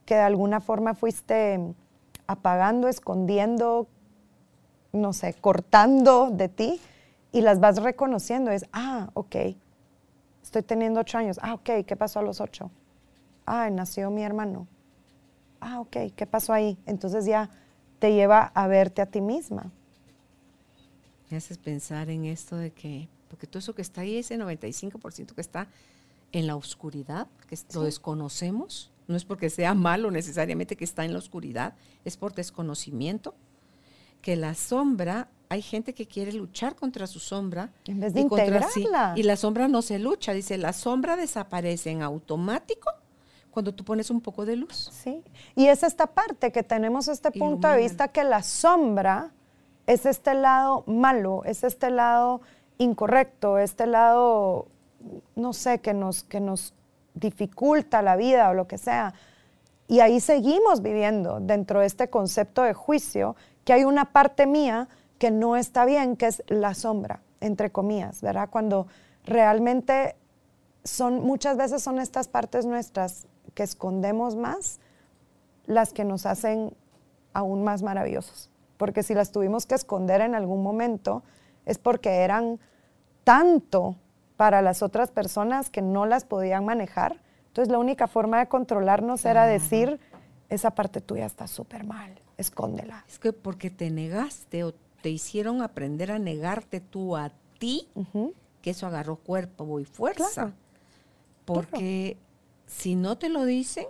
que 0.05 0.15
de 0.15 0.21
alguna 0.21 0.59
forma 0.59 0.95
fuiste 0.95 1.59
apagando, 2.25 2.87
escondiendo, 2.87 3.87
no 4.91 5.13
sé, 5.13 5.35
cortando 5.35 6.31
de 6.31 6.49
ti 6.49 6.81
y 7.31 7.41
las 7.41 7.59
vas 7.59 7.81
reconociendo. 7.81 8.49
Es, 8.49 8.65
ah, 8.73 9.09
ok, 9.13 9.35
estoy 10.49 10.63
teniendo 10.63 10.99
ocho 10.99 11.19
años. 11.19 11.39
Ah, 11.43 11.53
ok, 11.53 11.85
¿qué 11.85 11.95
pasó 11.95 12.19
a 12.19 12.23
los 12.23 12.41
ocho? 12.41 12.71
Ah, 13.45 13.69
nació 13.69 14.09
mi 14.09 14.23
hermano. 14.23 14.67
Ah, 15.61 15.79
ok, 15.79 15.97
¿qué 16.15 16.25
pasó 16.25 16.53
ahí? 16.53 16.77
Entonces 16.87 17.25
ya 17.25 17.51
te 17.99 18.13
lleva 18.13 18.51
a 18.55 18.65
verte 18.67 19.03
a 19.03 19.05
ti 19.05 19.21
misma. 19.21 19.71
Me 21.29 21.37
haces 21.37 21.59
pensar 21.59 22.09
en 22.09 22.25
esto 22.25 22.55
de 22.55 22.71
que, 22.71 23.07
porque 23.29 23.45
todo 23.45 23.59
eso 23.59 23.75
que 23.75 23.83
está 23.83 24.01
ahí, 24.01 24.17
ese 24.17 24.39
95% 24.39 25.33
que 25.35 25.41
está 25.41 25.67
en 26.31 26.47
la 26.47 26.55
oscuridad, 26.55 27.27
que 27.47 27.55
lo 27.75 27.83
desconocemos, 27.83 28.91
no 29.07 29.15
es 29.15 29.25
porque 29.25 29.51
sea 29.51 29.75
malo 29.75 30.09
necesariamente 30.09 30.75
que 30.75 30.83
está 30.83 31.05
en 31.05 31.13
la 31.13 31.19
oscuridad, 31.19 31.75
es 32.05 32.17
por 32.17 32.33
desconocimiento, 32.33 33.35
que 34.21 34.35
la 34.35 34.55
sombra 34.55 35.29
hay 35.49 35.63
gente 35.63 35.95
que 35.95 36.07
quiere 36.07 36.31
luchar 36.31 36.75
contra 36.75 37.07
su 37.07 37.19
sombra. 37.19 37.71
En 37.85 37.99
vez 37.99 38.13
de 38.13 38.21
integrarla. 38.21 39.13
y 39.15 39.23
la 39.23 39.35
sombra 39.35 39.67
no 39.67 39.81
se 39.81 39.97
lucha. 39.97 40.31
Dice, 40.31 40.59
la 40.59 40.73
sombra 40.73 41.15
desaparece 41.15 41.89
en 41.89 42.03
automático 42.03 42.91
cuando 43.49 43.73
tú 43.73 43.83
pones 43.83 44.11
un 44.11 44.21
poco 44.21 44.45
de 44.45 44.55
luz. 44.55 44.89
Sí. 44.93 45.23
Y 45.55 45.65
es 45.65 45.81
esta 45.81 46.05
parte 46.05 46.51
que 46.51 46.61
tenemos 46.61 47.07
este 47.07 47.31
punto 47.31 47.67
de 47.67 47.77
vista 47.77 48.09
que 48.09 48.23
la 48.23 48.43
sombra 48.43 49.31
es 49.87 50.05
este 50.05 50.35
lado 50.35 50.83
malo, 50.85 51.41
es 51.45 51.63
este 51.63 51.89
lado 51.89 52.41
incorrecto, 52.77 53.57
este 53.57 53.87
lado, 53.87 54.67
no 55.35 55.53
sé, 55.53 55.79
que 55.79 55.95
nos, 55.95 56.23
que 56.23 56.39
nos 56.39 56.75
dificulta 57.15 58.03
la 58.03 58.15
vida 58.15 58.51
o 58.51 58.53
lo 58.53 58.67
que 58.67 58.77
sea. 58.77 59.15
Y 59.87 60.01
ahí 60.01 60.19
seguimos 60.19 60.83
viviendo 60.83 61.39
dentro 61.39 61.79
de 61.79 61.87
este 61.87 62.11
concepto 62.11 62.61
de 62.61 62.75
juicio, 62.75 63.35
que 63.69 63.73
hay 63.73 63.83
una 63.83 64.05
parte 64.05 64.47
mía 64.47 64.87
que 65.19 65.29
no 65.29 65.55
está 65.55 65.85
bien, 65.85 66.15
que 66.15 66.25
es 66.25 66.41
la 66.47 66.73
sombra, 66.73 67.21
entre 67.39 67.69
comillas, 67.69 68.19
¿verdad? 68.19 68.49
Cuando 68.49 68.87
realmente 69.25 70.15
son, 70.83 71.21
muchas 71.21 71.55
veces 71.55 71.83
son 71.83 71.99
estas 71.99 72.27
partes 72.27 72.65
nuestras 72.65 73.27
que 73.53 73.61
escondemos 73.61 74.35
más 74.35 74.79
las 75.67 75.93
que 75.93 76.03
nos 76.03 76.25
hacen 76.25 76.75
aún 77.31 77.63
más 77.63 77.83
maravillosos. 77.83 78.49
Porque 78.77 79.03
si 79.03 79.13
las 79.13 79.31
tuvimos 79.31 79.67
que 79.67 79.75
esconder 79.75 80.21
en 80.21 80.33
algún 80.33 80.63
momento, 80.63 81.21
es 81.67 81.77
porque 81.77 82.23
eran 82.23 82.59
tanto 83.23 83.97
para 84.35 84.63
las 84.63 84.81
otras 84.81 85.11
personas 85.11 85.69
que 85.69 85.83
no 85.83 86.07
las 86.07 86.25
podían 86.25 86.65
manejar. 86.65 87.21
Entonces 87.49 87.71
la 87.71 87.77
única 87.77 88.07
forma 88.07 88.39
de 88.39 88.47
controlarnos 88.47 89.25
era 89.25 89.45
decir, 89.45 89.99
esa 90.49 90.71
parte 90.71 91.01
tuya 91.01 91.27
está 91.27 91.45
súper 91.45 91.83
mal, 91.83 92.18
escóndela. 92.39 93.05
Es 93.07 93.19
que 93.19 93.33
porque 93.33 93.69
te 93.69 93.89
negaste 93.91 94.63
o 94.63 94.73
te 95.01 95.09
hicieron 95.09 95.61
aprender 95.61 96.11
a 96.11 96.19
negarte 96.19 96.79
tú 96.79 97.15
a 97.15 97.31
ti, 97.57 97.87
que 98.61 98.71
eso 98.71 98.87
agarró 98.87 99.17
cuerpo 99.17 99.79
y 99.79 99.85
fuerza. 99.85 100.53
Porque 101.45 102.17
si 102.67 102.95
no 102.95 103.17
te 103.17 103.29
lo 103.29 103.45
dicen, 103.45 103.85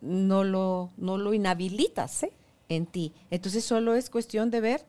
no 0.00 0.44
lo, 0.44 0.90
no 0.96 1.18
lo 1.18 1.34
inhabilitas 1.34 2.26
en 2.68 2.86
ti. 2.86 3.12
Entonces 3.30 3.64
solo 3.64 3.94
es 3.94 4.10
cuestión 4.10 4.50
de 4.50 4.60
ver 4.60 4.86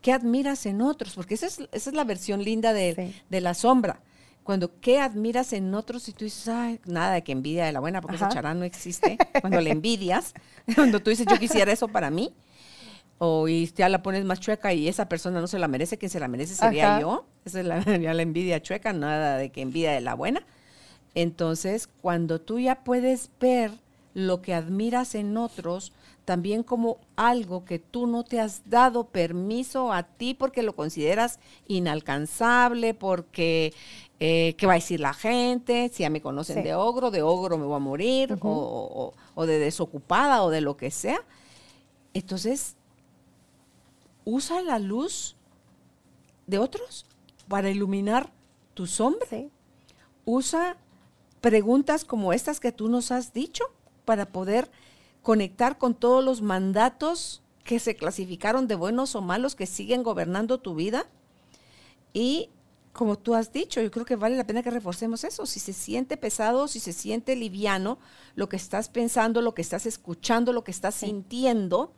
qué 0.00 0.12
admiras 0.12 0.66
en 0.66 0.82
otros, 0.82 1.14
porque 1.14 1.34
esa 1.34 1.46
es, 1.46 1.60
esa 1.72 1.90
es 1.90 1.96
la 1.96 2.04
versión 2.04 2.44
linda 2.44 2.72
de, 2.72 3.14
la 3.30 3.54
sombra. 3.54 4.00
Cuando 4.44 4.78
qué 4.80 5.00
admiras 5.00 5.52
en 5.52 5.74
otros 5.74 6.08
y 6.08 6.12
tú 6.12 6.24
dices, 6.24 6.48
ay, 6.48 6.78
nada 6.84 7.14
de 7.14 7.24
que 7.24 7.32
envidia 7.32 7.64
de 7.64 7.72
la 7.72 7.80
buena, 7.80 8.00
porque 8.00 8.16
esa 8.16 8.28
chará 8.28 8.54
no 8.54 8.64
existe. 8.64 9.18
Cuando 9.40 9.60
le 9.60 9.70
envidias, 9.72 10.34
cuando 10.76 11.00
tú 11.00 11.10
dices, 11.10 11.26
yo 11.28 11.38
quisiera 11.38 11.72
eso 11.72 11.88
para 11.88 12.10
mí, 12.10 12.32
o 13.18 13.48
y 13.48 13.66
ya 13.74 13.88
la 13.88 14.02
pones 14.02 14.24
más 14.24 14.40
chueca 14.40 14.72
y 14.72 14.86
esa 14.86 15.08
persona 15.08 15.40
no 15.40 15.46
se 15.46 15.58
la 15.58 15.66
merece, 15.66 15.98
quien 15.98 16.10
se 16.10 16.20
la 16.20 16.28
merece 16.28 16.54
sería 16.54 17.00
yo. 17.00 17.26
Esa 17.44 17.60
es 17.60 17.66
la, 17.66 17.80
la 18.14 18.22
envidia 18.22 18.62
chueca, 18.62 18.92
nada 18.92 19.38
de 19.38 19.50
que 19.50 19.62
envidia 19.62 19.92
de 19.92 20.00
la 20.00 20.14
buena. 20.14 20.44
Entonces, 21.14 21.86
cuando 21.86 22.40
tú 22.40 22.58
ya 22.58 22.84
puedes 22.84 23.30
ver 23.40 23.70
lo 24.14 24.42
que 24.42 24.54
admiras 24.54 25.14
en 25.14 25.36
otros, 25.36 25.92
también 26.24 26.62
como 26.62 26.98
algo 27.16 27.64
que 27.64 27.78
tú 27.78 28.06
no 28.06 28.24
te 28.24 28.40
has 28.40 28.68
dado 28.68 29.08
permiso 29.08 29.92
a 29.92 30.04
ti 30.04 30.34
porque 30.34 30.62
lo 30.62 30.74
consideras 30.74 31.38
inalcanzable, 31.68 32.94
porque 32.94 33.74
eh, 34.20 34.54
qué 34.56 34.66
va 34.66 34.72
a 34.72 34.76
decir 34.76 35.00
la 35.00 35.12
gente, 35.12 35.90
si 35.92 36.02
ya 36.02 36.10
me 36.10 36.22
conocen 36.22 36.62
de 36.62 36.74
ogro, 36.74 37.10
de 37.10 37.22
ogro 37.22 37.58
me 37.58 37.66
voy 37.66 37.76
a 37.76 37.80
morir, 37.80 38.38
o, 38.40 39.12
o, 39.34 39.46
de 39.46 39.58
desocupada, 39.58 40.42
o 40.42 40.50
de 40.50 40.60
lo 40.60 40.76
que 40.76 40.90
sea. 40.90 41.20
Entonces, 42.12 42.76
usa 44.24 44.62
la 44.62 44.78
luz 44.78 45.36
de 46.46 46.58
otros 46.58 47.06
para 47.48 47.70
iluminar 47.70 48.32
tu 48.74 48.86
sombra. 48.86 49.26
Usa 50.24 50.76
preguntas 51.40 52.04
como 52.04 52.32
estas 52.32 52.60
que 52.60 52.72
tú 52.72 52.88
nos 52.88 53.10
has 53.10 53.32
dicho 53.32 53.64
para 54.04 54.26
poder 54.26 54.70
conectar 55.22 55.78
con 55.78 55.94
todos 55.94 56.24
los 56.24 56.40
mandatos 56.40 57.42
que 57.64 57.78
se 57.78 57.96
clasificaron 57.96 58.68
de 58.68 58.74
buenos 58.74 59.14
o 59.14 59.22
malos 59.22 59.54
que 59.54 59.66
siguen 59.66 60.02
gobernando 60.02 60.58
tu 60.58 60.74
vida. 60.74 61.06
Y 62.12 62.50
como 62.94 63.18
tú 63.18 63.34
has 63.34 63.52
dicho, 63.52 63.82
yo 63.82 63.90
creo 63.90 64.06
que 64.06 64.14
vale 64.14 64.36
la 64.36 64.46
pena 64.46 64.62
que 64.62 64.70
reforcemos 64.70 65.24
eso. 65.24 65.46
Si 65.46 65.58
se 65.58 65.72
siente 65.72 66.16
pesado, 66.16 66.68
si 66.68 66.78
se 66.78 66.92
siente 66.92 67.34
liviano, 67.34 67.98
lo 68.36 68.48
que 68.48 68.54
estás 68.54 68.88
pensando, 68.88 69.42
lo 69.42 69.52
que 69.52 69.62
estás 69.62 69.84
escuchando, 69.84 70.52
lo 70.52 70.62
que 70.62 70.70
estás 70.70 70.94
sintiendo, 70.94 71.92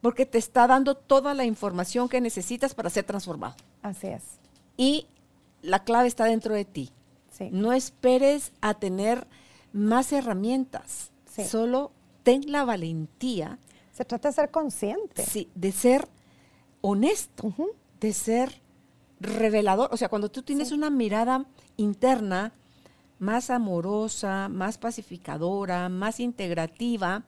porque 0.00 0.26
te 0.26 0.38
está 0.38 0.66
dando 0.66 0.96
toda 0.96 1.34
la 1.34 1.44
información 1.44 2.08
que 2.08 2.20
necesitas 2.20 2.74
para 2.74 2.90
ser 2.90 3.04
transformado. 3.04 3.54
Así 3.80 4.08
es. 4.08 4.24
Y 4.76 5.06
la 5.62 5.84
clave 5.84 6.08
está 6.08 6.24
dentro 6.24 6.52
de 6.52 6.64
ti. 6.64 6.90
No 7.52 7.72
esperes 7.72 8.50
a 8.60 8.74
tener 8.74 9.28
más 9.72 10.12
herramientas. 10.12 11.12
Solo 11.48 11.92
ten 12.24 12.42
la 12.50 12.64
valentía. 12.64 13.60
Se 13.92 14.04
trata 14.04 14.30
de 14.30 14.34
ser 14.34 14.50
consciente. 14.50 15.24
Sí, 15.24 15.48
de 15.54 15.70
ser 15.70 16.08
honesto, 16.80 17.54
de 18.00 18.12
ser 18.12 18.63
revelador. 19.20 19.88
O 19.92 19.96
sea, 19.96 20.08
cuando 20.08 20.30
tú 20.30 20.42
tienes 20.42 20.72
una 20.72 20.90
mirada 20.90 21.46
interna 21.76 22.52
más 23.18 23.50
amorosa, 23.50 24.48
más 24.48 24.78
pacificadora, 24.78 25.88
más 25.88 26.20
integrativa, 26.20 27.24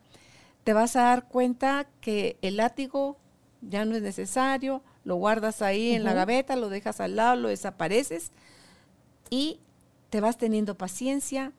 te 0.64 0.72
vas 0.72 0.96
a 0.96 1.02
dar 1.02 1.28
cuenta 1.28 1.86
que 2.00 2.38
el 2.42 2.56
látigo 2.56 3.18
ya 3.62 3.84
no 3.84 3.94
es 3.94 4.02
necesario, 4.02 4.82
lo 5.04 5.16
guardas 5.16 5.62
ahí 5.62 5.92
en 5.92 6.04
la 6.04 6.12
gaveta, 6.12 6.56
lo 6.56 6.68
dejas 6.68 7.00
al 7.00 7.16
lado, 7.16 7.36
lo 7.36 7.48
desapareces 7.48 8.32
y 9.30 9.60
te 10.10 10.20
vas 10.20 10.36
teniendo 10.36 10.76
paciencia, 10.76 11.52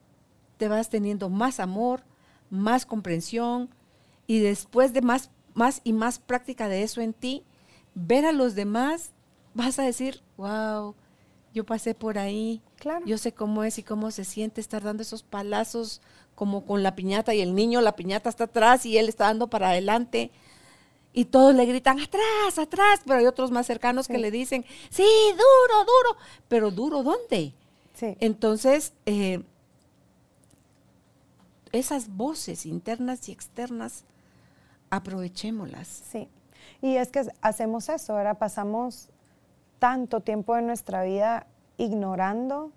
te 0.57 0.67
vas 0.67 0.89
teniendo 0.89 1.29
más 1.29 1.59
amor, 1.59 2.03
más 2.49 2.85
comprensión 2.85 3.69
y 4.25 4.39
después 4.39 4.93
de 4.93 5.01
más, 5.01 5.31
más 5.53 5.81
y 5.83 5.93
más 5.93 6.19
práctica 6.19 6.67
de 6.67 6.83
eso 6.83 7.01
en 7.01 7.13
ti, 7.13 7.43
ver 7.95 8.25
a 8.25 8.31
los 8.31 8.55
demás, 8.55 9.13
vas 9.57 9.79
a 9.79 9.83
decir, 9.83 10.21
wow, 10.37 10.95
yo 11.53 11.65
pasé 11.65 11.95
por 11.95 12.17
ahí, 12.17 12.61
claro. 12.77 13.05
yo 13.05 13.17
sé 13.17 13.33
cómo 13.33 13.63
es 13.63 13.79
y 13.79 13.83
cómo 13.83 14.11
se 14.11 14.23
siente 14.23 14.61
estar 14.61 14.83
dando 14.83 15.01
esos 15.01 15.23
palazos 15.23 16.01
como 16.35 16.65
con 16.65 16.83
la 16.83 16.95
piñata 16.95 17.33
y 17.33 17.41
el 17.41 17.55
niño, 17.55 17.81
la 17.81 17.95
piñata 17.95 18.29
está 18.29 18.43
atrás 18.45 18.85
y 18.85 18.97
él 18.97 19.09
está 19.09 19.25
dando 19.25 19.47
para 19.47 19.69
adelante. 19.69 20.31
Y 21.11 21.25
todos 21.25 21.55
le 21.55 21.65
gritan, 21.65 21.99
atrás, 21.99 22.59
atrás, 22.59 23.01
pero 23.03 23.17
hay 23.17 23.25
otros 23.25 23.49
más 23.49 23.65
cercanos 23.65 24.07
que 24.07 24.19
le 24.19 24.29
dicen, 24.29 24.63
sí, 24.91 25.07
duro, 25.31 25.79
duro, 25.79 26.19
pero 26.47 26.69
duro, 26.69 27.01
¿dónde? 27.01 27.53
Entonces, 28.19 28.93
eh, 29.07 29.41
esas 31.71 32.15
voces 32.15 32.67
internas 32.67 33.27
y 33.27 33.31
externas, 33.31 34.03
aprovechémoslas. 34.91 35.87
Sí. 35.87 36.29
Y 36.83 36.97
es 36.97 37.09
que 37.09 37.25
hacemos 37.41 37.89
eso, 37.89 38.15
ahora 38.15 38.35
pasamos 38.35 39.09
tanto 39.79 40.21
tiempo 40.21 40.55
de 40.55 40.61
nuestra 40.61 41.03
vida 41.03 41.47
ignorando 41.77 42.71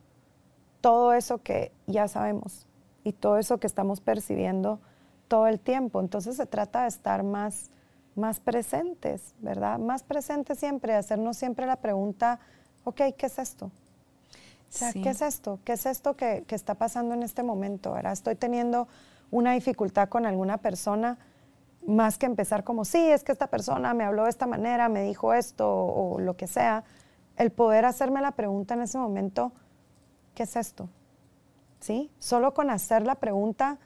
todo 0.80 1.12
eso 1.12 1.38
que 1.38 1.72
ya 1.86 2.09
sabemos 2.09 2.66
y 3.05 3.12
todo 3.12 3.38
eso 3.38 3.59
que 3.59 3.66
estamos 3.66 4.01
percibiendo 4.01 4.80
todo 5.28 5.46
el 5.46 5.61
tiempo. 5.61 6.01
Entonces 6.01 6.36
se 6.36 6.46
trata 6.46 6.82
de 6.82 6.88
estar 6.88 7.22
más, 7.22 7.70
más 8.16 8.40
presentes, 8.40 9.34
¿verdad? 9.40 9.78
Más 9.78 10.03
presentes 10.03 10.59
siempre, 10.59 10.94
hacernos 10.94 11.36
siempre 11.36 11.66
la 11.66 11.76
pregunta, 11.76 12.40
ok, 12.84 13.01
¿qué 13.16 13.26
es 13.26 13.38
esto? 13.38 13.66
O 13.66 14.72
sea, 14.72 14.92
¿qué 14.92 15.11
es 15.11 15.20
esto? 15.20 15.59
¿Qué 15.64 15.72
es 15.72 15.84
esto 15.86 16.14
que, 16.14 16.44
que, 16.46 16.55
está 16.55 16.74
pasando 16.74 17.14
en 17.14 17.24
este 17.24 17.42
momento? 17.42 17.92
¿verdad? 17.92 18.12
Estoy 18.12 18.36
teniendo 18.36 18.86
una 19.30 19.53
dificultad 19.53 20.09
con 20.09 20.26
alguna 20.26 20.59
persona, 20.59 21.18
más 21.87 22.18
que 22.18 22.26
empezar 22.26 22.64
como, 22.64 22.85
sí, 22.85 22.99
es 22.99 23.24
que 23.24 23.33
esta 23.33 23.49
persona 23.49 23.95
me 23.95 24.05
habló 24.05 24.24
de 24.24 24.31
esta 24.31 24.47
manera, 24.47 24.89
me 24.89 25.03
dijo 25.03 25.33
esto 25.35 25.68
o, 25.68 26.14
o 26.14 26.20
lo 26.20 26.37
que 26.37 26.47
sea, 26.47 26.85
el 27.37 27.51
poder 27.51 27.85
hacerme 27.85 28.20
la 28.20 28.33
pregunta 28.33 28.74
en 28.74 28.83
ese 28.83 28.99
momento, 28.99 29.53
¿qué 30.35 30.43
es 30.43 30.57
esto? 30.57 30.89
¿Sí? 31.81 32.11
Solo 32.18 32.53
con 32.53 32.70
hacer 32.70 33.03
la 33.07 33.14
pregunta 33.14 33.78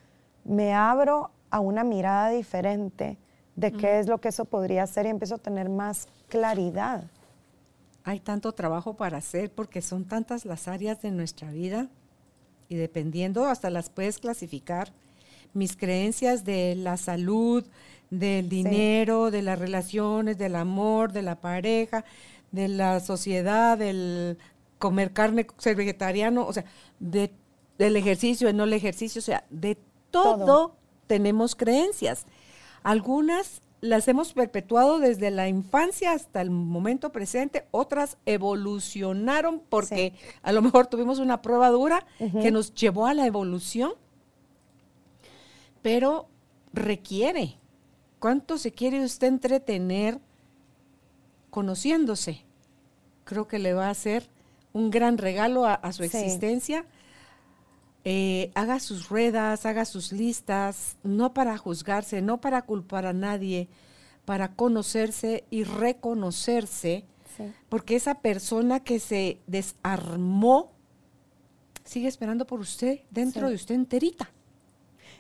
me 0.45 0.75
abro 0.75 1.31
a 1.51 1.61
una 1.61 1.85
mirada 1.85 2.31
diferente 2.31 3.19
de 3.57 3.73
qué 3.73 4.01
es 4.01 4.09
lo 4.09 4.19
que 4.21 4.29
eso 4.29 4.45
podría 4.45 4.87
ser 4.87 5.07
y 5.07 5.11
empiezo 5.11 5.37
a 5.37 5.39
tener 5.39 5.69
más 5.69 6.09
claridad. 6.29 7.05
Hay 8.03 8.21
tanto 8.21 8.53
trabajo 8.53 8.95
para 8.95 9.19
hacer 9.19 9.53
porque 9.53 9.81
son 9.81 10.05
tantas 10.05 10.45
las 10.45 10.69
áreas 10.69 11.01
de 11.01 11.11
nuestra 11.11 11.51
vida 11.51 11.89
y 12.69 12.77
dependiendo 12.77 13.47
hasta 13.47 13.71
las 13.71 13.89
puedes 13.89 14.19
clasificar. 14.19 14.93
Mis 15.55 15.77
creencias 15.77 16.45
de 16.45 16.75
la 16.75 16.97
salud, 16.97 17.65
del 18.11 18.49
dinero, 18.49 19.31
de 19.31 19.43
las 19.43 19.59
relaciones, 19.59 20.39
del 20.39 20.57
amor, 20.57 21.13
de 21.13 21.23
la 21.23 21.41
pareja, 21.41 22.05
de 22.53 22.69
la 22.69 23.01
sociedad, 23.01 23.79
del 23.79 24.39
comer 24.79 25.13
carne, 25.13 25.47
ser 25.59 25.77
vegetariano, 25.77 26.47
o 26.47 26.53
sea, 26.53 26.65
de, 27.01 27.33
del 27.79 27.97
ejercicio, 27.97 28.49
el 28.49 28.57
no 28.57 28.65
el 28.65 28.73
ejercicio, 28.73 29.21
o 29.21 29.23
sea, 29.23 29.45
de 29.51 29.79
todo, 30.11 30.77
tenemos 31.07 31.55
creencias. 31.57 32.27
Algunas 32.83 33.63
las 33.81 34.09
hemos 34.09 34.33
perpetuado 34.33 34.99
desde 34.99 35.31
la 35.31 35.49
infancia 35.49 36.13
hasta 36.13 36.41
el 36.41 36.51
momento 36.51 37.13
presente, 37.13 37.67
otras 37.71 38.17
evolucionaron 38.25 39.61
porque 39.69 40.15
a 40.43 40.53
lo 40.53 40.63
mejor 40.63 40.87
tuvimos 40.87 41.19
una 41.19 41.43
prueba 41.43 41.69
dura 41.71 42.07
que 42.19 42.51
nos 42.51 42.73
llevó 42.75 43.07
a 43.07 43.15
la 43.15 43.27
evolución, 43.27 43.93
pero 45.85 46.31
requiere. 46.73 47.59
¿Cuánto 48.19 48.57
se 48.57 48.73
quiere 48.73 49.05
usted 49.05 49.27
entretener 49.27 50.19
conociéndose? 51.51 52.41
Creo 53.25 53.47
que 53.49 53.59
le 53.59 53.75
va 53.75 53.89
a 53.89 53.91
hacer 53.91 54.31
un 54.73 54.91
gran 54.91 55.19
regalo 55.19 55.67
a, 55.67 55.93
su 55.93 56.03
existencia 56.03 56.87
eh, 58.07 58.51
haga 58.55 58.81
sus 58.81 59.11
ruedas, 59.11 59.67
haga 59.67 59.85
sus 59.85 60.11
listas, 60.11 60.97
no 61.03 61.35
para 61.35 61.59
juzgarse, 61.59 62.23
no 62.23 62.41
para 62.41 62.63
culpar 62.63 63.05
a 63.05 63.13
nadie, 63.13 63.69
para 64.25 64.53
conocerse 64.55 65.45
y 65.51 65.65
reconocerse, 65.65 67.05
porque 67.69 67.97
esa 67.97 68.21
persona 68.21 68.81
que 68.81 69.01
se 69.01 69.39
desarmó 69.47 70.73
sigue 71.85 72.09
esperando 72.09 72.47
por 72.47 72.61
usted 72.61 73.01
dentro 73.11 73.51
de 73.51 73.55
usted 73.55 73.75
enterita. 73.75 74.31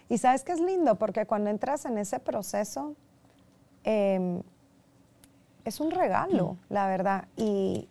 Y 0.09 0.19
sabes 0.19 0.43
que 0.45 0.53
es 0.53 0.61
lindo, 0.61 0.97
porque 0.97 1.27
cuando 1.27 1.51
entras 1.51 1.85
en 1.85 1.99
ese 1.99 2.21
proceso, 2.21 2.95
em, 3.85 4.43
es 5.65 5.81
un 5.81 5.91
regalo, 5.91 6.53
mm. 6.53 6.73
la 6.73 6.87
verdad, 6.89 7.29
y, 7.37 7.89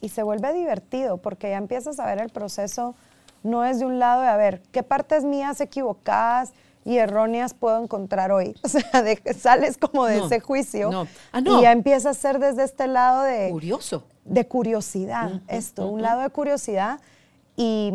y 0.00 0.10
se 0.10 0.22
vuelve 0.22 0.52
divertido, 0.52 1.16
porque 1.18 1.50
ya 1.50 1.56
empiezas 1.56 1.98
a 1.98 2.06
ver 2.06 2.20
el 2.20 2.30
proceso 2.30 2.94
no 3.44 3.64
es 3.64 3.78
de 3.78 3.84
un 3.86 4.00
lado 4.00 4.22
de, 4.22 4.28
a 4.28 4.36
ver, 4.36 4.62
¿qué 4.72 4.82
partes 4.82 5.22
mías 5.22 5.60
equivocadas 5.60 6.52
y 6.84 6.96
erróneas 6.96 7.54
puedo 7.54 7.80
encontrar 7.80 8.32
hoy? 8.32 8.56
O 8.64 8.68
sea, 8.68 9.02
de, 9.02 9.20
sales 9.38 9.76
como 9.76 10.06
de 10.06 10.18
ese 10.18 10.40
juicio 10.40 11.06
ah, 11.32 11.40
y 11.40 11.62
ya 11.62 11.70
empieza 11.70 12.10
a 12.10 12.14
ser 12.14 12.40
desde 12.40 12.64
este 12.64 12.88
lado 12.88 13.22
de... 13.22 13.50
Curioso. 13.50 14.04
De 14.24 14.48
curiosidad, 14.48 15.42
esto, 15.48 15.86
un 15.86 16.00
lado 16.00 16.22
de 16.22 16.30
curiosidad. 16.30 16.98
Y, 17.56 17.92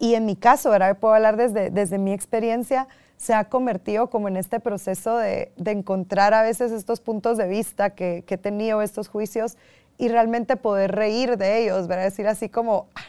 en 0.00 0.24
mi 0.24 0.34
caso, 0.34 0.70
¿verdad? 0.70 0.96
Puedo 0.98 1.12
hablar 1.12 1.36
desde, 1.36 1.68
desde 1.68 1.98
mi 1.98 2.14
experiencia, 2.14 2.88
se 3.16 3.34
ha 3.34 3.48
convertido 3.48 4.10
como 4.10 4.28
en 4.28 4.36
este 4.36 4.60
proceso 4.60 5.16
de, 5.16 5.52
encontrar 5.64 6.34
a 6.34 6.42
veces 6.42 6.72
estos 6.72 7.00
puntos 7.00 7.38
de 7.38 7.48
vista 7.48 7.90
que, 7.90 8.24
que, 8.26 8.34
he 8.34 8.38
tenido, 8.38 8.82
estos 8.82 9.08
juicios, 9.08 9.56
y 9.98 10.08
realmente 10.08 10.56
poder 10.56 10.92
reír 10.92 11.36
de 11.38 11.62
ellos, 11.62 11.88
¿verdad? 11.88 12.04
Decir 12.04 12.26
así 12.26 12.48
como, 12.48 12.88
ah, 12.94 13.00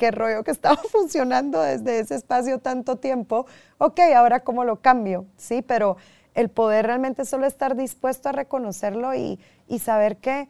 qué 0.00 0.10
rollo 0.10 0.42
que 0.44 0.50
estaba 0.50 0.76
funcionando 0.90 1.60
desde 1.60 2.00
ese 2.00 2.14
espacio 2.14 2.58
tanto 2.58 2.96
tiempo, 2.96 3.46
ok, 3.78 4.00
ahora 4.16 4.40
cómo 4.40 4.64
lo 4.64 4.80
cambio, 4.80 5.26
¿sí? 5.36 5.60
Pero 5.62 5.98
el 6.34 6.48
poder 6.48 6.86
realmente 6.86 7.24
solo 7.24 7.46
estar 7.46 7.76
dispuesto 7.76 8.30
a 8.30 8.32
reconocerlo 8.32 9.14
y, 9.14 9.38
saber 9.78 10.16
que 10.16 10.48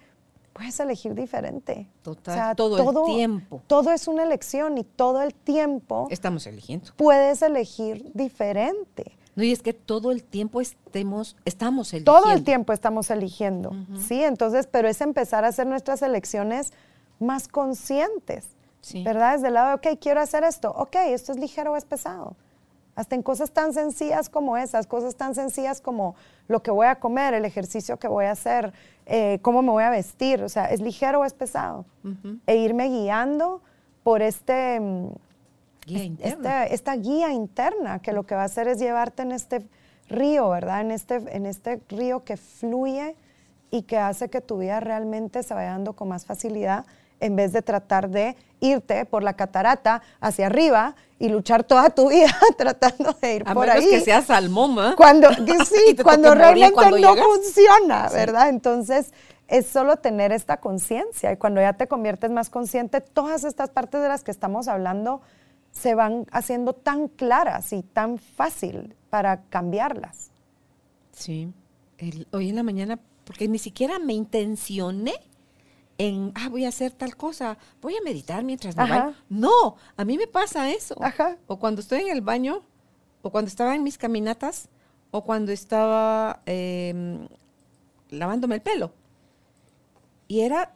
puedes 0.52 0.78
elegir 0.80 1.14
diferente. 1.14 1.88
Total, 2.02 2.56
todo, 2.56 3.06
el 3.08 3.16
tiempo. 3.16 3.62
Todo 3.66 3.92
es 3.92 4.08
una 4.08 4.22
elección 4.22 4.78
y 4.78 4.84
todo 4.84 5.22
el 5.22 5.34
tiempo. 5.34 6.08
Estamos 6.10 6.46
eligiendo. 6.46 6.92
Puedes 6.96 7.42
elegir 7.42 8.10
diferente. 8.14 9.16
No, 9.36 9.44
y 9.44 9.52
es 9.52 9.62
que 9.62 9.72
todo 9.72 10.10
el 10.10 10.24
tiempo 10.24 10.60
estemos, 10.60 11.36
estamos 11.44 11.92
eligiendo. 11.92 12.20
Todo 12.20 12.32
el 12.32 12.44
tiempo 12.44 12.72
estamos 12.72 13.10
eligiendo, 13.10 13.72
¿sí? 14.06 14.22
Entonces, 14.22 14.66
pero 14.66 14.88
es 14.88 15.00
empezar 15.00 15.44
a 15.44 15.48
hacer 15.48 15.66
nuestras 15.66 16.02
elecciones 16.02 16.72
más 17.18 17.48
conscientes. 17.48 18.48
¿Verdad? 19.04 19.34
Desde 19.34 19.48
el 19.48 19.54
lado 19.54 19.68
de, 19.68 19.74
ok, 19.74 19.98
quiero 20.00 20.20
hacer 20.20 20.42
esto. 20.42 20.70
Ok, 20.70 20.96
esto 21.08 21.32
es 21.32 21.38
ligero 21.38 21.72
o 21.72 21.76
es 21.76 21.84
pesado. 21.84 22.34
Hasta 22.94 23.14
en 23.14 23.22
cosas 23.22 23.50
tan 23.50 23.72
sencillas 23.72 24.28
como 24.28 24.56
esas, 24.56 24.86
cosas 24.86 25.14
tan 25.16 25.34
sencillas 25.34 25.80
como 25.80 26.16
lo 26.48 26.62
que 26.62 26.70
voy 26.70 26.86
a 26.86 26.96
comer, 26.96 27.34
el 27.34 27.44
ejercicio 27.44 27.98
que 27.98 28.08
voy 28.08 28.24
a 28.24 28.32
hacer, 28.32 28.72
eh, 29.12 29.40
cómo 29.42 29.60
me 29.60 29.70
voy 29.70 29.82
a 29.82 29.90
vestir. 29.90 30.42
O 30.42 30.48
sea, 30.48 30.66
¿es 30.66 30.80
ligero 30.80 31.20
o 31.20 31.24
es 31.24 31.34
pesado? 31.34 31.84
E 32.46 32.56
irme 32.56 32.88
guiando 32.88 33.60
por 34.04 34.22
este, 34.22 34.78
mm, 34.78 35.08
este, 36.20 36.74
esta 36.74 36.94
guía 36.94 37.32
interna, 37.32 37.98
que 37.98 38.12
lo 38.12 38.22
que 38.22 38.36
va 38.36 38.42
a 38.42 38.44
hacer 38.44 38.68
es 38.68 38.78
llevarte 38.78 39.22
en 39.22 39.32
este 39.32 39.66
río, 40.08 40.48
¿verdad? 40.50 40.80
En 40.82 40.92
este, 40.92 41.16
en 41.36 41.46
este 41.46 41.80
río 41.88 42.22
que 42.22 42.36
fluye 42.36 43.16
y 43.72 43.82
que 43.82 43.98
hace 43.98 44.30
que 44.30 44.40
tu 44.40 44.58
vida 44.58 44.78
realmente 44.78 45.42
se 45.42 45.54
vaya 45.54 45.70
dando 45.70 45.94
con 45.94 46.08
más 46.08 46.24
facilidad 46.24 46.86
en 47.20 47.36
vez 47.36 47.52
de 47.52 47.62
tratar 47.62 48.10
de 48.10 48.36
irte 48.60 49.04
por 49.06 49.22
la 49.22 49.34
catarata 49.34 50.02
hacia 50.20 50.46
arriba 50.46 50.94
y 51.18 51.28
luchar 51.28 51.64
toda 51.64 51.90
tu 51.90 52.08
vida 52.08 52.34
tratando 52.56 53.12
de 53.20 53.36
ir 53.36 53.44
por 53.44 53.68
ahí. 53.68 53.88
que 53.88 54.00
sea 54.00 54.22
salmón, 54.22 54.76
¿eh? 54.78 54.94
Cuando, 54.96 55.28
sí, 55.64 55.96
cuando 56.02 56.34
realmente 56.34 57.00
no 57.00 57.14
funciona, 57.16 58.08
¿verdad? 58.08 58.48
Entonces, 58.48 59.12
es 59.48 59.66
solo 59.66 59.96
tener 59.96 60.32
esta 60.32 60.58
conciencia 60.58 61.32
y 61.32 61.36
cuando 61.36 61.60
ya 61.60 61.72
te 61.72 61.88
conviertes 61.88 62.30
más 62.30 62.50
consciente, 62.50 63.00
todas 63.00 63.44
estas 63.44 63.70
partes 63.70 64.00
de 64.00 64.08
las 64.08 64.22
que 64.22 64.30
estamos 64.30 64.68
hablando 64.68 65.20
se 65.72 65.94
van 65.94 66.26
haciendo 66.32 66.72
tan 66.72 67.08
claras 67.08 67.72
y 67.72 67.82
tan 67.82 68.18
fácil 68.18 68.94
para 69.10 69.42
cambiarlas. 69.50 70.30
Sí, 71.12 71.52
hoy 72.32 72.50
en 72.50 72.56
la 72.56 72.62
mañana, 72.62 72.98
porque 73.24 73.48
ni 73.48 73.58
siquiera 73.58 73.98
me 73.98 74.14
intencioné 74.14 75.14
en, 76.00 76.32
ah, 76.34 76.48
voy 76.48 76.64
a 76.64 76.68
hacer 76.68 76.92
tal 76.92 77.14
cosa, 77.14 77.58
voy 77.82 77.94
a 77.94 78.00
meditar 78.00 78.42
mientras 78.42 78.74
me 78.74 78.88
baño. 78.88 79.14
No, 79.28 79.76
a 79.98 80.04
mí 80.06 80.16
me 80.16 80.26
pasa 80.26 80.70
eso. 80.70 80.96
O 81.46 81.58
cuando 81.58 81.82
estoy 81.82 82.00
en 82.00 82.08
el 82.08 82.22
baño, 82.22 82.62
o 83.20 83.30
cuando 83.30 83.50
estaba 83.50 83.74
en 83.74 83.82
mis 83.82 83.98
caminatas, 83.98 84.70
o 85.10 85.22
cuando 85.22 85.52
estaba 85.52 86.40
em, 86.46 87.28
lavándome 88.08 88.54
el 88.54 88.62
pelo. 88.62 88.94
Y 90.26 90.40
era 90.40 90.72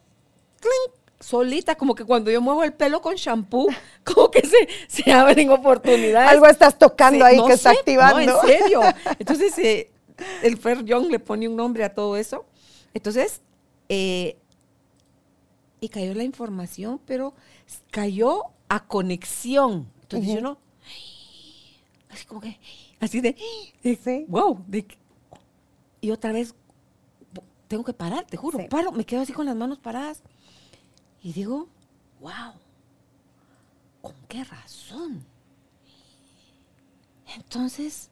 solita, 1.20 1.74
como 1.74 1.94
que 1.94 2.04
cuando 2.04 2.30
yo 2.30 2.42
muevo 2.42 2.62
el 2.62 2.74
pelo 2.74 3.00
con 3.00 3.14
shampoo, 3.14 3.68
como 4.04 4.30
que 4.30 4.42
se, 4.42 4.68
se 4.88 5.10
abren 5.10 5.48
oportunidades. 5.48 6.32
Algo 6.32 6.46
estás 6.46 6.78
tocando 6.78 7.24
ahí 7.24 7.42
que 7.46 7.54
está 7.54 7.70
activando. 7.70 8.20
No, 8.20 8.42
en 8.42 8.46
serio. 8.46 8.82
Entonces, 9.18 9.58
eh, 9.58 9.90
el 10.42 10.58
Fer 10.58 10.84
Young 10.84 11.10
le 11.10 11.18
pone 11.18 11.48
un 11.48 11.56
nombre 11.56 11.82
a 11.82 11.94
todo 11.94 12.18
eso. 12.18 12.44
Entonces, 12.92 13.40
eh, 13.88 14.36
y 15.84 15.88
cayó 15.90 16.14
la 16.14 16.24
información, 16.24 16.98
pero 17.04 17.34
cayó 17.90 18.44
a 18.68 18.86
conexión. 18.86 19.92
Entonces 20.00 20.34
yo 20.34 20.40
no, 20.40 20.58
así 22.08 22.24
como 22.24 22.40
que, 22.40 22.58
así 23.00 23.20
de, 23.20 23.36
wow, 24.28 24.64
y 26.00 26.10
otra 26.10 26.32
vez 26.32 26.54
tengo 27.68 27.84
que 27.84 27.92
parar, 27.92 28.24
te 28.24 28.38
juro, 28.38 28.66
paro, 28.68 28.92
me 28.92 29.04
quedo 29.04 29.20
así 29.20 29.34
con 29.34 29.44
las 29.44 29.56
manos 29.56 29.78
paradas 29.78 30.22
y 31.22 31.34
digo, 31.34 31.68
wow, 32.20 32.54
¿con 34.00 34.14
qué 34.26 34.42
razón? 34.44 35.26
Entonces, 37.36 38.10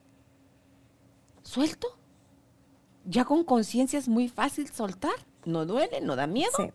suelto. 1.42 1.98
Ya 3.04 3.24
con 3.24 3.44
conciencia 3.44 3.98
es 3.98 4.08
muy 4.08 4.28
fácil 4.28 4.68
soltar. 4.70 5.14
No 5.44 5.66
duele, 5.66 6.00
no 6.00 6.16
da 6.16 6.26
miedo. 6.26 6.52
Sí. 6.56 6.70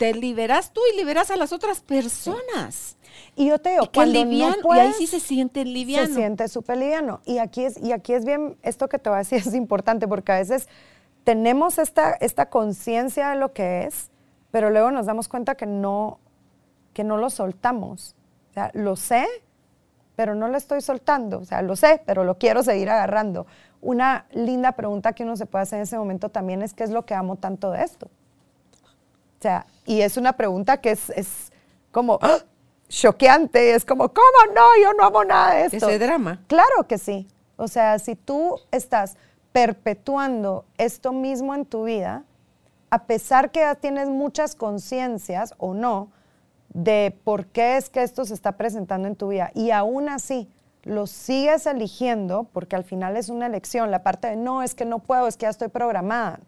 Te 0.00 0.14
liberas 0.14 0.72
tú 0.72 0.80
y 0.92 0.96
liberas 0.96 1.30
a 1.30 1.36
las 1.36 1.52
otras 1.52 1.80
personas. 1.82 2.96
Y 3.36 3.48
yo 3.48 3.58
te 3.58 3.72
digo, 3.72 3.84
Y, 3.84 3.88
cuando 3.88 4.14
liviano- 4.24 4.48
no 4.48 4.54
y 4.54 4.56
ahí 4.56 4.62
puedes, 4.62 4.96
sí 4.96 5.06
se 5.06 5.20
siente 5.20 5.62
liviano. 5.66 6.06
se 6.08 6.14
siente 6.14 6.48
súper 6.48 6.78
liviano. 6.78 7.20
Y 7.26 7.36
aquí, 7.36 7.64
es, 7.66 7.76
y 7.76 7.92
aquí 7.92 8.14
es 8.14 8.24
bien, 8.24 8.56
esto 8.62 8.88
que 8.88 8.98
te 8.98 9.10
voy 9.10 9.16
a 9.16 9.18
decir 9.18 9.38
es 9.46 9.54
importante 9.54 10.08
porque 10.08 10.32
a 10.32 10.36
veces 10.36 10.68
tenemos 11.24 11.78
esta, 11.78 12.12
esta 12.14 12.48
conciencia 12.48 13.28
de 13.28 13.36
lo 13.36 13.52
que 13.52 13.84
es, 13.84 14.10
pero 14.50 14.70
luego 14.70 14.90
nos 14.90 15.04
damos 15.04 15.28
cuenta 15.28 15.54
que 15.54 15.66
no, 15.66 16.18
que 16.94 17.04
no 17.04 17.18
lo 17.18 17.28
soltamos. 17.28 18.16
O 18.50 18.54
sea, 18.54 18.70
lo 18.72 18.96
sé, 18.96 19.26
pero 20.16 20.34
no 20.34 20.48
lo 20.48 20.56
estoy 20.56 20.80
soltando. 20.80 21.40
O 21.40 21.44
sea, 21.44 21.60
lo 21.60 21.76
sé, 21.76 22.00
pero 22.06 22.24
lo 22.24 22.38
quiero 22.38 22.62
seguir 22.62 22.88
agarrando. 22.88 23.46
Una 23.82 24.24
linda 24.32 24.72
pregunta 24.72 25.12
que 25.12 25.24
uno 25.24 25.36
se 25.36 25.44
puede 25.44 25.64
hacer 25.64 25.76
en 25.76 25.82
ese 25.82 25.98
momento 25.98 26.30
también 26.30 26.62
es, 26.62 26.72
¿qué 26.72 26.84
es 26.84 26.90
lo 26.90 27.04
que 27.04 27.12
amo 27.14 27.36
tanto 27.36 27.70
de 27.70 27.82
esto? 27.84 28.06
O 28.86 29.42
sea, 29.42 29.66
y 29.90 30.02
es 30.02 30.16
una 30.16 30.34
pregunta 30.34 30.80
que 30.80 30.92
es, 30.92 31.10
es 31.10 31.50
como 31.90 32.20
¡ah! 32.22 32.38
choqueante, 32.88 33.74
es 33.74 33.84
como, 33.84 34.08
¿cómo 34.10 34.54
no? 34.54 34.62
Yo 34.80 34.92
no 34.92 35.04
amo 35.04 35.24
nada 35.24 35.54
de 35.54 35.64
esto. 35.64 35.88
Ese 35.88 35.98
drama. 35.98 36.40
Claro 36.46 36.86
que 36.86 36.96
sí. 36.96 37.26
O 37.56 37.66
sea, 37.66 37.98
si 37.98 38.14
tú 38.14 38.54
estás 38.70 39.16
perpetuando 39.50 40.64
esto 40.78 41.12
mismo 41.12 41.56
en 41.56 41.66
tu 41.66 41.86
vida, 41.86 42.22
a 42.90 43.02
pesar 43.06 43.50
que 43.50 43.60
ya 43.60 43.74
tienes 43.74 44.08
muchas 44.08 44.54
conciencias 44.54 45.54
o 45.58 45.74
no 45.74 46.12
de 46.68 47.12
por 47.24 47.46
qué 47.46 47.76
es 47.76 47.90
que 47.90 48.04
esto 48.04 48.24
se 48.24 48.34
está 48.34 48.52
presentando 48.52 49.08
en 49.08 49.16
tu 49.16 49.26
vida 49.26 49.50
y 49.56 49.72
aún 49.72 50.08
así 50.08 50.48
lo 50.84 51.08
sigues 51.08 51.66
eligiendo, 51.66 52.44
porque 52.52 52.76
al 52.76 52.84
final 52.84 53.16
es 53.16 53.28
una 53.28 53.46
elección, 53.46 53.90
la 53.90 54.04
parte 54.04 54.28
de 54.28 54.36
no, 54.36 54.62
es 54.62 54.76
que 54.76 54.84
no 54.84 55.00
puedo, 55.00 55.26
es 55.26 55.36
que 55.36 55.46
ya 55.46 55.50
estoy 55.50 55.66
programada. 55.66 56.38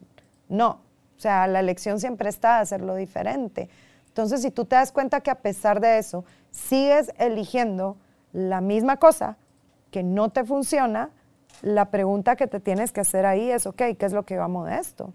No, 0.48 0.78
sea, 1.22 1.46
la 1.46 1.60
elección 1.60 2.00
siempre 2.00 2.28
está 2.28 2.58
a 2.58 2.60
hacerlo 2.60 2.94
diferente. 2.96 3.68
Entonces, 4.08 4.42
si 4.42 4.50
tú 4.50 4.64
te 4.66 4.76
das 4.76 4.92
cuenta 4.92 5.20
que 5.20 5.30
a 5.30 5.36
pesar 5.36 5.80
de 5.80 5.98
eso, 5.98 6.24
sigues 6.50 7.12
eligiendo 7.18 7.96
la 8.32 8.60
misma 8.60 8.98
cosa 8.98 9.36
que 9.90 10.02
no 10.02 10.30
te 10.30 10.44
funciona, 10.44 11.10
la 11.62 11.90
pregunta 11.90 12.36
que 12.36 12.46
te 12.46 12.60
tienes 12.60 12.92
que 12.92 13.00
hacer 13.00 13.24
ahí 13.26 13.50
es, 13.50 13.66
ok, 13.66 13.76
¿qué 13.98 14.06
es 14.06 14.12
lo 14.12 14.24
que 14.24 14.36
amo 14.36 14.64
de 14.64 14.76
esto? 14.78 15.12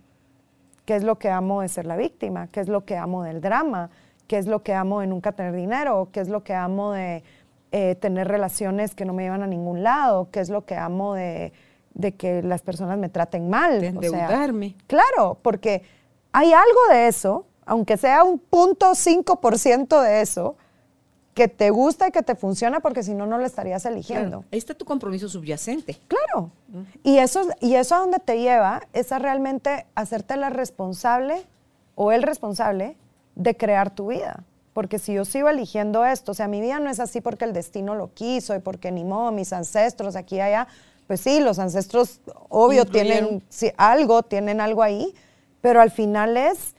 ¿Qué 0.85 0.95
es 0.95 1.03
lo 1.03 1.17
que 1.19 1.29
amo 1.29 1.61
de 1.61 1.67
ser 1.67 1.85
la 1.85 1.97
víctima? 1.97 2.47
¿Qué 2.47 2.59
es 2.59 2.69
lo 2.69 2.85
que 2.85 2.95
amo 2.95 3.23
del 3.23 3.41
drama? 3.41 3.89
¿Qué 4.27 4.37
es 4.37 4.47
lo 4.47 4.63
que 4.63 4.73
amo 4.73 5.01
de 5.01 5.07
nunca 5.07 5.31
tener 5.33 5.53
dinero? 5.53 6.09
¿Qué 6.11 6.19
es 6.21 6.29
lo 6.29 6.43
que 6.43 6.53
amo 6.55 6.93
de 6.93 7.23
eh, 7.71 7.95
tener 7.95 8.27
relaciones 8.27 8.95
que 8.95 9.03
no 9.05 9.13
me 9.13 9.23
llevan 9.23 9.43
a 9.43 9.47
ningún 9.47 9.83
lado? 9.83 10.29
¿Qué 10.31 10.39
es 10.39 10.49
lo 10.49 10.65
que 10.65 10.75
amo 10.77 11.13
de, 11.13 11.51
de 11.93 12.13
que 12.13 12.41
las 12.41 12.61
personas 12.61 12.97
me 12.97 13.09
traten 13.09 13.49
mal? 13.49 13.81
De 13.81 13.89
O 13.89 14.01
sea, 14.01 14.09
endeudarme. 14.09 14.75
claro, 14.87 15.37
porque 15.41 15.83
hay 16.31 16.53
algo 16.53 16.79
de 16.89 17.07
eso, 17.07 17.45
aunque 17.65 17.97
sea 17.97 18.23
un 18.23 18.39
punto 18.39 18.91
5% 18.91 20.01
de 20.01 20.21
eso, 20.21 20.55
que 21.37 21.47
te 21.47 21.69
gusta 21.69 22.07
y 22.07 22.11
que 22.11 22.23
te 22.23 22.33
funciona, 22.33 22.79
porque 22.79 23.03
si 23.03 23.13
no, 23.13 23.27
no 23.27 23.37
lo 23.37 23.45
estarías 23.45 23.85
eligiendo. 23.85 24.39
Claro, 24.39 24.45
Ahí 24.51 24.57
está 24.57 24.73
tu 24.73 24.85
compromiso 24.85 25.29
subyacente. 25.29 25.95
Claro. 26.07 26.49
Y 27.03 27.19
eso, 27.19 27.47
y 27.61 27.75
eso 27.75 27.93
a 27.93 27.99
donde 27.99 28.17
te 28.17 28.39
lleva 28.39 28.81
es 28.91 29.11
a 29.11 29.19
realmente 29.19 29.85
hacerte 29.93 30.35
la 30.35 30.49
responsable 30.49 31.45
o 31.93 32.11
el 32.11 32.23
responsable 32.23 32.97
de 33.35 33.55
crear 33.55 33.91
tu 33.93 34.07
vida. 34.07 34.43
Porque 34.73 34.97
si 34.97 35.13
yo 35.13 35.25
sigo 35.25 35.47
eligiendo 35.47 36.05
esto, 36.05 36.31
o 36.31 36.35
sea, 36.35 36.47
mi 36.47 36.59
vida 36.59 36.79
no 36.79 36.89
es 36.89 36.99
así 36.99 37.21
porque 37.21 37.45
el 37.45 37.53
destino 37.53 37.93
lo 37.93 38.13
quiso 38.15 38.55
y 38.55 38.59
porque 38.59 38.91
ni 38.91 39.03
modo, 39.03 39.31
mis 39.31 39.53
ancestros 39.53 40.15
aquí 40.15 40.37
y 40.37 40.41
allá, 40.41 40.67
pues 41.05 41.21
sí, 41.21 41.39
los 41.39 41.59
ancestros, 41.59 42.19
obvio, 42.49 42.85
tienen 42.85 43.43
sí, 43.49 43.71
algo, 43.77 44.23
tienen 44.23 44.59
algo 44.59 44.81
ahí, 44.81 45.13
pero 45.67 45.81
al 45.81 45.91
final 45.91 46.37
es, 46.37 46.75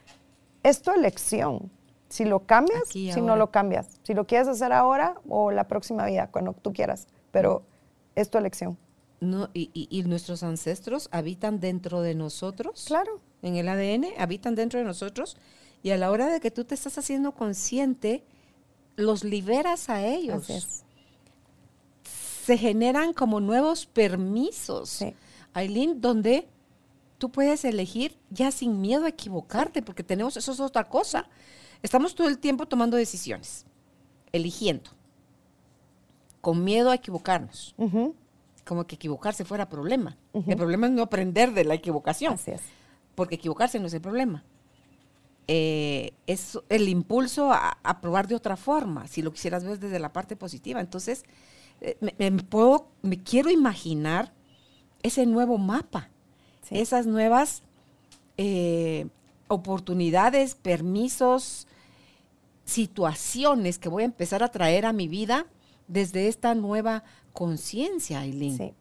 es 0.62 0.80
tu 0.80 0.90
elección. 0.92 1.70
Si 2.08 2.24
lo 2.24 2.46
cambias, 2.46 2.84
Aquí 2.86 3.12
si 3.12 3.20
no 3.20 3.32
ahora. 3.32 3.36
lo 3.36 3.50
cambias. 3.50 4.00
Si 4.02 4.14
lo 4.14 4.26
quieres 4.26 4.48
hacer 4.48 4.72
ahora 4.72 5.20
o 5.28 5.50
la 5.50 5.68
próxima 5.68 6.06
vida, 6.06 6.30
cuando 6.30 6.54
tú 6.54 6.72
quieras, 6.72 7.06
pero 7.30 7.64
es 8.14 8.30
tu 8.30 8.38
elección. 8.38 8.78
No, 9.20 9.50
y, 9.52 9.68
y- 9.74 9.88
y 9.90 10.04
nuestros 10.04 10.42
ancestros 10.42 11.10
habitan 11.12 11.60
dentro 11.60 12.00
de 12.00 12.14
nosotros. 12.14 12.84
Claro. 12.86 13.20
En 13.42 13.56
el 13.56 13.68
ADN, 13.68 14.06
habitan 14.16 14.54
dentro 14.54 14.78
de 14.78 14.86
nosotros. 14.86 15.36
Y 15.82 15.90
a 15.90 15.98
la 15.98 16.10
hora 16.10 16.28
de 16.28 16.40
que 16.40 16.50
tú 16.50 16.64
te 16.64 16.74
estás 16.74 16.96
haciendo 16.96 17.32
consciente, 17.32 18.24
los 18.96 19.22
liberas 19.22 19.90
a 19.90 20.02
ellos. 20.02 20.44
Así 20.44 20.54
es. 20.54 20.84
Se 22.46 22.56
generan 22.56 23.12
como 23.12 23.38
nuevos 23.40 23.84
permisos. 23.84 24.88
Sí. 24.88 25.14
Aileen, 25.52 26.00
donde 26.00 26.48
tú 27.18 27.30
puedes 27.30 27.64
elegir 27.64 28.16
ya 28.30 28.50
sin 28.50 28.80
miedo 28.80 29.04
a 29.04 29.08
equivocarte, 29.10 29.82
porque 29.82 30.02
tenemos, 30.02 30.36
eso 30.36 30.52
es 30.52 30.60
otra 30.60 30.84
cosa. 30.88 31.28
Estamos 31.82 32.14
todo 32.14 32.28
el 32.28 32.38
tiempo 32.38 32.66
tomando 32.66 32.96
decisiones, 32.96 33.66
eligiendo, 34.32 34.90
con 36.40 36.64
miedo 36.64 36.90
a 36.90 36.94
equivocarnos, 36.94 37.74
como 38.64 38.86
que 38.86 38.94
equivocarse 38.96 39.44
fuera 39.44 39.68
problema. 39.68 40.16
El 40.46 40.56
problema 40.56 40.86
es 40.86 40.92
no 40.92 41.02
aprender 41.02 41.52
de 41.52 41.64
la 41.64 41.74
equivocación, 41.74 42.34
Así 42.34 42.52
es. 42.52 42.62
porque 43.14 43.34
equivocarse 43.36 43.78
no 43.78 43.86
es 43.86 43.94
el 43.94 44.00
problema. 44.00 44.44
Eh, 45.50 46.12
es 46.26 46.58
el 46.68 46.88
impulso 46.88 47.50
a, 47.52 47.78
a 47.82 48.00
probar 48.02 48.28
de 48.28 48.34
otra 48.34 48.56
forma, 48.56 49.06
si 49.08 49.22
lo 49.22 49.32
quisieras 49.32 49.64
ver 49.64 49.78
desde 49.78 49.98
la 49.98 50.12
parte 50.12 50.36
positiva. 50.36 50.80
Entonces, 50.80 51.24
eh, 51.80 51.96
me, 52.00 52.30
me 52.30 52.42
puedo, 52.42 52.88
me 53.02 53.22
quiero 53.22 53.50
imaginar 53.50 54.34
ese 55.02 55.24
nuevo 55.26 55.56
mapa, 55.58 56.10
Sí. 56.68 56.78
esas 56.78 57.06
nuevas 57.06 57.62
eh, 58.36 59.06
oportunidades, 59.48 60.54
permisos, 60.54 61.66
situaciones 62.64 63.78
que 63.78 63.88
voy 63.88 64.02
a 64.02 64.06
empezar 64.06 64.42
a 64.42 64.48
traer 64.48 64.84
a 64.86 64.92
mi 64.92 65.08
vida 65.08 65.46
desde 65.86 66.28
esta 66.28 66.54
nueva 66.54 67.02
conciencia, 67.32 68.20
Aileen. 68.20 68.56
Sí. 68.56 68.74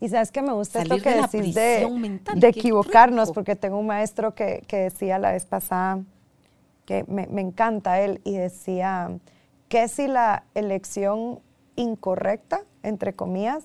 Y 0.00 0.08
sabes 0.08 0.30
que 0.30 0.42
me 0.42 0.52
gusta 0.52 0.80
Salir 0.80 0.94
esto 0.94 1.08
que 1.08 1.14
de 1.14 1.22
decís 1.22 1.54
de, 1.54 1.88
mental, 1.90 2.38
de 2.38 2.48
equivocarnos, 2.48 3.28
rico. 3.28 3.34
porque 3.34 3.56
tengo 3.56 3.78
un 3.78 3.86
maestro 3.86 4.34
que, 4.34 4.62
que 4.66 4.76
decía 4.76 5.18
la 5.18 5.32
vez 5.32 5.46
pasada, 5.46 6.02
que 6.84 7.04
me, 7.08 7.26
me 7.28 7.40
encanta 7.40 8.00
él, 8.00 8.20
y 8.24 8.36
decía 8.36 9.18
que 9.68 9.88
si 9.88 10.06
la 10.06 10.44
elección 10.54 11.40
incorrecta, 11.76 12.62
entre 12.82 13.14
comillas, 13.14 13.64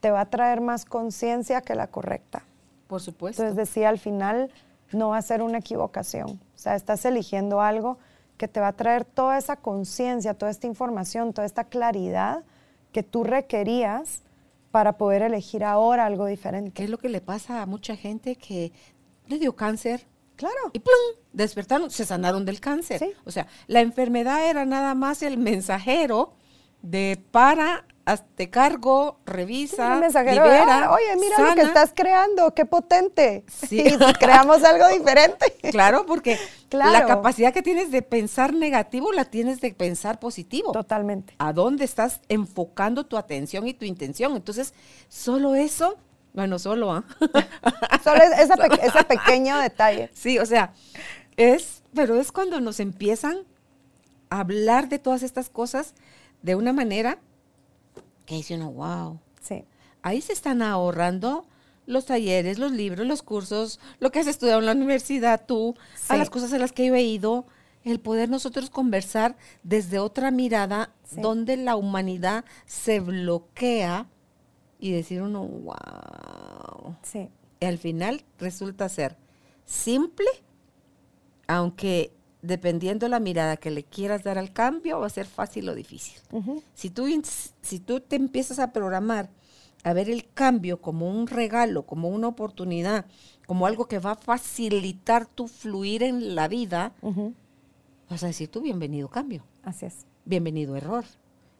te 0.00 0.10
va 0.10 0.22
a 0.22 0.30
traer 0.30 0.60
más 0.60 0.84
conciencia 0.84 1.60
que 1.60 1.74
la 1.74 1.86
correcta. 1.86 2.44
Por 2.92 3.00
supuesto. 3.00 3.40
Entonces 3.42 3.56
decía, 3.68 3.88
al 3.88 3.98
final 3.98 4.50
no 4.92 5.08
va 5.08 5.16
a 5.16 5.22
ser 5.22 5.40
una 5.40 5.56
equivocación. 5.58 6.28
O 6.32 6.58
sea, 6.58 6.74
estás 6.74 7.06
eligiendo 7.06 7.62
algo 7.62 7.96
que 8.36 8.48
te 8.48 8.60
va 8.60 8.68
a 8.68 8.72
traer 8.74 9.06
toda 9.06 9.38
esa 9.38 9.56
conciencia, 9.56 10.34
toda 10.34 10.50
esta 10.50 10.66
información, 10.66 11.32
toda 11.32 11.46
esta 11.46 11.64
claridad 11.64 12.44
que 12.92 13.02
tú 13.02 13.24
requerías 13.24 14.20
para 14.70 14.98
poder 14.98 15.22
elegir 15.22 15.64
ahora 15.64 16.04
algo 16.04 16.26
¿Qué 16.26 16.32
diferente. 16.32 16.84
es 16.84 16.90
lo 16.90 16.98
que 16.98 17.08
le 17.08 17.22
pasa 17.22 17.62
a 17.62 17.66
mucha 17.66 17.96
gente 17.96 18.36
que 18.36 18.72
le 19.26 19.38
dio 19.38 19.56
cáncer 19.56 20.04
Claro. 20.36 20.54
y 20.74 20.78
¡plum! 20.78 20.92
despertaron, 21.32 21.90
se 21.90 22.04
sanaron 22.04 22.44
del 22.44 22.60
cáncer? 22.60 22.98
Sí. 22.98 23.12
O 23.24 23.30
sea, 23.30 23.46
la 23.68 23.80
enfermedad 23.80 24.46
era 24.50 24.66
nada 24.66 24.94
más 24.94 25.22
el 25.22 25.38
mensajero 25.38 26.34
de 26.82 27.18
para, 27.30 27.86
hazte 28.04 28.50
cargo, 28.50 29.20
revisa, 29.26 29.96
mensajero, 29.96 30.42
libera, 30.44 30.86
"Ah, 30.86 30.92
oye, 30.92 31.16
mira 31.20 31.38
lo 31.38 31.54
que 31.54 31.60
sana". 31.60 31.68
estás 31.68 31.92
creando, 31.94 32.52
qué 32.52 32.64
potente. 32.66 33.44
Sí. 33.46 33.80
Y 33.86 33.90
si 33.90 34.12
creamos 34.14 34.64
algo 34.64 34.88
diferente. 34.88 35.54
Claro, 35.70 36.04
porque 36.06 36.36
Claro. 36.68 36.90
la 36.92 37.06
capacidad 37.06 37.52
que 37.52 37.62
tienes 37.62 37.90
de 37.92 38.02
pensar 38.02 38.54
negativo 38.54 39.12
la 39.12 39.24
tienes 39.26 39.60
de 39.60 39.72
pensar 39.72 40.18
positivo. 40.18 40.72
Totalmente. 40.72 41.34
a 41.38 41.52
dónde 41.52 41.84
estás 41.84 42.20
enfocando 42.28 43.04
tu 43.06 43.16
atención 43.16 43.68
y 43.68 43.74
tu 43.74 43.84
intención. 43.84 44.34
Entonces, 44.34 44.74
solo 45.08 45.54
eso, 45.54 45.96
bueno, 46.32 46.58
solo, 46.58 46.92
¿ah? 46.92 47.04
Solo 48.02 48.22
es- 48.24 48.40
esa 48.40 48.56
pe- 48.56 48.80
ese 48.86 49.04
pequeño 49.04 49.58
detalle. 49.58 50.10
sí, 50.14 50.38
o 50.38 50.46
sea, 50.46 50.72
es, 51.36 51.82
pero 51.94 52.18
es 52.20 52.32
cuando 52.32 52.60
nos 52.60 52.80
empiezan 52.80 53.44
a 54.30 54.40
hablar 54.40 54.88
de 54.88 54.98
todas 54.98 55.22
estas 55.22 55.48
cosas 55.50 55.94
de 56.42 56.54
una 56.56 56.72
manera 56.72 57.18
que 58.26 58.36
dice 58.36 58.54
uno, 58.56 58.70
wow, 58.72 59.20
Sí. 59.40 59.64
ahí 60.02 60.20
se 60.20 60.32
están 60.32 60.62
ahorrando 60.62 61.46
los 61.86 62.06
talleres, 62.06 62.58
los 62.58 62.70
libros, 62.72 63.06
los 63.06 63.22
cursos, 63.22 63.80
lo 63.98 64.10
que 64.12 64.20
has 64.20 64.26
estudiado 64.28 64.60
en 64.60 64.66
la 64.66 64.72
universidad 64.72 65.44
tú, 65.46 65.74
a 66.08 66.16
las 66.16 66.30
cosas 66.30 66.52
a 66.52 66.58
las 66.58 66.72
que 66.72 66.86
yo 66.86 66.94
he 66.94 67.02
ido, 67.02 67.46
el 67.84 67.98
poder 67.98 68.28
nosotros 68.28 68.70
conversar 68.70 69.36
desde 69.64 69.98
otra 69.98 70.30
mirada 70.30 70.94
Sí. 71.04 71.20
donde 71.20 71.56
la 71.56 71.74
humanidad 71.74 72.44
se 72.64 73.00
bloquea 73.00 74.06
y 74.78 74.92
decir 74.92 75.22
uno, 75.22 75.44
wow. 75.44 76.96
Sí. 77.02 77.28
Y 77.60 77.64
al 77.66 77.78
final 77.78 78.24
resulta 78.38 78.88
ser 78.88 79.16
simple, 79.64 80.26
aunque 81.46 82.12
dependiendo 82.42 83.08
la 83.08 83.20
mirada 83.20 83.56
que 83.56 83.70
le 83.70 83.84
quieras 83.84 84.24
dar 84.24 84.36
al 84.36 84.52
cambio, 84.52 85.00
va 85.00 85.06
a 85.06 85.10
ser 85.10 85.26
fácil 85.26 85.68
o 85.68 85.74
difícil. 85.74 86.20
si, 86.74 86.90
tú, 86.90 87.06
si 87.62 87.78
tú 87.80 88.00
te 88.00 88.16
empiezas 88.16 88.58
a 88.58 88.72
programar 88.72 89.30
a 89.84 89.92
ver 89.92 90.10
el 90.10 90.28
cambio 90.32 90.80
como 90.80 91.08
un 91.08 91.26
regalo, 91.26 91.84
como 91.84 92.08
una 92.08 92.28
oportunidad, 92.28 93.06
como 93.46 93.66
algo 93.66 93.86
que 93.86 93.98
va 93.98 94.12
a 94.12 94.16
facilitar 94.16 95.26
tu 95.26 95.48
fluir 95.48 96.02
en 96.02 96.34
la 96.34 96.48
vida, 96.48 96.92
vas 98.10 98.22
a 98.22 98.26
decir 98.26 98.48
tú 98.48 98.60
bienvenido 98.60 99.08
cambio. 99.08 99.44
Así 99.62 99.86
es. 99.86 100.06
Bienvenido 100.24 100.76
error. 100.76 101.04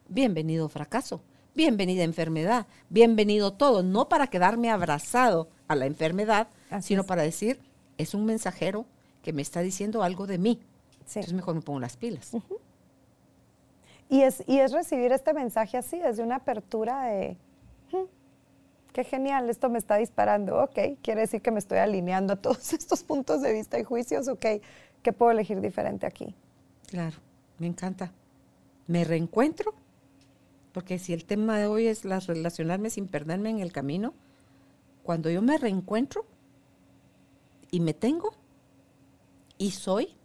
Bienvenido 0.09 0.69
fracaso. 0.69 1.21
Bienvenida 1.55 2.03
enfermedad. 2.03 2.67
Bienvenido 2.89 3.53
todo. 3.53 3.83
No 3.83 4.09
para 4.09 4.27
quedarme 4.27 4.69
abrazado 4.69 5.49
a 5.67 5.75
la 5.75 5.85
enfermedad, 5.85 6.47
sino 6.81 7.05
para 7.05 7.23
decir, 7.23 7.59
es 7.97 8.13
un 8.13 8.25
mensajero 8.25 8.85
que 9.21 9.33
me 9.33 9.41
está 9.41 9.61
diciendo 9.61 10.03
algo 10.03 10.27
de 10.27 10.37
mí. 10.37 10.59
Entonces 11.07 11.33
mejor 11.33 11.55
me 11.55 11.61
pongo 11.61 11.79
las 11.79 11.97
pilas. 11.97 12.31
y, 14.09 14.21
es, 14.21 14.43
y 14.47 14.59
es 14.59 14.71
recibir 14.71 15.11
este 15.11 15.33
mensaje 15.33 15.77
así, 15.77 15.99
desde 15.99 16.23
una 16.23 16.37
apertura 16.37 17.03
de, 17.03 17.37
hmm, 17.91 18.05
qué 18.93 19.03
genial, 19.03 19.49
esto 19.49 19.69
me 19.69 19.79
está 19.79 19.97
disparando, 19.97 20.63
ok, 20.63 20.99
quiere 21.01 21.21
decir 21.21 21.41
que 21.41 21.51
me 21.51 21.59
estoy 21.59 21.79
alineando 21.79 22.33
a 22.33 22.35
todos 22.37 22.73
estos 22.73 23.03
puntos 23.03 23.41
de 23.41 23.53
vista 23.53 23.79
y 23.79 23.83
juicios, 23.83 24.27
ok, 24.27 24.45
¿qué 25.01 25.13
puedo 25.13 25.31
elegir 25.31 25.61
diferente 25.61 26.05
aquí? 26.05 26.33
Claro, 26.87 27.17
me 27.59 27.67
encanta. 27.67 28.11
Me 28.87 29.03
reencuentro, 29.03 29.73
porque 30.73 30.99
si 30.99 31.13
el 31.13 31.25
tema 31.25 31.57
de 31.57 31.67
hoy 31.67 31.87
es 31.87 32.03
las 32.03 32.27
relacionarme 32.27 32.89
sin 32.89 33.07
perderme 33.07 33.49
en 33.49 33.59
el 33.59 33.71
camino, 33.71 34.13
cuando 35.03 35.29
yo 35.29 35.41
me 35.41 35.57
reencuentro 35.57 36.25
y 37.71 37.79
me 37.79 37.93
tengo 37.93 38.33
y 39.57 39.71
soy 39.71 40.15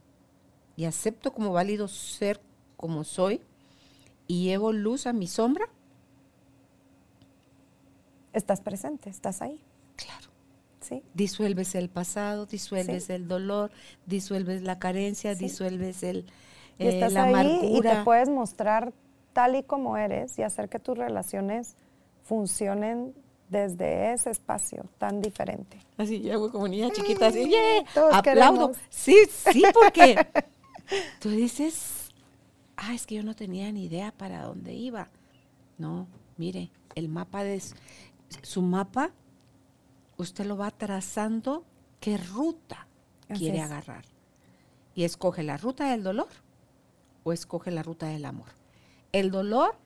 y 0.78 0.84
acepto 0.84 1.34
como 1.34 1.52
válido 1.52 1.88
ser 1.88 2.40
como 2.76 3.02
soy 3.02 3.42
y 4.28 4.44
llevo 4.44 4.72
luz 4.72 5.08
a 5.08 5.12
mi 5.12 5.26
sombra, 5.26 5.68
estás 8.32 8.60
presente, 8.60 9.10
estás 9.10 9.42
ahí. 9.42 9.60
Claro. 9.96 10.28
¿Sí? 10.80 11.02
Disuelves 11.14 11.74
el 11.74 11.88
pasado, 11.88 12.46
disuelves 12.46 13.10
el 13.10 13.26
dolor, 13.26 13.72
disuelves 14.06 14.62
la 14.62 14.78
carencia, 14.78 15.34
disuelves 15.34 16.04
el, 16.04 16.26
y 16.78 16.84
eh, 16.84 16.88
estás 16.90 17.16
ahí 17.16 17.58
Y 17.72 17.80
te 17.80 18.04
puedes 18.04 18.28
mostrar 18.28 18.92
tal 19.32 19.56
y 19.56 19.64
como 19.64 19.96
eres 19.96 20.38
y 20.38 20.42
hacer 20.42 20.68
que 20.68 20.78
tus 20.78 20.96
relaciones 20.96 21.74
funcionen 22.22 23.14
desde 23.48 24.12
ese 24.12 24.30
espacio 24.30 24.84
tan 24.98 25.20
diferente. 25.22 25.80
Así 25.96 26.22
yo 26.22 26.52
como 26.52 26.68
niña 26.68 26.90
chiquita, 26.92 27.26
así, 27.26 27.48
yeah, 27.48 27.84
aplaudo. 28.12 28.70
Sí, 28.90 29.16
sí, 29.28 29.64
porque 29.74 30.24
tú 31.20 31.30
dices, 31.30 32.10
ah, 32.76 32.94
es 32.94 33.06
que 33.06 33.16
yo 33.16 33.22
no 33.22 33.34
tenía 33.34 33.70
ni 33.72 33.84
idea 33.84 34.12
para 34.12 34.42
dónde 34.42 34.74
iba. 34.74 35.08
No, 35.76 36.06
mire, 36.36 36.70
el 36.94 37.08
mapa 37.08 37.44
de 37.44 37.62
su 38.42 38.62
mapa, 38.62 39.12
usted 40.16 40.46
lo 40.46 40.56
va 40.56 40.70
trazando 40.70 41.64
qué 42.00 42.18
ruta 42.18 42.86
quiere 43.36 43.60
agarrar. 43.60 44.04
Y 44.94 45.04
escoge 45.04 45.42
la 45.42 45.56
ruta 45.56 45.90
del 45.90 46.02
dolor 46.02 46.28
o 47.22 47.32
escoge 47.32 47.70
la 47.70 47.82
ruta 47.82 48.06
del 48.06 48.24
amor. 48.24 48.48
El 49.12 49.30
dolor 49.30 49.76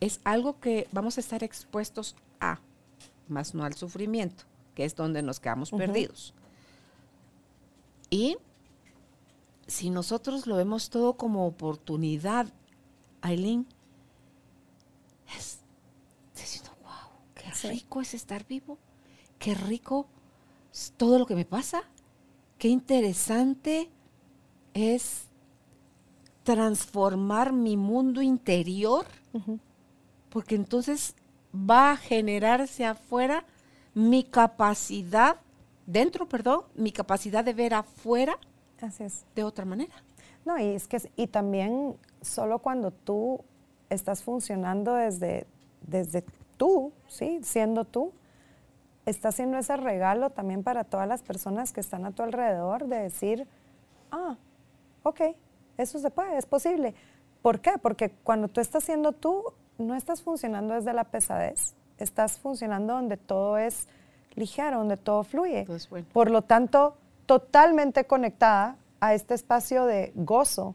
es 0.00 0.20
algo 0.24 0.60
que 0.60 0.88
vamos 0.92 1.16
a 1.16 1.20
estar 1.20 1.42
expuestos 1.42 2.16
a, 2.40 2.60
más 3.28 3.54
no 3.54 3.64
al 3.64 3.74
sufrimiento, 3.74 4.44
que 4.74 4.84
es 4.84 4.94
donde 4.94 5.22
nos 5.22 5.40
quedamos 5.40 5.70
perdidos. 5.70 6.34
Y 8.10 8.36
si 9.66 9.90
nosotros 9.90 10.46
lo 10.46 10.56
vemos 10.56 10.90
todo 10.90 11.16
como 11.16 11.46
oportunidad, 11.46 12.46
Aileen, 13.20 13.66
es 15.36 15.60
diciendo, 16.34 16.70
wow, 16.82 17.10
qué 17.34 17.68
rico 17.68 18.00
es 18.00 18.14
estar 18.14 18.46
vivo, 18.46 18.78
qué 19.38 19.54
rico 19.54 20.06
es 20.72 20.92
todo 20.96 21.18
lo 21.18 21.26
que 21.26 21.34
me 21.34 21.44
pasa, 21.44 21.82
qué 22.58 22.68
interesante 22.68 23.90
es 24.74 25.24
transformar 26.42 27.52
mi 27.52 27.76
mundo 27.76 28.20
interior, 28.20 29.06
porque 30.28 30.54
entonces 30.54 31.14
va 31.54 31.92
a 31.92 31.96
generarse 31.96 32.84
afuera 32.84 33.44
mi 33.94 34.24
capacidad, 34.24 35.40
dentro, 35.86 36.28
perdón, 36.28 36.62
mi 36.74 36.90
capacidad 36.92 37.44
de 37.44 37.52
ver 37.52 37.74
afuera 37.74 38.38
de 39.34 39.44
otra 39.44 39.64
manera. 39.64 39.94
No, 40.44 40.58
y 40.58 40.74
es 40.74 40.88
que, 40.88 40.98
y 41.16 41.28
también 41.28 41.96
solo 42.20 42.58
cuando 42.58 42.90
tú 42.90 43.40
estás 43.90 44.22
funcionando 44.22 44.94
desde, 44.94 45.46
desde 45.86 46.24
tú, 46.56 46.92
¿sí? 47.08 47.40
Siendo 47.42 47.84
tú, 47.84 48.12
está 49.06 49.28
haciendo 49.28 49.58
ese 49.58 49.76
regalo 49.76 50.30
también 50.30 50.62
para 50.62 50.84
todas 50.84 51.06
las 51.06 51.22
personas 51.22 51.72
que 51.72 51.80
están 51.80 52.04
a 52.04 52.12
tu 52.12 52.22
alrededor 52.22 52.86
de 52.86 52.98
decir, 52.98 53.46
ah, 54.10 54.36
ok, 55.02 55.20
eso 55.78 55.98
se 55.98 56.10
puede, 56.10 56.36
es 56.38 56.46
posible. 56.46 56.94
¿Por 57.40 57.60
qué? 57.60 57.72
Porque 57.80 58.10
cuando 58.10 58.48
tú 58.48 58.60
estás 58.60 58.84
siendo 58.84 59.12
tú, 59.12 59.44
no 59.78 59.94
estás 59.94 60.22
funcionando 60.22 60.74
desde 60.74 60.92
la 60.92 61.04
pesadez, 61.04 61.74
estás 61.98 62.38
funcionando 62.38 62.94
donde 62.94 63.16
todo 63.16 63.58
es 63.58 63.88
ligero, 64.34 64.78
donde 64.78 64.96
todo 64.96 65.24
fluye. 65.24 65.64
Pues 65.66 65.88
Por 66.12 66.30
lo 66.30 66.42
tanto, 66.42 66.96
totalmente 67.26 68.04
conectada 68.04 68.76
a 69.00 69.14
este 69.14 69.34
espacio 69.34 69.84
de 69.84 70.12
gozo 70.14 70.74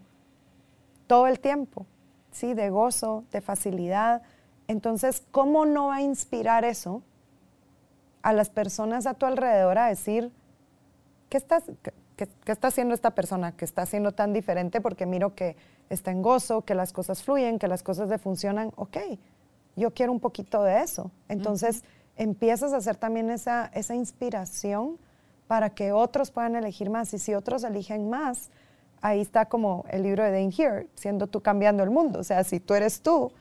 todo 1.07 1.27
el 1.27 1.39
tiempo, 1.39 1.85
¿sí? 2.31 2.53
De 2.53 2.69
gozo, 2.69 3.23
de 3.31 3.41
facilidad. 3.41 4.21
Entonces, 4.67 5.23
¿cómo 5.31 5.65
no 5.65 5.87
va 5.87 5.95
a 5.95 6.01
inspirar 6.01 6.65
eso 6.65 7.01
a 8.21 8.33
las 8.33 8.49
personas 8.49 9.07
a 9.07 9.13
tu 9.13 9.25
alrededor 9.25 9.77
a 9.77 9.87
decir, 9.87 10.31
¿qué 11.29 11.37
estás, 11.37 11.63
¿Qué, 12.17 12.27
está 12.47 12.67
haciendo 12.67 12.93
esta 12.93 13.11
persona 13.11 13.53
que 13.53 13.63
está 13.63 13.83
haciendo 13.83 14.11
tan 14.11 14.33
diferente? 14.33 14.81
Porque 14.81 15.05
miro 15.05 15.35
que 15.35 15.55
está 15.89 16.11
en 16.11 16.21
gozo, 16.21 16.63
que 16.63 16.75
las 16.75 16.91
cosas 16.91 17.23
fluyen, 17.23 17.59
que 17.59 17.67
las 17.67 17.83
cosas 17.83 18.09
le 18.09 18.17
funcionan. 18.17 18.73
Ok, 18.75 18.97
yo 19.75 19.93
quiero 19.93 20.11
un 20.11 20.19
poquito 20.19 20.63
de 20.63 20.81
eso. 20.81 21.11
Entonces 21.29 21.83
empiezas 22.17 22.73
a 22.73 22.77
hacer 22.77 22.97
también 22.97 23.29
esa, 23.29 23.67
esa 23.73 23.95
inspiración 23.95 24.97
para 25.47 25.71
que 25.71 25.91
otros 25.91 26.31
puedan 26.31 26.55
elegir 26.55 26.89
más. 26.89 27.13
Y 27.13 27.19
si 27.19 27.33
otros 27.33 27.63
eligen 27.63 28.09
más, 28.09 28.49
ahí 29.01 29.21
está 29.21 29.45
como 29.45 29.85
el 29.89 30.03
libro 30.03 30.23
de 30.23 30.31
Dane 30.31 30.53
Here, 30.55 30.87
siendo 30.95 31.27
tú 31.27 31.41
cambiando 31.41 31.83
el 31.83 31.89
mundo. 31.89 32.19
O 32.19 32.23
sea, 32.23 32.43
si 32.43 32.59
tú 32.59 32.73
eres 32.73 33.01
tú, 33.01 33.31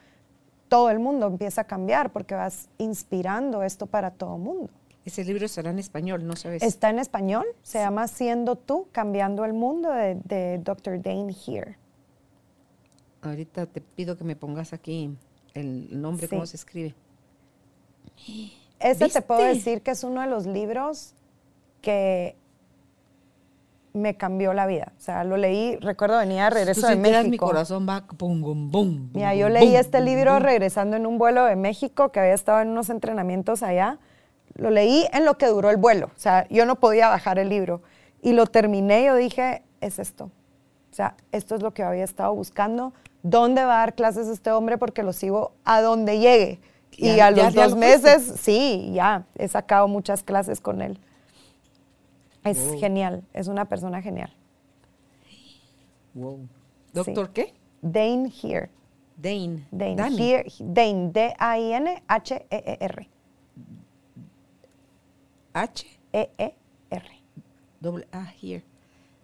todo 0.69 0.91
el 0.91 0.99
mundo 0.99 1.27
empieza 1.27 1.63
a 1.63 1.65
cambiar 1.65 2.11
porque 2.13 2.35
vas 2.35 2.69
inspirando 2.79 3.63
esto 3.63 3.87
para 3.87 4.11
todo 4.11 4.37
el 4.37 4.43
mundo. 4.43 4.71
Ese 5.05 5.25
libro 5.25 5.47
estará 5.47 5.71
en 5.71 5.79
español, 5.79 6.27
¿no 6.27 6.35
sabes? 6.35 6.63
Está 6.63 6.91
en 6.91 6.99
español, 6.99 7.47
se 7.63 7.79
llama 7.79 8.09
Siendo 8.09 8.57
tú, 8.57 8.89
cambiando 8.91 9.45
el 9.45 9.53
mundo 9.53 9.91
de, 9.93 10.17
de 10.25 10.59
Dr. 10.59 11.01
Dane 11.01 11.33
Here. 11.47 11.79
Ahorita 13.23 13.67
te 13.67 13.81
pido 13.81 14.17
que 14.17 14.25
me 14.25 14.35
pongas 14.35 14.73
aquí 14.73 15.17
el 15.55 16.01
nombre, 16.01 16.29
cómo 16.29 16.45
se 16.47 16.57
escribe. 16.57 16.95
Ese 18.79 19.09
te 19.09 19.23
puedo 19.23 19.43
decir 19.43 19.83
que 19.83 19.93
es 19.93 20.05
uno 20.05 20.21
de 20.21 20.27
los 20.27 20.47
libros 20.47 21.15
que 21.87 22.37
me 23.93 24.17
cambió 24.17 24.53
la 24.53 24.67
vida. 24.67 24.93
O 24.97 25.01
sea, 25.01 25.23
lo 25.23 25.37
leí, 25.37 25.77
recuerdo 25.77 26.19
venía 26.19 26.51
regreso 26.51 26.87
de 26.89 26.97
México. 26.97 27.31
mi 27.31 27.39
corazón 27.39 27.87
va 27.89 28.03
pum, 28.03 28.43
pum, 28.43 28.71
pum, 28.71 29.11
Mira, 29.15 29.35
yo 29.35 29.49
leí 29.49 29.77
este 29.77 30.01
libro 30.01 30.39
regresando 30.39 30.97
en 30.97 31.07
un 31.07 31.17
vuelo 31.17 31.45
de 31.45 31.57
México 31.57 32.11
que 32.11 32.21
había 32.21 32.35
estado 32.35 32.61
en 32.61 32.69
unos 32.69 32.91
entrenamientos 32.91 33.63
allá 33.63 33.99
lo 34.57 34.71
leí 34.71 35.07
en 35.13 35.25
lo 35.25 35.37
que 35.39 35.47
duró 35.47 35.71
el 35.71 35.77
vuelo. 35.77 36.07
O 36.07 36.19
sea, 36.19 36.47
yo 36.49 36.67
no 36.67 36.77
podía 36.77 37.09
bajar 37.09 37.39
el 37.39 37.49
libro. 37.49 37.83
Y 38.23 38.33
lo 38.33 38.47
terminé 38.47 39.03
y 39.03 39.07
yo 39.07 39.15
dije, 39.15 39.63
es 39.81 39.99
esto. 39.99 40.25
O 40.91 40.95
sea, 40.97 41.15
esto 41.31 41.55
es 41.55 41.63
lo 41.63 41.75
que 41.75 41.83
había 41.83 42.05
estado 42.05 42.35
buscando. 42.35 42.93
¿Dónde 43.23 43.65
va 43.65 43.77
a 43.77 43.79
dar 43.81 43.95
clases 43.95 44.29
este 44.29 44.51
hombre? 44.51 44.79
Porque 44.79 45.03
lo 45.03 45.13
sigo 45.13 45.53
a 45.65 45.81
donde 45.83 46.19
llegue. 46.19 46.61
Y, 46.97 47.21
a 47.21 47.31
los 47.31 47.53
dos 47.53 47.77
meses, 47.77 48.35
sí, 48.41 48.91
ya, 48.95 49.27
he 49.37 49.49
sacado 49.49 49.87
muchas 49.87 50.23
clases 50.23 50.61
con 50.61 50.81
él. 50.81 50.99
Es 52.47 52.75
genial, 52.81 53.25
es 53.33 53.49
una 53.49 53.65
persona 53.65 54.01
genial. 54.03 54.33
Wow. 56.15 56.49
¿Doctor 56.93 57.31
qué? 57.31 57.55
Dane 57.83 58.31
Here. 58.43 58.71
Dane. 59.17 59.67
Dane. 59.71 60.45
Dane, 60.59 61.11
D-A-I-N-H-E-E-R. 61.13 63.09
H 65.57 65.87
E 66.13 66.31
E 66.37 66.55
R. 66.91 67.07
Doble 67.81 68.07
A 68.13 68.27
here. 68.27 68.63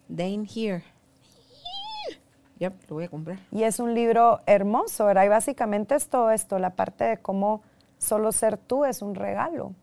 Dane 0.08 0.46
here. 0.46 0.82
Ya, 2.58 2.72
lo 2.88 2.94
voy 2.94 3.04
a 3.04 3.08
comprar. 3.08 3.38
Y 3.50 3.64
es 3.64 3.78
un 3.80 3.92
libro 3.92 4.40
hermoso, 4.46 5.04
¿verdad? 5.04 5.24
Y 5.24 5.28
básicamente 5.28 5.94
es 5.94 6.08
todo 6.08 6.30
esto, 6.30 6.58
la 6.58 6.70
parte 6.70 7.04
de 7.04 7.18
cómo 7.18 7.62
solo 7.98 8.32
ser 8.32 8.56
tú 8.56 8.86
es 8.86 9.02
un 9.02 9.14
regalo. 9.14 9.74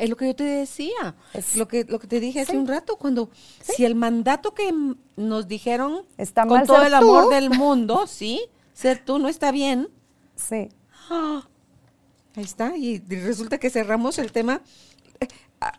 Es 0.00 0.08
lo 0.08 0.16
que 0.16 0.28
yo 0.28 0.34
te 0.34 0.44
decía, 0.44 1.14
es 1.34 1.56
lo 1.56 1.68
que, 1.68 1.84
lo 1.84 1.98
que 1.98 2.06
te 2.06 2.20
dije 2.20 2.40
hace 2.40 2.56
un 2.56 2.66
rato, 2.66 2.96
cuando 2.96 3.28
si 3.60 3.84
el 3.84 3.94
mandato 3.94 4.54
que 4.54 4.72
nos 5.16 5.46
dijeron 5.46 6.06
está 6.16 6.46
con 6.46 6.64
todo 6.64 6.82
el 6.86 6.94
amor 6.94 7.28
del 7.28 7.50
mundo, 7.50 8.06
sí, 8.08 8.40
ser 8.72 9.04
tú 9.04 9.18
no 9.18 9.28
está 9.28 9.52
bien. 9.52 9.90
Sí. 10.36 10.70
Ah, 11.10 11.46
ahí 12.34 12.44
está, 12.44 12.78
y 12.78 13.00
resulta 13.00 13.58
que 13.58 13.68
cerramos 13.68 14.18
el 14.18 14.32
tema. 14.32 14.62
Eh, 15.20 15.28
ah, 15.60 15.74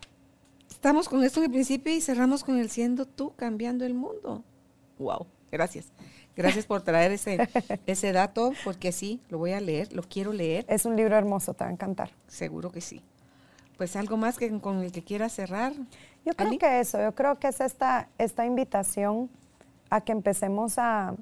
estamos 0.70 1.08
con 1.08 1.24
esto 1.24 1.40
en 1.40 1.46
el 1.46 1.50
principio 1.50 1.92
y 1.92 2.00
cerramos 2.00 2.44
con 2.44 2.60
el 2.60 2.70
siendo 2.70 3.06
tú 3.06 3.34
cambiando 3.34 3.84
el 3.84 3.94
mundo. 3.94 4.44
Wow, 5.00 5.26
gracias. 5.50 5.86
Gracias 6.36 6.64
por 6.64 6.82
traer 6.82 7.10
ese, 7.10 7.48
ese 7.86 8.12
dato, 8.12 8.52
porque 8.62 8.92
sí, 8.92 9.20
lo 9.30 9.38
voy 9.38 9.50
a 9.50 9.60
leer, 9.60 9.92
lo 9.92 10.04
quiero 10.04 10.32
leer. 10.32 10.64
Es 10.68 10.84
un 10.84 10.94
libro 10.94 11.16
hermoso, 11.16 11.54
te 11.54 11.64
va 11.64 11.70
a 11.70 11.72
encantar. 11.72 12.12
Seguro 12.28 12.70
que 12.70 12.80
sí 12.80 13.02
pues 13.76 13.96
algo 13.96 14.16
más 14.16 14.38
que 14.38 14.60
con 14.60 14.80
el 14.80 14.92
que 14.92 15.02
quiera 15.02 15.28
cerrar. 15.28 15.72
Yo 16.24 16.34
creo 16.34 16.58
que 16.58 16.80
eso, 16.80 17.00
yo 17.00 17.14
creo 17.14 17.38
que 17.38 17.48
es 17.48 17.60
esta, 17.60 18.08
esta 18.18 18.46
invitación 18.46 19.28
a 19.90 20.00
que 20.00 20.12
empecemos 20.12 20.78
a, 20.78 21.14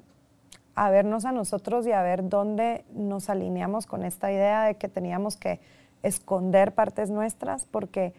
a 0.75 0.89
vernos 0.89 1.25
a 1.25 1.31
nosotros 1.31 1.87
y 1.87 1.91
a 1.91 2.01
ver 2.01 2.29
dónde 2.29 2.85
nos 2.93 3.29
alineamos 3.29 3.87
con 3.87 4.03
esta 4.03 4.31
idea 4.31 4.63
de 4.63 4.75
que 4.75 4.87
teníamos 4.87 5.37
que 5.37 5.59
esconder 6.03 6.73
partes 6.73 7.09
nuestras, 7.09 7.65
porque 7.65 8.13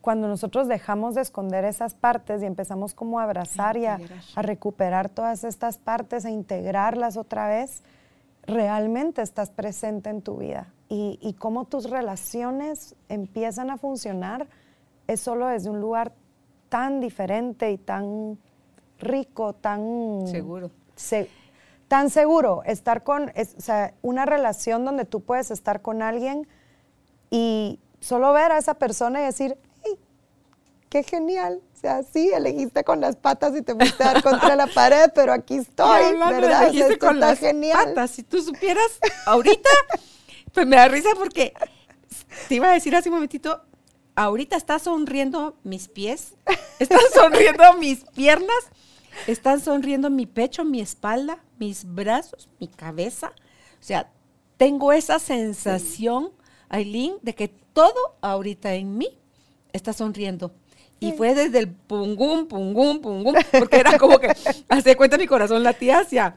cuando 0.00 0.28
nosotros 0.28 0.68
dejamos 0.68 1.14
de 1.14 1.22
esconder 1.22 1.64
esas 1.64 1.94
partes 1.94 2.42
y 2.42 2.46
empezamos 2.46 2.92
como 2.92 3.20
a 3.20 3.22
abrazar 3.22 3.76
y 3.76 3.86
a, 3.86 3.98
a, 4.34 4.42
recuperar 4.42 5.08
todas 5.08 5.44
estas 5.44 5.78
partes, 5.78 6.24
a 6.24 6.30
integrarlas 6.30 7.16
otra 7.16 7.48
vez, 7.48 7.82
realmente 8.44 9.22
estás 9.22 9.50
presente 9.50 10.10
en 10.10 10.22
tu 10.22 10.38
vida 10.38 10.72
y, 10.94 11.32
cómo 11.38 11.64
tus 11.64 11.88
relaciones 11.88 12.96
empiezan 13.08 13.70
a 13.70 13.78
funcionar 13.78 14.46
es 15.06 15.20
solo 15.20 15.46
desde 15.46 15.70
un 15.70 15.80
lugar 15.80 16.12
tan 16.68 17.00
diferente 17.00 17.70
y 17.70 17.78
tan 17.78 18.38
rico, 18.98 19.54
tan 19.54 20.26
seguro. 20.26 20.70
tan 21.88 22.10
seguro. 22.10 22.62
Estar 22.66 23.04
con, 23.04 23.30
o 23.30 23.60
sea, 23.60 23.94
una 24.02 24.26
relación 24.26 24.84
donde 24.84 25.06
tú 25.06 25.20
puedes 25.22 25.50
estar 25.50 25.80
con 25.80 26.02
alguien 26.02 26.46
y 27.30 27.80
solo 28.00 28.30
ver 28.34 28.52
a 28.52 28.58
esa 28.58 28.74
persona 28.74 29.22
y 29.22 29.24
decir, 29.24 29.56
hey, 29.84 29.98
qué 30.90 31.04
genial. 31.04 31.62
O 31.74 31.80
sea, 31.80 32.02
sí, 32.02 32.30
elegiste 32.34 32.84
con 32.84 33.00
las 33.00 33.16
patas 33.16 33.56
y 33.56 33.62
te 33.62 33.74
fuiste 33.74 34.04
a 34.04 34.12
dar 34.12 34.22
contra 34.22 34.56
la 34.56 34.66
pared, 34.66 35.10
pero 35.14 35.32
aquí 35.32 35.56
estoy, 35.56 36.18
¿verdad? 36.18 36.64
Elegiste 36.68 36.98
con 36.98 37.18
las 37.18 37.40
patas. 37.40 38.10
Si 38.10 38.22
tú 38.22 38.42
supieras 38.42 39.00
ahorita 39.24 39.70
pues 40.52 40.66
me 40.66 40.76
da 40.76 40.88
risa 40.88 41.10
porque 41.16 41.54
te 42.48 42.54
iba 42.54 42.68
a 42.70 42.74
decir 42.74 42.94
hace 42.94 43.08
un 43.08 43.16
momentito, 43.16 43.62
ahorita 44.14 44.56
está 44.56 44.78
sonriendo 44.78 45.56
mis 45.64 45.88
pies, 45.88 46.34
están 46.78 47.00
sonriendo 47.14 47.74
mis 47.74 48.04
piernas, 48.14 48.70
están 49.26 49.60
sonriendo 49.60 50.10
mi 50.10 50.26
pecho, 50.26 50.64
mi 50.64 50.80
espalda, 50.80 51.38
mis 51.58 51.84
brazos, 51.84 52.48
mi 52.60 52.68
cabeza. 52.68 53.32
O 53.80 53.84
sea, 53.84 54.10
tengo 54.56 54.92
esa 54.92 55.18
sensación, 55.18 56.30
Aileen, 56.68 57.16
de 57.22 57.34
que 57.34 57.48
todo 57.48 58.16
ahorita 58.20 58.74
en 58.74 58.96
mí 58.98 59.18
está 59.72 59.92
sonriendo. 59.92 60.52
Y 61.00 61.12
fue 61.12 61.34
desde 61.34 61.58
el 61.58 61.68
pungum, 61.68 62.46
pungum, 62.46 63.00
pungum, 63.00 63.34
porque 63.58 63.78
era 63.78 63.98
como 63.98 64.20
que, 64.20 64.28
hace 64.68 64.96
cuenta 64.96 65.18
mi 65.18 65.26
corazón 65.26 65.64
latía 65.64 65.98
hacia 65.98 66.36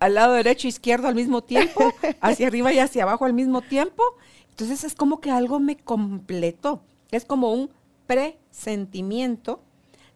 al 0.00 0.14
lado 0.14 0.34
derecho 0.34 0.66
e 0.66 0.70
izquierdo 0.70 1.08
al 1.08 1.14
mismo 1.14 1.42
tiempo, 1.42 1.92
hacia 2.20 2.46
arriba 2.46 2.72
y 2.72 2.78
hacia 2.78 3.04
abajo 3.04 3.24
al 3.24 3.32
mismo 3.32 3.62
tiempo. 3.62 4.02
Entonces 4.50 4.84
es 4.84 4.94
como 4.94 5.20
que 5.20 5.30
algo 5.30 5.60
me 5.60 5.76
completó. 5.76 6.82
Es 7.10 7.24
como 7.24 7.52
un 7.52 7.70
presentimiento 8.06 9.60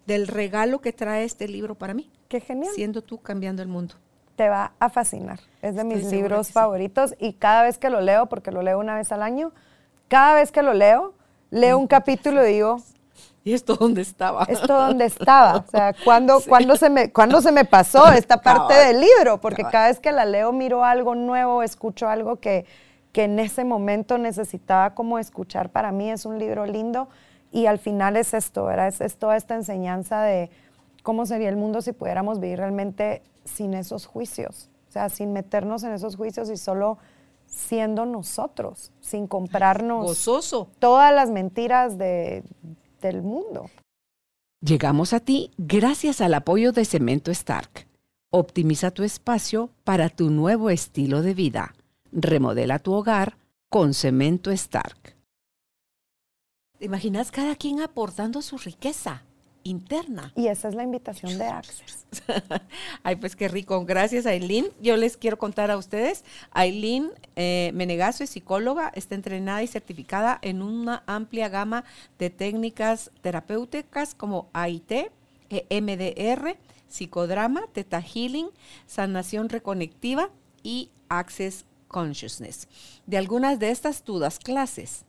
del 0.06 0.26
regalo 0.26 0.80
que 0.80 0.92
trae 0.92 1.24
este 1.24 1.48
libro 1.48 1.74
para 1.74 1.94
mí. 1.94 2.10
Qué 2.28 2.40
genial. 2.40 2.72
Siendo 2.74 3.02
tú 3.02 3.18
cambiando 3.18 3.62
el 3.62 3.68
mundo. 3.68 3.94
Te 4.36 4.48
va 4.48 4.72
a 4.78 4.88
fascinar. 4.88 5.40
Es 5.60 5.74
de 5.74 5.84
mis 5.84 6.04
libros 6.10 6.50
favoritos 6.50 7.14
y 7.18 7.34
cada 7.34 7.62
vez 7.62 7.76
que 7.76 7.90
lo 7.90 8.00
leo, 8.00 8.26
porque 8.26 8.50
lo 8.50 8.62
leo 8.62 8.78
una 8.78 8.96
vez 8.96 9.12
al 9.12 9.22
año, 9.22 9.52
cada 10.08 10.34
vez 10.34 10.50
que 10.50 10.62
lo 10.62 10.72
leo, 10.72 11.14
leo 11.50 11.78
un 11.78 11.86
capítulo 11.86 12.46
y 12.46 12.52
digo, 12.52 12.80
¿Y 13.44 13.52
esto 13.52 13.76
dónde 13.76 14.02
estaba? 14.02 14.44
Esto 14.44 14.66
dónde 14.66 15.06
estaba. 15.06 15.56
O 15.56 15.70
sea, 15.70 15.94
¿cuándo, 16.04 16.40
se, 16.76 16.90
me, 16.90 17.10
se 17.40 17.52
me 17.52 17.64
pasó 17.64 18.10
esta 18.12 18.40
parte 18.40 18.74
del 18.74 19.00
libro? 19.00 19.40
Porque 19.40 19.62
cada 19.64 19.88
vez 19.88 19.98
que 19.98 20.12
la 20.12 20.24
leo 20.24 20.52
miro 20.52 20.84
algo 20.84 21.14
nuevo, 21.14 21.62
escucho 21.62 22.08
algo 22.08 22.36
que, 22.36 22.66
que 23.12 23.24
en 23.24 23.38
ese 23.38 23.64
momento 23.64 24.18
necesitaba 24.18 24.94
como 24.94 25.18
escuchar. 25.18 25.70
Para 25.70 25.92
mí 25.92 26.10
es 26.10 26.26
un 26.26 26.38
libro 26.38 26.66
lindo 26.66 27.08
y 27.50 27.66
al 27.66 27.78
final 27.78 28.16
es 28.16 28.34
esto, 28.34 28.64
¿verdad? 28.64 28.88
Es, 28.88 29.00
es 29.00 29.16
toda 29.16 29.36
esta 29.36 29.54
enseñanza 29.54 30.22
de 30.22 30.50
cómo 31.02 31.24
sería 31.24 31.48
el 31.48 31.56
mundo 31.56 31.80
si 31.80 31.92
pudiéramos 31.92 32.40
vivir 32.40 32.58
realmente 32.58 33.22
sin 33.44 33.74
esos 33.74 34.06
juicios. 34.06 34.68
O 34.88 34.92
sea, 34.92 35.08
sin 35.08 35.32
meternos 35.32 35.82
en 35.84 35.92
esos 35.92 36.16
juicios 36.16 36.50
y 36.50 36.56
solo 36.56 36.98
siendo 37.46 38.06
nosotros, 38.06 38.92
sin 39.00 39.26
comprarnos 39.26 40.06
Gozoso. 40.06 40.68
todas 40.78 41.12
las 41.12 41.30
mentiras 41.30 41.98
de, 41.98 42.44
del 43.00 43.22
mundo. 43.22 43.70
Llegamos 44.62 45.12
a 45.12 45.20
ti 45.20 45.50
gracias 45.56 46.20
al 46.20 46.34
apoyo 46.34 46.72
de 46.72 46.84
Cemento 46.84 47.30
Stark. 47.30 47.86
Optimiza 48.30 48.90
tu 48.90 49.02
espacio 49.02 49.70
para 49.84 50.08
tu 50.08 50.30
nuevo 50.30 50.70
estilo 50.70 51.22
de 51.22 51.34
vida. 51.34 51.74
Remodela 52.12 52.78
tu 52.78 52.92
hogar 52.92 53.38
con 53.68 53.94
Cemento 53.94 54.50
Stark. 54.50 55.16
¿Te 56.78 56.84
imaginas 56.86 57.30
cada 57.30 57.56
quien 57.56 57.80
aportando 57.80 58.42
su 58.42 58.56
riqueza? 58.58 59.22
Interna. 59.62 60.32
Y 60.36 60.48
esa 60.48 60.68
es 60.68 60.74
la 60.74 60.82
invitación 60.82 61.38
de 61.38 61.44
Access. 61.44 62.06
Ay, 63.02 63.16
pues 63.16 63.36
qué 63.36 63.48
rico. 63.48 63.84
Gracias, 63.84 64.26
Aileen. 64.26 64.66
Yo 64.80 64.96
les 64.96 65.16
quiero 65.16 65.38
contar 65.38 65.70
a 65.70 65.76
ustedes. 65.76 66.24
Aileen 66.50 67.10
eh, 67.36 67.70
Menegazo 67.74 68.24
es 68.24 68.30
psicóloga, 68.30 68.92
está 68.94 69.14
entrenada 69.14 69.62
y 69.62 69.66
certificada 69.66 70.38
en 70.42 70.62
una 70.62 71.02
amplia 71.06 71.48
gama 71.48 71.84
de 72.18 72.30
técnicas 72.30 73.10
terapéuticas 73.22 74.14
como 74.14 74.48
AIT, 74.52 75.10
e 75.50 75.80
MDR, 75.80 76.56
psicodrama, 76.88 77.62
Teta 77.72 78.00
Healing, 78.00 78.50
sanación 78.86 79.48
reconectiva 79.48 80.30
y 80.62 80.90
Access 81.08 81.64
Consciousness. 81.88 82.68
De 83.06 83.18
algunas 83.18 83.58
de 83.58 83.70
estas 83.70 84.04
dudas 84.04 84.38
clases 84.38 85.04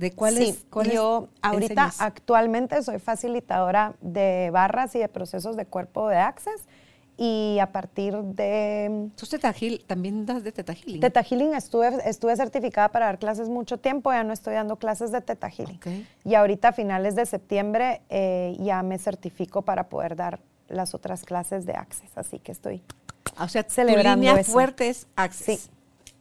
¿De 0.00 0.12
cuáles? 0.12 0.56
Sí, 0.56 0.90
yo 0.90 1.28
ahorita 1.42 1.92
actualmente 1.98 2.82
soy 2.82 2.98
facilitadora 2.98 3.92
de 4.00 4.48
barras 4.50 4.94
y 4.94 4.98
de 4.98 5.08
procesos 5.08 5.58
de 5.58 5.66
cuerpo 5.66 6.08
de 6.08 6.16
Access 6.16 6.62
y 7.18 7.58
a 7.60 7.70
partir 7.70 8.16
de... 8.16 9.10
¿Tú 9.14 9.26
teta 9.26 9.54
también 9.86 10.24
das 10.24 10.42
de 10.42 10.52
Teta 10.52 10.72
Healing? 10.72 11.02
Teta 11.02 11.22
Healing 11.22 11.52
estuve, 11.52 11.90
estuve 12.06 12.34
certificada 12.34 12.88
para 12.88 13.04
dar 13.04 13.18
clases 13.18 13.50
mucho 13.50 13.76
tiempo, 13.76 14.10
ya 14.10 14.24
no 14.24 14.32
estoy 14.32 14.54
dando 14.54 14.76
clases 14.76 15.12
de 15.12 15.20
Teta 15.20 15.50
Healing. 15.50 16.06
Y 16.24 16.34
ahorita 16.34 16.68
a 16.68 16.72
finales 16.72 17.14
de 17.14 17.26
septiembre 17.26 18.00
eh, 18.08 18.56
ya 18.58 18.82
me 18.82 18.96
certifico 18.96 19.60
para 19.60 19.90
poder 19.90 20.16
dar 20.16 20.40
las 20.70 20.94
otras 20.94 21.24
clases 21.24 21.66
de 21.66 21.74
Access, 21.74 22.16
así 22.16 22.38
que 22.38 22.52
estoy 22.52 22.82
o 23.38 23.48
sea, 23.48 23.64
celebrando 23.68 24.26
tu 24.26 24.30
línea 24.30 24.44
fuerte 24.44 24.88
es 24.88 25.06
Access. 25.14 25.60
Sí, 25.60 25.70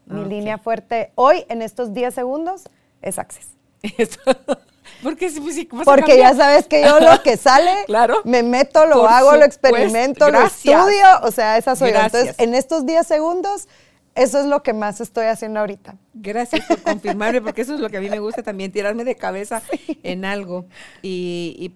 mi 0.05 0.25
línea 0.25 0.57
fuerte 0.57 1.13
hoy 1.15 1.45
en 1.47 1.61
estos 1.61 1.93
10 1.93 2.13
segundos 2.13 2.63
es 3.01 3.17
Access. 3.17 3.58
Porque, 5.01 5.31
pues, 5.69 5.85
Porque 5.85 6.17
ya 6.17 6.35
sabes 6.35 6.67
que 6.67 6.83
yo 6.83 6.99
lo 6.99 7.21
que 7.23 7.37
sale, 7.37 7.71
me 8.25 8.43
meto, 8.43 8.85
lo 8.85 9.07
hago, 9.07 9.35
lo 9.35 9.45
experimento, 9.45 10.29
lo 10.29 10.41
estudio, 10.41 11.05
o 11.23 11.31
sea, 11.31 11.57
esa 11.57 11.75
soy 11.75 11.91
Entonces, 11.91 12.35
en 12.37 12.53
estos 12.53 12.85
10 12.85 13.07
segundos, 13.07 13.69
eso 14.15 14.39
es 14.39 14.45
lo 14.45 14.61
que 14.61 14.73
más 14.73 14.99
estoy 14.99 15.27
haciendo 15.27 15.61
ahorita. 15.61 15.95
Gracias 16.13 16.65
por 16.65 16.81
confirmarme, 16.83 17.41
porque 17.41 17.61
eso 17.61 17.75
es 17.75 17.79
lo 17.79 17.89
que 17.89 17.97
a 17.97 18.01
mí 18.01 18.09
me 18.09 18.19
gusta 18.19 18.43
también, 18.43 18.73
tirarme 18.73 19.05
de 19.05 19.15
cabeza 19.15 19.61
en 20.03 20.25
algo. 20.25 20.65
Y, 21.01 21.55
y 21.57 21.75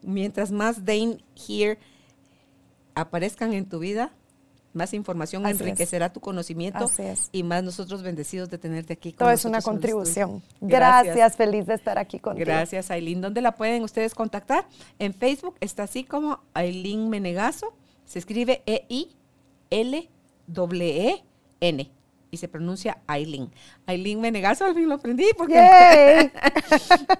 mientras 0.00 0.50
más 0.50 0.86
Dane 0.86 1.18
Here 1.36 1.78
aparezcan 2.94 3.52
en 3.52 3.68
tu 3.68 3.80
vida, 3.80 4.12
más 4.72 4.94
información 4.94 5.46
enriquecerá 5.46 6.12
tu 6.12 6.20
conocimiento 6.20 6.90
y 7.30 7.42
más 7.42 7.62
nosotros 7.62 8.02
bendecidos 8.02 8.48
de 8.50 8.58
tenerte 8.58 8.94
aquí. 8.94 9.12
Todo 9.12 9.30
es 9.30 9.44
una 9.44 9.60
contribución. 9.60 10.42
Gracias. 10.60 11.36
feliz 11.36 11.66
de 11.66 11.74
estar 11.74 11.98
aquí 11.98 12.18
contigo. 12.18 12.46
Gracias, 12.46 12.90
Aileen. 12.90 13.20
¿Dónde 13.20 13.40
la 13.40 13.54
pueden 13.54 13.82
ustedes 13.82 14.14
contactar? 14.14 14.66
En 14.98 15.12
Facebook 15.14 15.56
está 15.60 15.82
así 15.84 16.04
como 16.04 16.40
Aileen 16.54 17.08
Menegazo. 17.08 17.74
Se 18.04 18.18
escribe 18.18 18.62
E-I-L-E-N 18.66 19.12
y 22.30 22.36
se 22.38 22.48
pronuncia 22.48 22.98
Aileen. 23.06 23.52
Aileen 23.86 24.20
Menegazo, 24.20 24.64
al 24.64 24.74
fin 24.74 24.88
lo 24.88 24.94
aprendí 24.94 25.26
porque 25.36 25.54